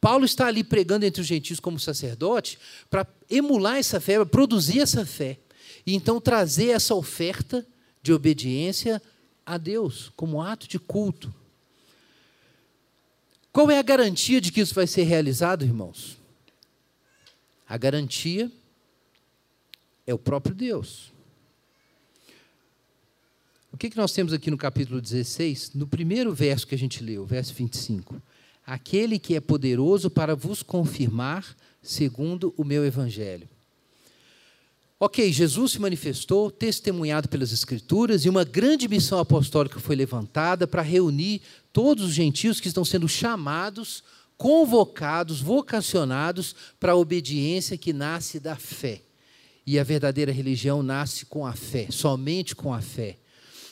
Paulo 0.00 0.24
está 0.24 0.46
ali 0.46 0.64
pregando 0.64 1.04
entre 1.04 1.20
os 1.20 1.26
gentios 1.26 1.60
como 1.60 1.78
sacerdote 1.78 2.58
para 2.88 3.06
emular 3.28 3.76
essa 3.76 4.00
fé, 4.00 4.14
para 4.14 4.24
produzir 4.26 4.80
essa 4.80 5.04
fé. 5.04 5.38
E 5.86 5.94
então 5.94 6.20
trazer 6.20 6.70
essa 6.70 6.94
oferta 6.94 7.66
de 8.02 8.12
obediência 8.12 9.02
a 9.44 9.58
Deus, 9.58 10.10
como 10.16 10.40
ato 10.40 10.66
de 10.66 10.78
culto. 10.78 11.34
Qual 13.52 13.70
é 13.70 13.78
a 13.78 13.82
garantia 13.82 14.40
de 14.40 14.52
que 14.52 14.60
isso 14.60 14.74
vai 14.74 14.86
ser 14.86 15.02
realizado, 15.02 15.64
irmãos? 15.64 16.19
A 17.70 17.76
garantia 17.76 18.50
é 20.04 20.12
o 20.12 20.18
próprio 20.18 20.52
Deus. 20.52 21.12
O 23.72 23.76
que, 23.76 23.88
que 23.88 23.96
nós 23.96 24.10
temos 24.10 24.32
aqui 24.32 24.50
no 24.50 24.58
capítulo 24.58 25.00
16? 25.00 25.74
No 25.74 25.86
primeiro 25.86 26.34
verso 26.34 26.66
que 26.66 26.74
a 26.74 26.78
gente 26.78 27.00
leu, 27.00 27.24
verso 27.24 27.54
25. 27.54 28.20
Aquele 28.66 29.20
que 29.20 29.36
é 29.36 29.40
poderoso 29.40 30.10
para 30.10 30.34
vos 30.34 30.64
confirmar 30.64 31.56
segundo 31.80 32.52
o 32.56 32.64
meu 32.64 32.84
evangelho. 32.84 33.48
Ok, 34.98 35.32
Jesus 35.32 35.70
se 35.70 35.80
manifestou, 35.80 36.50
testemunhado 36.50 37.28
pelas 37.28 37.52
Escrituras, 37.52 38.24
e 38.24 38.28
uma 38.28 38.42
grande 38.42 38.88
missão 38.88 39.20
apostólica 39.20 39.78
foi 39.78 39.94
levantada 39.94 40.66
para 40.66 40.82
reunir 40.82 41.40
todos 41.72 42.04
os 42.04 42.12
gentios 42.12 42.58
que 42.58 42.66
estão 42.66 42.84
sendo 42.84 43.08
chamados, 43.08 44.02
convocados, 44.40 45.42
vocacionados 45.42 46.56
para 46.80 46.92
a 46.92 46.96
obediência 46.96 47.76
que 47.76 47.92
nasce 47.92 48.40
da 48.40 48.56
fé. 48.56 49.02
E 49.66 49.78
a 49.78 49.84
verdadeira 49.84 50.32
religião 50.32 50.82
nasce 50.82 51.26
com 51.26 51.44
a 51.44 51.52
fé, 51.52 51.88
somente 51.90 52.56
com 52.56 52.72
a 52.72 52.80
fé. 52.80 53.18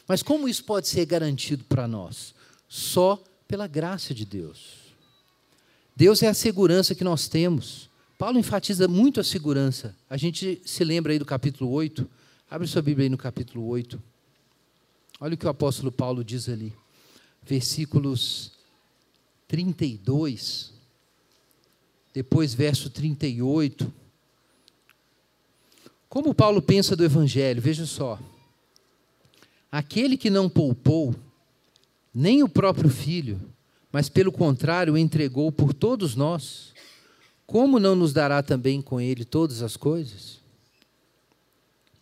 Mas 0.07 0.23
como 0.23 0.47
isso 0.47 0.63
pode 0.63 0.87
ser 0.87 1.07
garantido 1.07 1.65
para 1.65 1.89
nós? 1.89 2.35
Só 2.69 3.19
pela 3.49 3.67
graça 3.67 4.13
de 4.13 4.27
Deus. 4.27 4.93
Deus 5.97 6.23
é 6.23 6.29
a 6.29 6.35
segurança 6.35 6.95
que 6.95 7.03
nós 7.03 7.29
temos. 7.29 7.89
Paulo 8.19 8.39
enfatiza 8.39 8.87
muito 8.87 9.21
a 9.21 9.25
segurança. 9.25 9.97
A 10.11 10.19
gente 10.19 10.61
se 10.67 10.85
lembra 10.85 11.15
aí 11.15 11.19
do 11.19 11.25
capítulo 11.25 11.71
8. 11.71 12.07
Abre 12.51 12.67
sua 12.67 12.83
Bíblia 12.83 13.07
aí 13.07 13.09
no 13.09 13.17
capítulo 13.17 13.67
8. 13.69 13.99
Olha 15.19 15.33
o 15.33 15.39
que 15.39 15.47
o 15.47 15.51
apóstolo 15.51 15.91
Paulo 15.91 16.23
diz 16.23 16.47
ali. 16.47 16.75
Versículos 17.43 18.58
32. 19.49 20.73
Depois, 22.15 22.55
verso 22.55 22.89
38. 22.91 23.93
Como 26.09 26.35
Paulo 26.35 26.63
pensa 26.63 26.95
do 26.95 27.05
Evangelho? 27.05 27.61
Veja 27.61 27.87
só. 27.87 28.19
Aquele 29.71 30.17
que 30.17 30.31
não 30.31 30.49
poupou 30.49 31.15
nem 32.15 32.43
o 32.43 32.49
próprio 32.49 32.89
filho, 32.89 33.41
mas 33.91 34.09
pelo 34.09 34.31
contrário 34.31 34.97
entregou 34.97 35.51
por 35.51 35.75
todos 35.75 36.15
nós 36.15 36.73
como 37.49 37.81
não 37.81 37.97
nos 37.97 38.13
dará 38.13 38.43
também 38.43 38.83
com 38.83 39.01
ele 39.01 39.25
todas 39.25 39.63
as 39.63 39.75
coisas? 39.75 40.39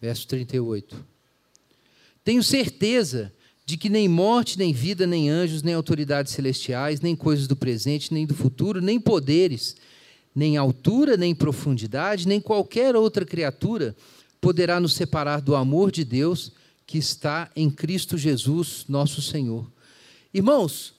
Verso 0.01 0.27
38. 0.27 1.07
Tenho 2.25 2.43
certeza 2.43 3.33
de 3.67 3.77
que 3.77 3.89
nem 3.89 4.09
morte, 4.09 4.57
nem 4.57 4.73
vida, 4.73 5.09
nem 5.09 5.29
anjos, 5.29 5.61
nem 5.61 5.75
autoridades 5.75 6.33
celestiais, 6.33 7.01
nem 7.01 7.17
coisas 7.17 7.49
do 7.49 7.57
presente, 7.57 8.15
nem 8.15 8.25
do 8.25 8.33
futuro, 8.33 8.81
nem 8.81 9.01
poderes, 9.01 9.75
nem 10.33 10.57
altura, 10.57 11.17
nem 11.17 11.35
profundidade, 11.35 12.29
nem 12.29 12.41
qualquer 12.41 12.95
outra 12.95 13.25
criatura 13.27 13.97
poderá 14.41 14.79
nos 14.79 14.95
separar 14.95 15.41
do 15.41 15.57
amor 15.57 15.91
de 15.91 16.05
Deus 16.05 16.53
que 16.87 16.97
está 16.97 17.51
em 17.57 17.69
Cristo 17.69 18.17
Jesus, 18.17 18.85
nosso 18.89 19.21
Senhor. 19.21 19.69
Irmãos, 20.33 20.95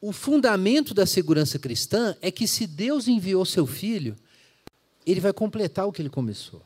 o 0.00 0.10
fundamento 0.10 0.92
da 0.92 1.06
segurança 1.06 1.60
cristã 1.60 2.16
é 2.20 2.32
que 2.32 2.48
se 2.48 2.66
Deus 2.66 3.06
enviou 3.06 3.44
seu 3.44 3.68
filho, 3.68 4.16
ele 5.06 5.20
vai 5.20 5.32
completar 5.32 5.86
o 5.86 5.92
que 5.92 6.02
ele 6.02 6.08
começou. 6.08 6.60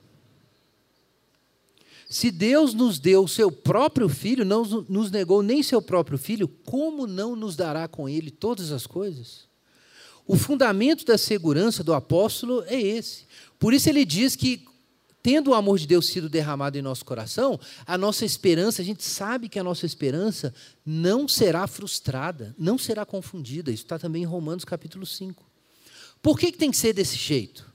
Se 2.08 2.30
Deus 2.30 2.72
nos 2.72 2.98
deu 2.98 3.24
o 3.24 3.28
seu 3.28 3.50
próprio 3.50 4.08
filho, 4.08 4.44
não 4.44 4.64
nos 4.88 5.10
negou 5.10 5.42
nem 5.42 5.62
seu 5.62 5.82
próprio 5.82 6.16
filho, 6.16 6.46
como 6.46 7.06
não 7.06 7.34
nos 7.34 7.56
dará 7.56 7.88
com 7.88 8.08
ele 8.08 8.30
todas 8.30 8.70
as 8.70 8.86
coisas? 8.86 9.46
O 10.24 10.36
fundamento 10.36 11.04
da 11.04 11.18
segurança 11.18 11.82
do 11.82 11.92
apóstolo 11.92 12.62
é 12.66 12.80
esse. 12.80 13.26
Por 13.58 13.74
isso 13.74 13.88
ele 13.88 14.04
diz 14.04 14.36
que, 14.36 14.64
tendo 15.20 15.50
o 15.50 15.54
amor 15.54 15.78
de 15.78 15.86
Deus 15.86 16.06
sido 16.06 16.28
derramado 16.28 16.78
em 16.78 16.82
nosso 16.82 17.04
coração, 17.04 17.58
a 17.84 17.98
nossa 17.98 18.24
esperança, 18.24 18.82
a 18.82 18.84
gente 18.84 19.04
sabe 19.04 19.48
que 19.48 19.58
a 19.58 19.64
nossa 19.64 19.84
esperança 19.84 20.54
não 20.84 21.26
será 21.26 21.66
frustrada, 21.66 22.54
não 22.56 22.78
será 22.78 23.04
confundida. 23.04 23.72
Isso 23.72 23.82
está 23.82 23.98
também 23.98 24.22
em 24.22 24.26
Romanos 24.26 24.64
capítulo 24.64 25.06
5. 25.06 25.44
Por 26.22 26.38
que, 26.38 26.52
que 26.52 26.58
tem 26.58 26.70
que 26.70 26.76
ser 26.76 26.92
desse 26.92 27.16
jeito? 27.16 27.66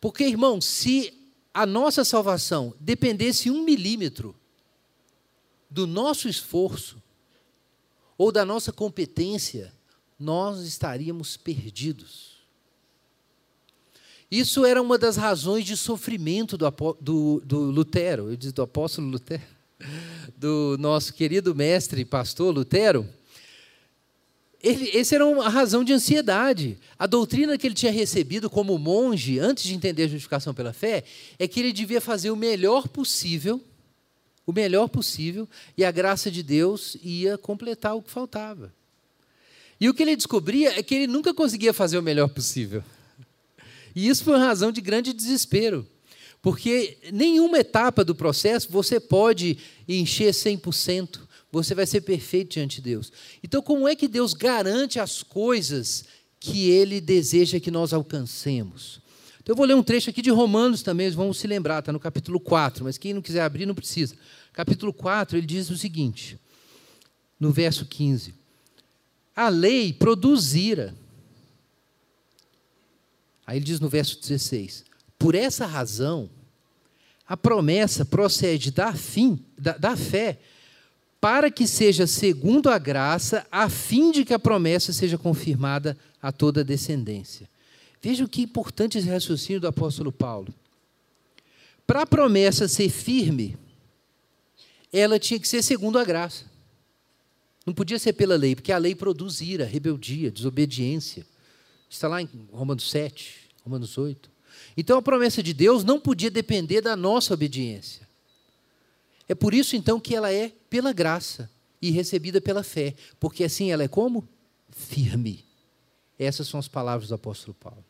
Porque, 0.00 0.24
irmão, 0.24 0.60
se 0.60 1.23
a 1.54 1.64
nossa 1.64 2.04
salvação 2.04 2.74
dependesse 2.80 3.48
um 3.48 3.62
milímetro 3.62 4.34
do 5.70 5.86
nosso 5.86 6.28
esforço 6.28 7.00
ou 8.18 8.32
da 8.32 8.44
nossa 8.44 8.72
competência, 8.72 9.72
nós 10.18 10.60
estaríamos 10.62 11.36
perdidos. 11.36 12.34
Isso 14.30 14.64
era 14.64 14.82
uma 14.82 14.98
das 14.98 15.16
razões 15.16 15.64
de 15.64 15.76
sofrimento 15.76 16.58
do, 16.58 16.68
do, 17.00 17.42
do 17.44 17.58
Lutero, 17.70 18.30
eu 18.30 18.36
disse 18.36 18.52
do 18.52 18.62
apóstolo 18.62 19.06
Lutero, 19.08 19.42
do 20.36 20.76
nosso 20.78 21.14
querido 21.14 21.54
mestre 21.54 22.00
e 22.00 22.04
pastor 22.04 22.52
Lutero 22.52 23.08
ele, 24.64 24.96
essa 24.96 25.14
era 25.14 25.26
uma 25.26 25.48
razão 25.50 25.84
de 25.84 25.92
ansiedade. 25.92 26.78
A 26.98 27.06
doutrina 27.06 27.58
que 27.58 27.66
ele 27.66 27.74
tinha 27.74 27.92
recebido 27.92 28.48
como 28.48 28.78
monge, 28.78 29.38
antes 29.38 29.64
de 29.64 29.74
entender 29.74 30.04
a 30.04 30.08
justificação 30.08 30.54
pela 30.54 30.72
fé, 30.72 31.04
é 31.38 31.46
que 31.46 31.60
ele 31.60 31.70
devia 31.70 32.00
fazer 32.00 32.30
o 32.30 32.36
melhor 32.36 32.88
possível, 32.88 33.62
o 34.46 34.52
melhor 34.54 34.88
possível, 34.88 35.46
e 35.76 35.84
a 35.84 35.90
graça 35.90 36.30
de 36.30 36.42
Deus 36.42 36.96
ia 37.02 37.36
completar 37.36 37.94
o 37.94 38.00
que 38.00 38.10
faltava. 38.10 38.72
E 39.78 39.86
o 39.86 39.92
que 39.92 40.02
ele 40.02 40.16
descobria 40.16 40.78
é 40.78 40.82
que 40.82 40.94
ele 40.94 41.06
nunca 41.06 41.34
conseguia 41.34 41.74
fazer 41.74 41.98
o 41.98 42.02
melhor 42.02 42.28
possível. 42.30 42.82
E 43.94 44.08
isso 44.08 44.24
foi 44.24 44.34
uma 44.34 44.46
razão 44.46 44.72
de 44.72 44.80
grande 44.80 45.12
desespero. 45.12 45.86
Porque 46.40 46.96
nenhuma 47.12 47.58
etapa 47.58 48.02
do 48.02 48.14
processo 48.14 48.68
você 48.70 48.98
pode 48.98 49.58
encher 49.86 50.32
100% 50.32 51.20
você 51.62 51.74
vai 51.74 51.86
ser 51.86 52.00
perfeito 52.00 52.54
diante 52.54 52.76
de 52.76 52.82
Deus. 52.82 53.12
Então, 53.42 53.62
como 53.62 53.86
é 53.86 53.94
que 53.94 54.08
Deus 54.08 54.34
garante 54.34 54.98
as 54.98 55.22
coisas 55.22 56.04
que 56.40 56.68
Ele 56.68 57.00
deseja 57.00 57.60
que 57.60 57.70
nós 57.70 57.92
alcancemos? 57.92 59.00
Então, 59.40 59.52
eu 59.52 59.56
vou 59.56 59.66
ler 59.66 59.74
um 59.74 59.82
trecho 59.82 60.10
aqui 60.10 60.20
de 60.20 60.30
Romanos 60.30 60.82
também, 60.82 61.08
vamos 61.10 61.38
se 61.38 61.46
lembrar, 61.46 61.78
está 61.78 61.92
no 61.92 62.00
capítulo 62.00 62.40
4, 62.40 62.84
mas 62.84 62.98
quem 62.98 63.14
não 63.14 63.22
quiser 63.22 63.42
abrir 63.42 63.66
não 63.66 63.74
precisa. 63.74 64.16
Capítulo 64.52 64.92
4, 64.92 65.38
ele 65.38 65.46
diz 65.46 65.70
o 65.70 65.76
seguinte, 65.76 66.38
no 67.38 67.52
verso 67.52 67.86
15: 67.86 68.34
A 69.36 69.48
lei 69.48 69.92
produzira. 69.92 70.94
Aí 73.46 73.58
ele 73.58 73.64
diz 73.64 73.78
no 73.78 73.88
verso 73.88 74.18
16: 74.20 74.84
Por 75.18 75.34
essa 75.34 75.66
razão, 75.66 76.30
a 77.28 77.36
promessa 77.36 78.04
procede 78.04 78.70
da, 78.70 78.92
fim, 78.92 79.38
da, 79.56 79.76
da 79.76 79.96
fé 79.96 80.38
para 81.24 81.50
que 81.50 81.66
seja 81.66 82.06
segundo 82.06 82.68
a 82.68 82.76
graça, 82.76 83.46
a 83.50 83.70
fim 83.70 84.10
de 84.10 84.26
que 84.26 84.34
a 84.34 84.38
promessa 84.38 84.92
seja 84.92 85.16
confirmada 85.16 85.96
a 86.20 86.30
toda 86.30 86.60
a 86.60 86.62
descendência. 86.62 87.48
Veja 88.02 88.26
o 88.26 88.28
que 88.28 88.42
importante 88.42 88.98
esse 88.98 89.08
raciocínio 89.08 89.58
do 89.58 89.66
apóstolo 89.66 90.12
Paulo. 90.12 90.52
Para 91.86 92.02
a 92.02 92.06
promessa 92.06 92.68
ser 92.68 92.90
firme, 92.90 93.56
ela 94.92 95.18
tinha 95.18 95.40
que 95.40 95.48
ser 95.48 95.62
segundo 95.62 95.98
a 95.98 96.04
graça. 96.04 96.44
Não 97.64 97.72
podia 97.72 97.98
ser 97.98 98.12
pela 98.12 98.36
lei, 98.36 98.54
porque 98.54 98.70
a 98.70 98.76
lei 98.76 98.94
produz 98.94 99.40
ira, 99.40 99.64
rebeldia, 99.64 100.30
desobediência. 100.30 101.24
Está 101.88 102.06
lá 102.06 102.20
em 102.20 102.28
Romanos 102.52 102.90
7, 102.90 103.48
Romanos 103.64 103.96
8. 103.96 104.30
Então 104.76 104.98
a 104.98 105.02
promessa 105.02 105.42
de 105.42 105.54
Deus 105.54 105.84
não 105.84 105.98
podia 105.98 106.30
depender 106.30 106.82
da 106.82 106.94
nossa 106.94 107.32
obediência. 107.32 108.06
É 109.28 109.34
por 109.34 109.54
isso 109.54 109.76
então 109.76 109.98
que 109.98 110.14
ela 110.14 110.32
é 110.32 110.52
pela 110.68 110.92
graça 110.92 111.50
e 111.80 111.90
recebida 111.90 112.40
pela 112.40 112.62
fé, 112.62 112.94
porque 113.18 113.44
assim 113.44 113.70
ela 113.70 113.82
é 113.82 113.88
como? 113.88 114.28
Firme. 114.70 115.44
Essas 116.18 116.46
são 116.48 116.60
as 116.60 116.68
palavras 116.68 117.08
do 117.08 117.14
apóstolo 117.14 117.54
Paulo. 117.54 117.84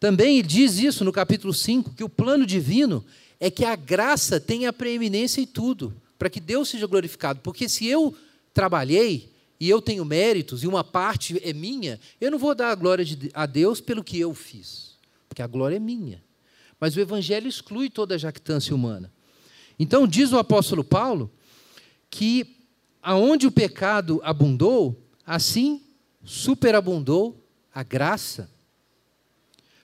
Também 0.00 0.38
ele 0.38 0.46
diz 0.46 0.78
isso 0.78 1.04
no 1.04 1.12
capítulo 1.12 1.52
5, 1.52 1.94
que 1.94 2.04
o 2.04 2.08
plano 2.08 2.46
divino 2.46 3.04
é 3.40 3.50
que 3.50 3.64
a 3.64 3.74
graça 3.74 4.40
tenha 4.40 4.72
preeminência 4.72 5.40
em 5.40 5.46
tudo, 5.46 6.00
para 6.18 6.30
que 6.30 6.40
Deus 6.40 6.68
seja 6.68 6.86
glorificado. 6.86 7.40
Porque 7.40 7.68
se 7.68 7.86
eu 7.86 8.14
trabalhei 8.54 9.32
e 9.58 9.68
eu 9.68 9.82
tenho 9.82 10.04
méritos 10.04 10.62
e 10.62 10.66
uma 10.66 10.84
parte 10.84 11.40
é 11.42 11.52
minha, 11.52 11.98
eu 12.20 12.30
não 12.30 12.38
vou 12.38 12.54
dar 12.54 12.70
a 12.70 12.74
glória 12.74 13.04
a 13.34 13.46
Deus 13.46 13.80
pelo 13.80 14.04
que 14.04 14.18
eu 14.18 14.32
fiz, 14.34 14.96
porque 15.28 15.42
a 15.42 15.46
glória 15.46 15.76
é 15.76 15.80
minha. 15.80 16.22
Mas 16.80 16.96
o 16.96 17.00
Evangelho 17.00 17.48
exclui 17.48 17.90
toda 17.90 18.14
a 18.14 18.18
jactância 18.18 18.74
humana. 18.74 19.12
Então, 19.78 20.06
diz 20.06 20.32
o 20.32 20.38
apóstolo 20.38 20.82
Paulo 20.82 21.30
que 22.10 22.56
aonde 23.02 23.46
o 23.46 23.52
pecado 23.52 24.20
abundou, 24.24 25.00
assim 25.24 25.82
superabundou 26.24 27.42
a 27.72 27.82
graça. 27.82 28.50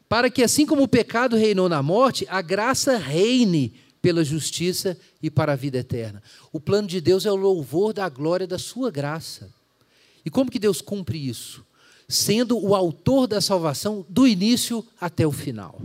Para 0.09 0.29
que, 0.31 0.43
assim 0.43 0.67
como 0.67 0.83
o 0.83 0.89
pecado 0.89 1.37
reinou 1.37 1.69
na 1.69 1.83
morte, 1.83 2.27
a 2.29 2.43
graça 2.43 2.97
reine 2.97 3.75
pela 4.03 4.23
justiça 4.23 4.99
e 5.23 5.31
para 5.31 5.55
a 5.55 5.57
vida 5.57 5.79
eterna. 5.79 6.23
O 6.53 6.61
plano 6.61 6.87
de 6.87 7.01
Deus 7.01 7.25
é 7.25 7.33
o 7.33 7.37
louvor 7.37 7.95
da 7.95 8.07
glória 8.09 8.47
da 8.47 8.59
sua 8.59 8.91
graça. 8.91 9.51
E 10.25 10.31
como 10.31 10.51
que 10.51 10.59
Deus 10.59 10.83
cumpre 10.83 11.27
isso? 11.27 11.65
Sendo 12.07 12.59
o 12.63 12.75
autor 12.75 13.27
da 13.27 13.41
salvação 13.41 14.05
do 14.09 14.27
início 14.27 14.85
até 15.01 15.27
o 15.27 15.33
final. 15.33 15.81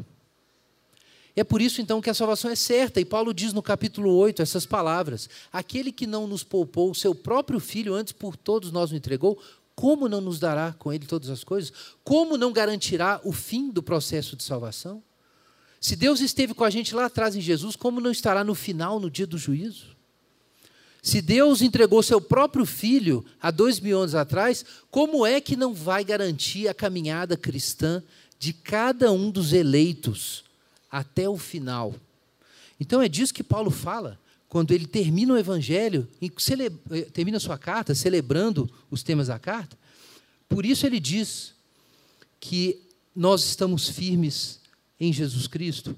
É 1.39 1.43
por 1.45 1.61
isso 1.61 1.79
então 1.79 2.01
que 2.01 2.09
a 2.09 2.13
salvação 2.13 2.51
é 2.51 2.55
certa, 2.55 2.99
e 2.99 3.05
Paulo 3.05 3.33
diz 3.33 3.53
no 3.53 3.63
capítulo 3.63 4.11
8 4.13 4.41
essas 4.41 4.65
palavras: 4.65 5.29
Aquele 5.53 5.89
que 5.89 6.05
não 6.05 6.27
nos 6.27 6.43
poupou 6.43 6.91
o 6.91 6.95
seu 6.95 7.15
próprio 7.15 7.61
filho, 7.61 7.93
antes 7.93 8.11
por 8.11 8.35
todos 8.35 8.73
nós 8.73 8.91
o 8.91 8.95
entregou, 8.95 9.41
como 9.73 10.09
não 10.09 10.19
nos 10.19 10.37
dará 10.37 10.75
com 10.77 10.91
ele 10.91 11.05
todas 11.05 11.29
as 11.29 11.41
coisas? 11.41 11.71
Como 12.03 12.37
não 12.37 12.51
garantirá 12.51 13.21
o 13.23 13.31
fim 13.31 13.69
do 13.69 13.81
processo 13.81 14.35
de 14.35 14.43
salvação? 14.43 15.01
Se 15.79 15.95
Deus 15.95 16.19
esteve 16.19 16.53
com 16.53 16.65
a 16.65 16.69
gente 16.69 16.93
lá 16.93 17.05
atrás 17.05 17.37
em 17.37 17.41
Jesus, 17.41 17.77
como 17.77 18.01
não 18.01 18.11
estará 18.11 18.43
no 18.43 18.53
final, 18.53 18.99
no 18.99 19.09
dia 19.09 19.25
do 19.25 19.37
juízo? 19.37 19.95
Se 21.01 21.21
Deus 21.21 21.61
entregou 21.61 22.03
seu 22.03 22.19
próprio 22.19 22.65
filho 22.65 23.23
há 23.41 23.49
dois 23.49 23.79
mil 23.79 23.97
anos 23.97 24.13
atrás, 24.13 24.65
como 24.91 25.25
é 25.25 25.39
que 25.39 25.55
não 25.55 25.73
vai 25.73 26.03
garantir 26.03 26.67
a 26.67 26.73
caminhada 26.73 27.37
cristã 27.37 28.03
de 28.37 28.51
cada 28.51 29.09
um 29.13 29.31
dos 29.31 29.53
eleitos 29.53 30.48
até 30.89 31.27
o 31.29 31.37
final. 31.37 31.95
Então 32.79 33.01
é 33.01 33.07
disso 33.07 33.33
que 33.33 33.43
Paulo 33.43 33.69
fala 33.69 34.19
quando 34.47 34.71
ele 34.71 34.87
termina 34.87 35.33
o 35.33 35.37
evangelho, 35.37 36.07
eh, 36.21 37.01
termina 37.13 37.37
a 37.37 37.39
sua 37.39 37.57
carta 37.57 37.93
celebrando 37.93 38.69
os 38.89 39.03
temas 39.03 39.27
da 39.27 39.37
carta. 39.37 39.77
Por 40.47 40.65
isso 40.65 40.87
ele 40.87 40.99
diz 40.99 41.53
que 42.39 42.81
nós 43.15 43.43
estamos 43.43 43.89
firmes 43.89 44.59
em 44.99 45.13
Jesus 45.13 45.45
Cristo, 45.45 45.95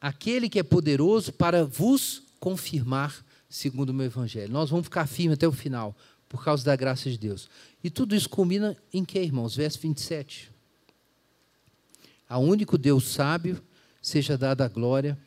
aquele 0.00 0.48
que 0.48 0.58
é 0.58 0.62
poderoso 0.62 1.32
para 1.32 1.64
vos 1.64 2.22
confirmar 2.38 3.24
segundo 3.48 3.90
o 3.90 3.94
meu 3.94 4.06
evangelho. 4.06 4.52
Nós 4.52 4.68
vamos 4.68 4.84
ficar 4.84 5.06
firmes 5.06 5.34
até 5.34 5.48
o 5.48 5.52
final 5.52 5.96
por 6.28 6.44
causa 6.44 6.62
da 6.62 6.76
graça 6.76 7.10
de 7.10 7.16
Deus. 7.16 7.48
E 7.82 7.88
tudo 7.88 8.14
isso 8.14 8.28
culmina 8.28 8.76
em 8.92 9.02
que, 9.02 9.18
irmãos? 9.18 9.56
Verso 9.56 9.78
27 9.80 10.57
a 12.28 12.38
único 12.38 12.76
Deus 12.76 13.04
sábio, 13.04 13.62
seja 14.02 14.36
dada 14.36 14.64
a 14.64 14.68
glória 14.68 15.18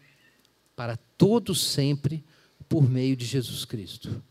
para 0.75 0.97
todos 1.17 1.61
sempre, 1.61 2.23
por 2.67 2.89
meio 2.89 3.15
de 3.15 3.25
Jesus 3.25 3.65
Cristo. 3.65 4.23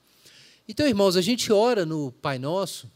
Então, 0.67 0.87
irmãos, 0.87 1.17
a 1.17 1.21
gente 1.21 1.53
ora 1.53 1.85
no 1.85 2.11
Pai 2.11 2.39
Nosso, 2.39 2.91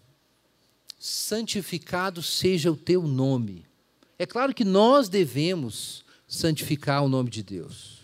santificado 0.98 2.22
seja 2.22 2.72
o 2.72 2.76
teu 2.76 3.02
nome. 3.02 3.66
É 4.18 4.24
claro 4.24 4.54
que 4.54 4.64
nós 4.64 5.08
devemos 5.08 6.04
santificar 6.26 7.04
o 7.04 7.08
nome 7.08 7.30
de 7.30 7.42
Deus. 7.42 7.98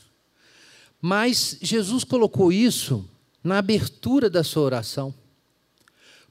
Mas 1.01 1.57
Jesus 1.63 2.05
colocou 2.05 2.53
isso 2.53 3.09
na 3.43 3.59
abertura 3.59 4.29
da 4.29 4.45
sua 4.45 4.65
oração. 4.65 5.15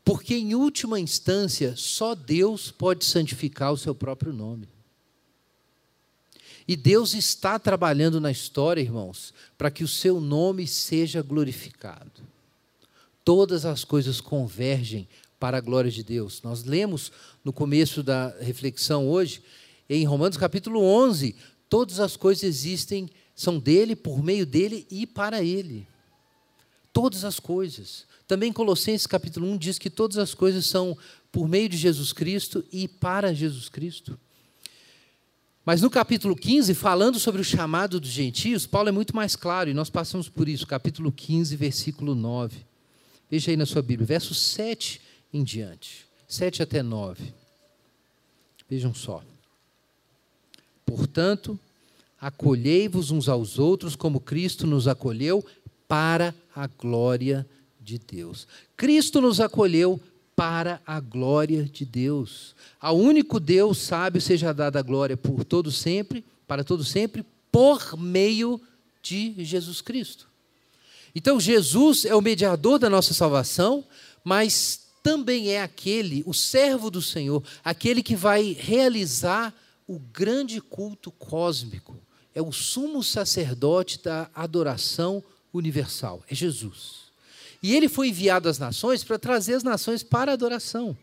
Porque, 0.04 0.36
em 0.36 0.54
última 0.54 1.00
instância, 1.00 1.76
só 1.76 2.14
Deus 2.14 2.72
pode 2.72 3.04
santificar 3.06 3.74
o 3.74 3.78
seu 3.78 3.96
próprio 3.96 4.32
nome. 4.32 4.68
E 6.70 6.76
Deus 6.76 7.16
está 7.16 7.58
trabalhando 7.58 8.22
na 8.22 8.30
história, 8.30 8.80
irmãos, 8.80 9.34
para 9.58 9.72
que 9.72 9.84
o 9.84 9.88
seu 9.88 10.22
nome 10.22 10.68
seja 10.68 11.20
glorificado. 11.24 12.22
Todas 13.26 13.66
as 13.66 13.84
coisas 13.84 14.22
convergem 14.22 15.10
para 15.40 15.58
a 15.58 15.62
glória 15.62 15.90
de 15.90 16.04
Deus. 16.04 16.44
Nós 16.44 16.64
lemos 16.64 17.12
no 17.44 17.52
começo 17.52 18.04
da 18.04 18.36
reflexão 18.40 19.10
hoje, 19.10 19.42
em 19.90 20.06
Romanos 20.06 20.38
capítulo 20.38 20.84
11, 20.84 21.36
todas 21.68 22.00
as 22.00 22.16
coisas 22.16 22.44
existem, 22.44 23.10
são 23.34 23.58
dele, 23.58 23.96
por 23.96 24.22
meio 24.22 24.46
dele 24.46 24.86
e 24.92 25.08
para 25.08 25.42
ele. 25.42 25.88
Todas 26.94 27.26
as 27.26 27.40
coisas. 27.40 28.06
Também 28.28 28.54
Colossenses 28.54 29.08
capítulo 29.08 29.48
1 29.48 29.58
diz 29.58 29.80
que 29.80 29.90
todas 29.90 30.20
as 30.20 30.36
coisas 30.36 30.68
são 30.68 30.96
por 31.32 31.48
meio 31.48 31.68
de 31.68 31.78
Jesus 31.78 32.14
Cristo 32.14 32.64
e 32.72 32.88
para 32.88 33.34
Jesus 33.34 33.70
Cristo. 33.70 34.20
Mas 35.70 35.84
no 35.84 35.90
capítulo 35.92 36.36
15, 36.36 36.74
falando 36.74 37.20
sobre 37.20 37.42
o 37.42 37.44
chamado 37.44 38.00
dos 38.00 38.10
gentios, 38.10 38.66
Paulo 38.66 38.90
é 38.90 38.92
muito 38.92 39.16
mais 39.16 39.36
claro, 39.36 39.70
e 39.70 39.74
nós 39.76 39.88
passamos 39.88 40.28
por 40.28 40.50
isso, 40.50 40.66
capítulo 40.66 41.12
15, 41.12 41.56
versículo 41.56 42.16
9. 42.16 42.66
Veja 43.30 43.52
aí 43.52 43.56
na 43.56 43.68
sua 43.68 43.84
Bíblia, 43.84 44.08
verso 44.08 44.34
7 44.34 45.00
em 45.32 45.44
diante, 45.44 46.08
7 46.28 46.64
até 46.64 46.82
9. 46.82 47.32
Vejam 48.68 48.96
só. 48.96 49.24
Portanto, 50.84 51.60
acolhei-vos 52.20 53.12
uns 53.12 53.30
aos 53.30 53.60
outros 53.60 53.96
como 53.96 54.20
Cristo 54.20 54.66
nos 54.66 54.88
acolheu 54.88 55.46
para 55.88 56.34
a 56.56 56.66
glória 56.66 57.48
de 57.80 58.00
Deus. 58.00 58.48
Cristo 58.76 59.22
nos 59.22 59.40
acolheu 59.40 60.02
para 60.40 60.82
a 60.88 61.02
glória 61.02 61.66
de 61.66 61.84
Deus. 61.84 62.56
Ao 62.80 62.98
único 62.98 63.42
Deus 63.42 63.78
sábio 63.80 64.22
seja 64.22 64.54
dada 64.54 64.80
a 64.80 64.82
glória 64.82 65.18
por 65.18 65.44
todo 65.44 65.70
sempre, 65.70 66.24
para 66.48 66.64
todo 66.64 66.82
sempre, 66.82 67.26
por 67.52 67.98
meio 67.98 68.62
de 69.04 69.36
Jesus 69.44 69.82
Cristo. 69.82 70.30
Então 71.14 71.42
Jesus 71.42 72.06
é 72.06 72.16
o 72.16 72.22
mediador 72.22 72.80
da 72.80 72.90
nossa 72.90 73.14
salvação, 73.14 73.84
mas 74.24 74.88
também 75.04 75.50
é 75.50 75.62
aquele, 75.62 76.24
o 76.26 76.34
servo 76.34 76.90
do 76.90 77.02
Senhor, 77.02 77.44
aquele 77.62 78.02
que 78.02 78.16
vai 78.16 78.56
realizar 78.58 79.54
o 79.86 80.00
grande 80.00 80.62
culto 80.62 81.12
cósmico. 81.12 81.98
É 82.34 82.42
o 82.42 82.54
sumo 82.54 83.04
sacerdote 83.04 84.02
da 84.02 84.30
adoração 84.34 85.22
universal, 85.52 86.24
é 86.30 86.34
Jesus. 86.34 86.99
E 87.62 87.76
ele 87.76 87.90
foi 87.90 88.10
enviado 88.10 88.48
às 88.48 88.58
nações 88.58 89.04
para 89.04 89.20
trazer 89.20 89.56
as 89.56 89.64
nações 89.64 90.02
para 90.02 90.32
a 90.32 90.34
adoração. 90.34 90.98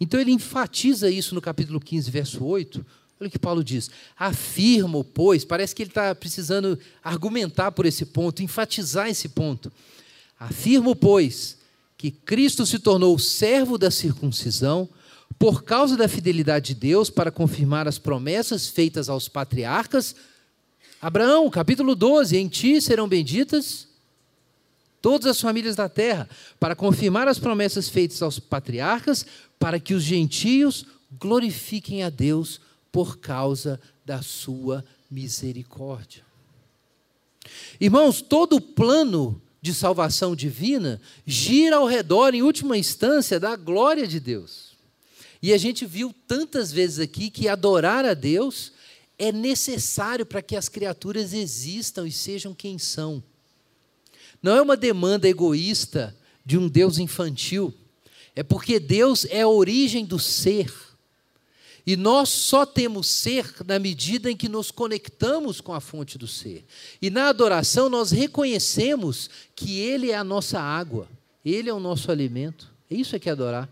Então 0.00 0.20
ele 0.20 0.32
enfatiza 0.32 1.08
isso 1.10 1.34
no 1.34 1.40
capítulo 1.40 1.80
15, 1.80 2.10
verso 2.10 2.44
8. 2.44 2.84
Olha 3.20 3.28
o 3.28 3.30
que 3.30 3.38
Paulo 3.38 3.62
diz: 3.62 3.90
afirmo, 4.18 5.04
pois, 5.04 5.44
parece 5.44 5.74
que 5.74 5.82
ele 5.82 5.90
está 5.90 6.14
precisando 6.14 6.78
argumentar 7.02 7.72
por 7.72 7.86
esse 7.86 8.04
ponto, 8.04 8.42
enfatizar 8.42 9.08
esse 9.08 9.28
ponto. 9.28 9.72
Afirmo, 10.38 10.96
pois, 10.96 11.58
que 11.96 12.10
Cristo 12.10 12.66
se 12.66 12.78
tornou 12.78 13.18
servo 13.18 13.78
da 13.78 13.90
circuncisão 13.90 14.88
por 15.38 15.62
causa 15.62 15.96
da 15.96 16.08
fidelidade 16.08 16.74
de 16.74 16.80
Deus 16.80 17.08
para 17.08 17.30
confirmar 17.30 17.86
as 17.86 17.98
promessas 17.98 18.68
feitas 18.68 19.08
aos 19.08 19.28
patriarcas. 19.28 20.14
Abraão, 21.00 21.48
capítulo 21.48 21.94
12: 21.94 22.36
Em 22.36 22.48
ti 22.48 22.80
serão 22.80 23.08
benditas 23.08 23.93
todas 25.04 25.26
as 25.26 25.38
famílias 25.38 25.76
da 25.76 25.86
terra, 25.86 26.26
para 26.58 26.74
confirmar 26.74 27.28
as 27.28 27.38
promessas 27.38 27.90
feitas 27.90 28.22
aos 28.22 28.38
patriarcas, 28.38 29.26
para 29.58 29.78
que 29.78 29.92
os 29.92 30.02
gentios 30.02 30.86
glorifiquem 31.20 32.02
a 32.02 32.08
Deus 32.08 32.58
por 32.90 33.18
causa 33.18 33.78
da 34.02 34.22
sua 34.22 34.82
misericórdia. 35.10 36.24
Irmãos, 37.78 38.22
todo 38.22 38.56
o 38.56 38.60
plano 38.62 39.42
de 39.60 39.74
salvação 39.74 40.34
divina 40.34 40.98
gira 41.26 41.76
ao 41.76 41.86
redor, 41.86 42.32
em 42.32 42.40
última 42.40 42.78
instância, 42.78 43.38
da 43.38 43.56
glória 43.56 44.06
de 44.06 44.18
Deus. 44.18 44.74
E 45.42 45.52
a 45.52 45.58
gente 45.58 45.84
viu 45.84 46.14
tantas 46.26 46.72
vezes 46.72 46.98
aqui 46.98 47.28
que 47.28 47.46
adorar 47.46 48.06
a 48.06 48.14
Deus 48.14 48.72
é 49.18 49.30
necessário 49.30 50.24
para 50.24 50.40
que 50.40 50.56
as 50.56 50.70
criaturas 50.70 51.34
existam 51.34 52.08
e 52.08 52.10
sejam 52.10 52.54
quem 52.54 52.78
são. 52.78 53.22
Não 54.44 54.56
é 54.56 54.60
uma 54.60 54.76
demanda 54.76 55.26
egoísta 55.26 56.14
de 56.44 56.58
um 56.58 56.68
Deus 56.68 56.98
infantil. 56.98 57.72
É 58.36 58.42
porque 58.42 58.78
Deus 58.78 59.24
é 59.30 59.40
a 59.40 59.48
origem 59.48 60.04
do 60.04 60.18
ser. 60.18 60.70
E 61.86 61.96
nós 61.96 62.28
só 62.28 62.66
temos 62.66 63.06
ser 63.06 63.50
na 63.66 63.78
medida 63.78 64.30
em 64.30 64.36
que 64.36 64.46
nos 64.46 64.70
conectamos 64.70 65.62
com 65.62 65.72
a 65.72 65.80
fonte 65.80 66.18
do 66.18 66.26
ser. 66.26 66.62
E 67.00 67.08
na 67.08 67.30
adoração 67.30 67.88
nós 67.88 68.10
reconhecemos 68.10 69.30
que 69.56 69.78
Ele 69.78 70.10
é 70.10 70.14
a 70.14 70.22
nossa 70.22 70.60
água, 70.60 71.08
Ele 71.42 71.70
é 71.70 71.72
o 71.72 71.80
nosso 71.80 72.10
alimento. 72.10 72.70
É 72.90 72.96
isso 72.96 73.18
que 73.18 73.30
é 73.30 73.32
adorar. 73.32 73.66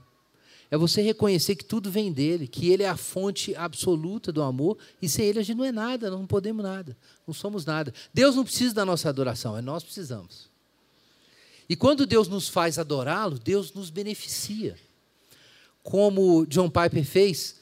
É 0.70 0.76
você 0.78 1.02
reconhecer 1.02 1.54
que 1.54 1.66
tudo 1.66 1.90
vem 1.90 2.10
dele, 2.10 2.48
que 2.48 2.70
ele 2.70 2.82
é 2.82 2.88
a 2.88 2.96
fonte 2.96 3.54
absoluta 3.54 4.32
do 4.32 4.40
amor, 4.40 4.78
e 5.02 5.06
sem 5.06 5.26
ele 5.26 5.38
a 5.38 5.42
gente 5.42 5.58
não 5.58 5.66
é 5.66 5.72
nada, 5.72 6.10
não 6.10 6.26
podemos 6.26 6.62
nada, 6.64 6.96
não 7.26 7.34
somos 7.34 7.66
nada. 7.66 7.92
Deus 8.14 8.36
não 8.36 8.42
precisa 8.42 8.74
da 8.74 8.86
nossa 8.86 9.10
adoração, 9.10 9.54
é 9.54 9.60
nós 9.60 9.84
precisamos. 9.84 10.50
E 11.72 11.76
quando 11.76 12.04
Deus 12.04 12.28
nos 12.28 12.50
faz 12.50 12.78
adorá-lo, 12.78 13.38
Deus 13.38 13.72
nos 13.72 13.88
beneficia. 13.88 14.76
Como 15.82 16.44
John 16.44 16.68
Piper 16.68 17.02
fez, 17.02 17.56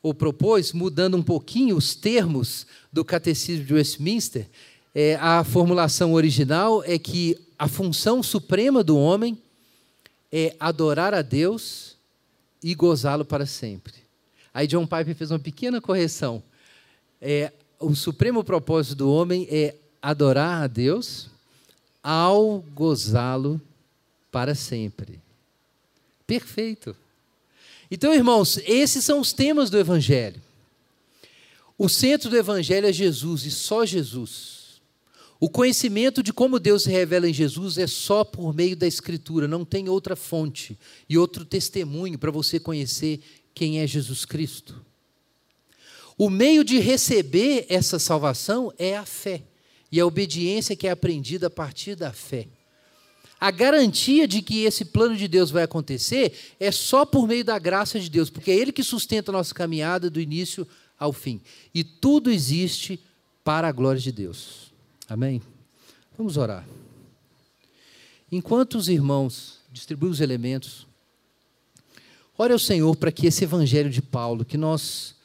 ou 0.00 0.14
propôs, 0.14 0.72
mudando 0.72 1.16
um 1.16 1.22
pouquinho 1.24 1.76
os 1.76 1.96
termos 1.96 2.68
do 2.92 3.04
Catecismo 3.04 3.64
de 3.64 3.74
Westminster, 3.74 4.48
é, 4.94 5.16
a 5.16 5.42
formulação 5.42 6.12
original 6.12 6.84
é 6.84 6.96
que 7.00 7.36
a 7.58 7.66
função 7.66 8.22
suprema 8.22 8.84
do 8.84 8.96
homem 8.96 9.36
é 10.30 10.54
adorar 10.60 11.12
a 11.12 11.20
Deus 11.20 11.96
e 12.62 12.76
gozá-lo 12.76 13.24
para 13.24 13.44
sempre. 13.44 13.94
Aí 14.54 14.68
John 14.68 14.86
Piper 14.86 15.16
fez 15.16 15.32
uma 15.32 15.40
pequena 15.40 15.80
correção. 15.80 16.40
É, 17.20 17.50
o 17.80 17.92
supremo 17.96 18.44
propósito 18.44 18.98
do 18.98 19.10
homem 19.10 19.48
é 19.50 19.74
adorar 20.00 20.62
a 20.62 20.68
Deus 20.68 21.32
ao 22.02 22.60
gozá-lo 22.74 23.60
para 24.30 24.54
sempre. 24.54 25.20
Perfeito. 26.26 26.96
Então, 27.90 28.14
irmãos, 28.14 28.58
esses 28.64 29.04
são 29.04 29.20
os 29.20 29.32
temas 29.32 29.68
do 29.68 29.78
Evangelho. 29.78 30.40
O 31.78 31.88
centro 31.88 32.30
do 32.30 32.36
Evangelho 32.36 32.86
é 32.86 32.92
Jesus 32.92 33.44
e 33.44 33.50
só 33.50 33.84
Jesus. 33.84 34.80
O 35.38 35.48
conhecimento 35.48 36.22
de 36.22 36.32
como 36.32 36.58
Deus 36.58 36.84
se 36.84 36.90
revela 36.90 37.28
em 37.28 37.34
Jesus 37.34 37.76
é 37.76 37.86
só 37.86 38.24
por 38.24 38.54
meio 38.54 38.76
da 38.76 38.86
Escritura, 38.86 39.48
não 39.48 39.64
tem 39.64 39.88
outra 39.88 40.14
fonte 40.16 40.78
e 41.08 41.18
outro 41.18 41.44
testemunho 41.44 42.18
para 42.18 42.30
você 42.30 42.60
conhecer 42.60 43.20
quem 43.52 43.80
é 43.80 43.86
Jesus 43.86 44.24
Cristo. 44.24 44.80
O 46.16 46.30
meio 46.30 46.64
de 46.64 46.78
receber 46.78 47.66
essa 47.68 47.98
salvação 47.98 48.72
é 48.78 48.96
a 48.96 49.04
fé 49.04 49.42
e 49.92 50.00
a 50.00 50.06
obediência 50.06 50.74
que 50.74 50.88
é 50.88 50.90
aprendida 50.90 51.48
a 51.48 51.50
partir 51.50 51.94
da 51.94 52.12
fé. 52.12 52.48
A 53.38 53.50
garantia 53.50 54.26
de 54.26 54.40
que 54.40 54.64
esse 54.64 54.86
plano 54.86 55.16
de 55.16 55.28
Deus 55.28 55.50
vai 55.50 55.64
acontecer 55.64 56.32
é 56.58 56.72
só 56.72 57.04
por 57.04 57.28
meio 57.28 57.44
da 57.44 57.58
graça 57.58 58.00
de 58.00 58.08
Deus, 58.08 58.30
porque 58.30 58.50
é 58.50 58.56
Ele 58.56 58.72
que 58.72 58.82
sustenta 58.82 59.30
a 59.30 59.34
nossa 59.34 59.52
caminhada 59.52 60.08
do 60.08 60.20
início 60.20 60.66
ao 60.98 61.12
fim. 61.12 61.42
E 61.74 61.84
tudo 61.84 62.30
existe 62.30 62.98
para 63.44 63.68
a 63.68 63.72
glória 63.72 64.00
de 64.00 64.10
Deus. 64.10 64.72
Amém? 65.08 65.42
Vamos 66.16 66.36
orar. 66.36 66.66
Enquanto 68.30 68.76
os 68.76 68.88
irmãos 68.88 69.58
distribuem 69.70 70.12
os 70.12 70.20
elementos, 70.20 70.86
ore 72.38 72.52
ao 72.52 72.58
Senhor 72.58 72.96
para 72.96 73.12
que 73.12 73.26
esse 73.26 73.44
evangelho 73.44 73.90
de 73.90 74.00
Paulo, 74.00 74.44
que 74.44 74.56
nós 74.56 75.16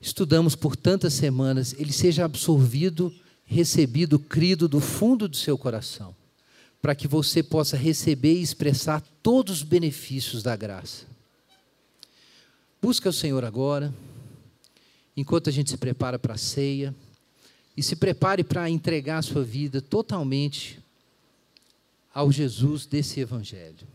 estudamos 0.00 0.54
por 0.54 0.76
tantas 0.76 1.12
semanas, 1.14 1.74
ele 1.78 1.92
seja 1.92 2.24
absorvido 2.24 3.12
recebido, 3.46 4.18
crido 4.18 4.68
do 4.68 4.80
fundo 4.80 5.28
do 5.28 5.36
seu 5.36 5.56
coração, 5.56 6.14
para 6.82 6.94
que 6.94 7.06
você 7.06 7.42
possa 7.42 7.76
receber 7.76 8.34
e 8.34 8.42
expressar 8.42 9.00
todos 9.22 9.58
os 9.58 9.62
benefícios 9.62 10.42
da 10.42 10.56
graça. 10.56 11.06
Busca 12.82 13.08
o 13.08 13.12
Senhor 13.12 13.44
agora, 13.44 13.94
enquanto 15.16 15.48
a 15.48 15.52
gente 15.52 15.70
se 15.70 15.76
prepara 15.76 16.18
para 16.18 16.34
a 16.34 16.38
ceia, 16.38 16.94
e 17.76 17.82
se 17.82 17.94
prepare 17.94 18.42
para 18.42 18.68
entregar 18.70 19.18
a 19.18 19.22
sua 19.22 19.44
vida 19.44 19.82
totalmente 19.82 20.80
ao 22.12 22.32
Jesus 22.32 22.86
desse 22.86 23.20
Evangelho. 23.20 23.86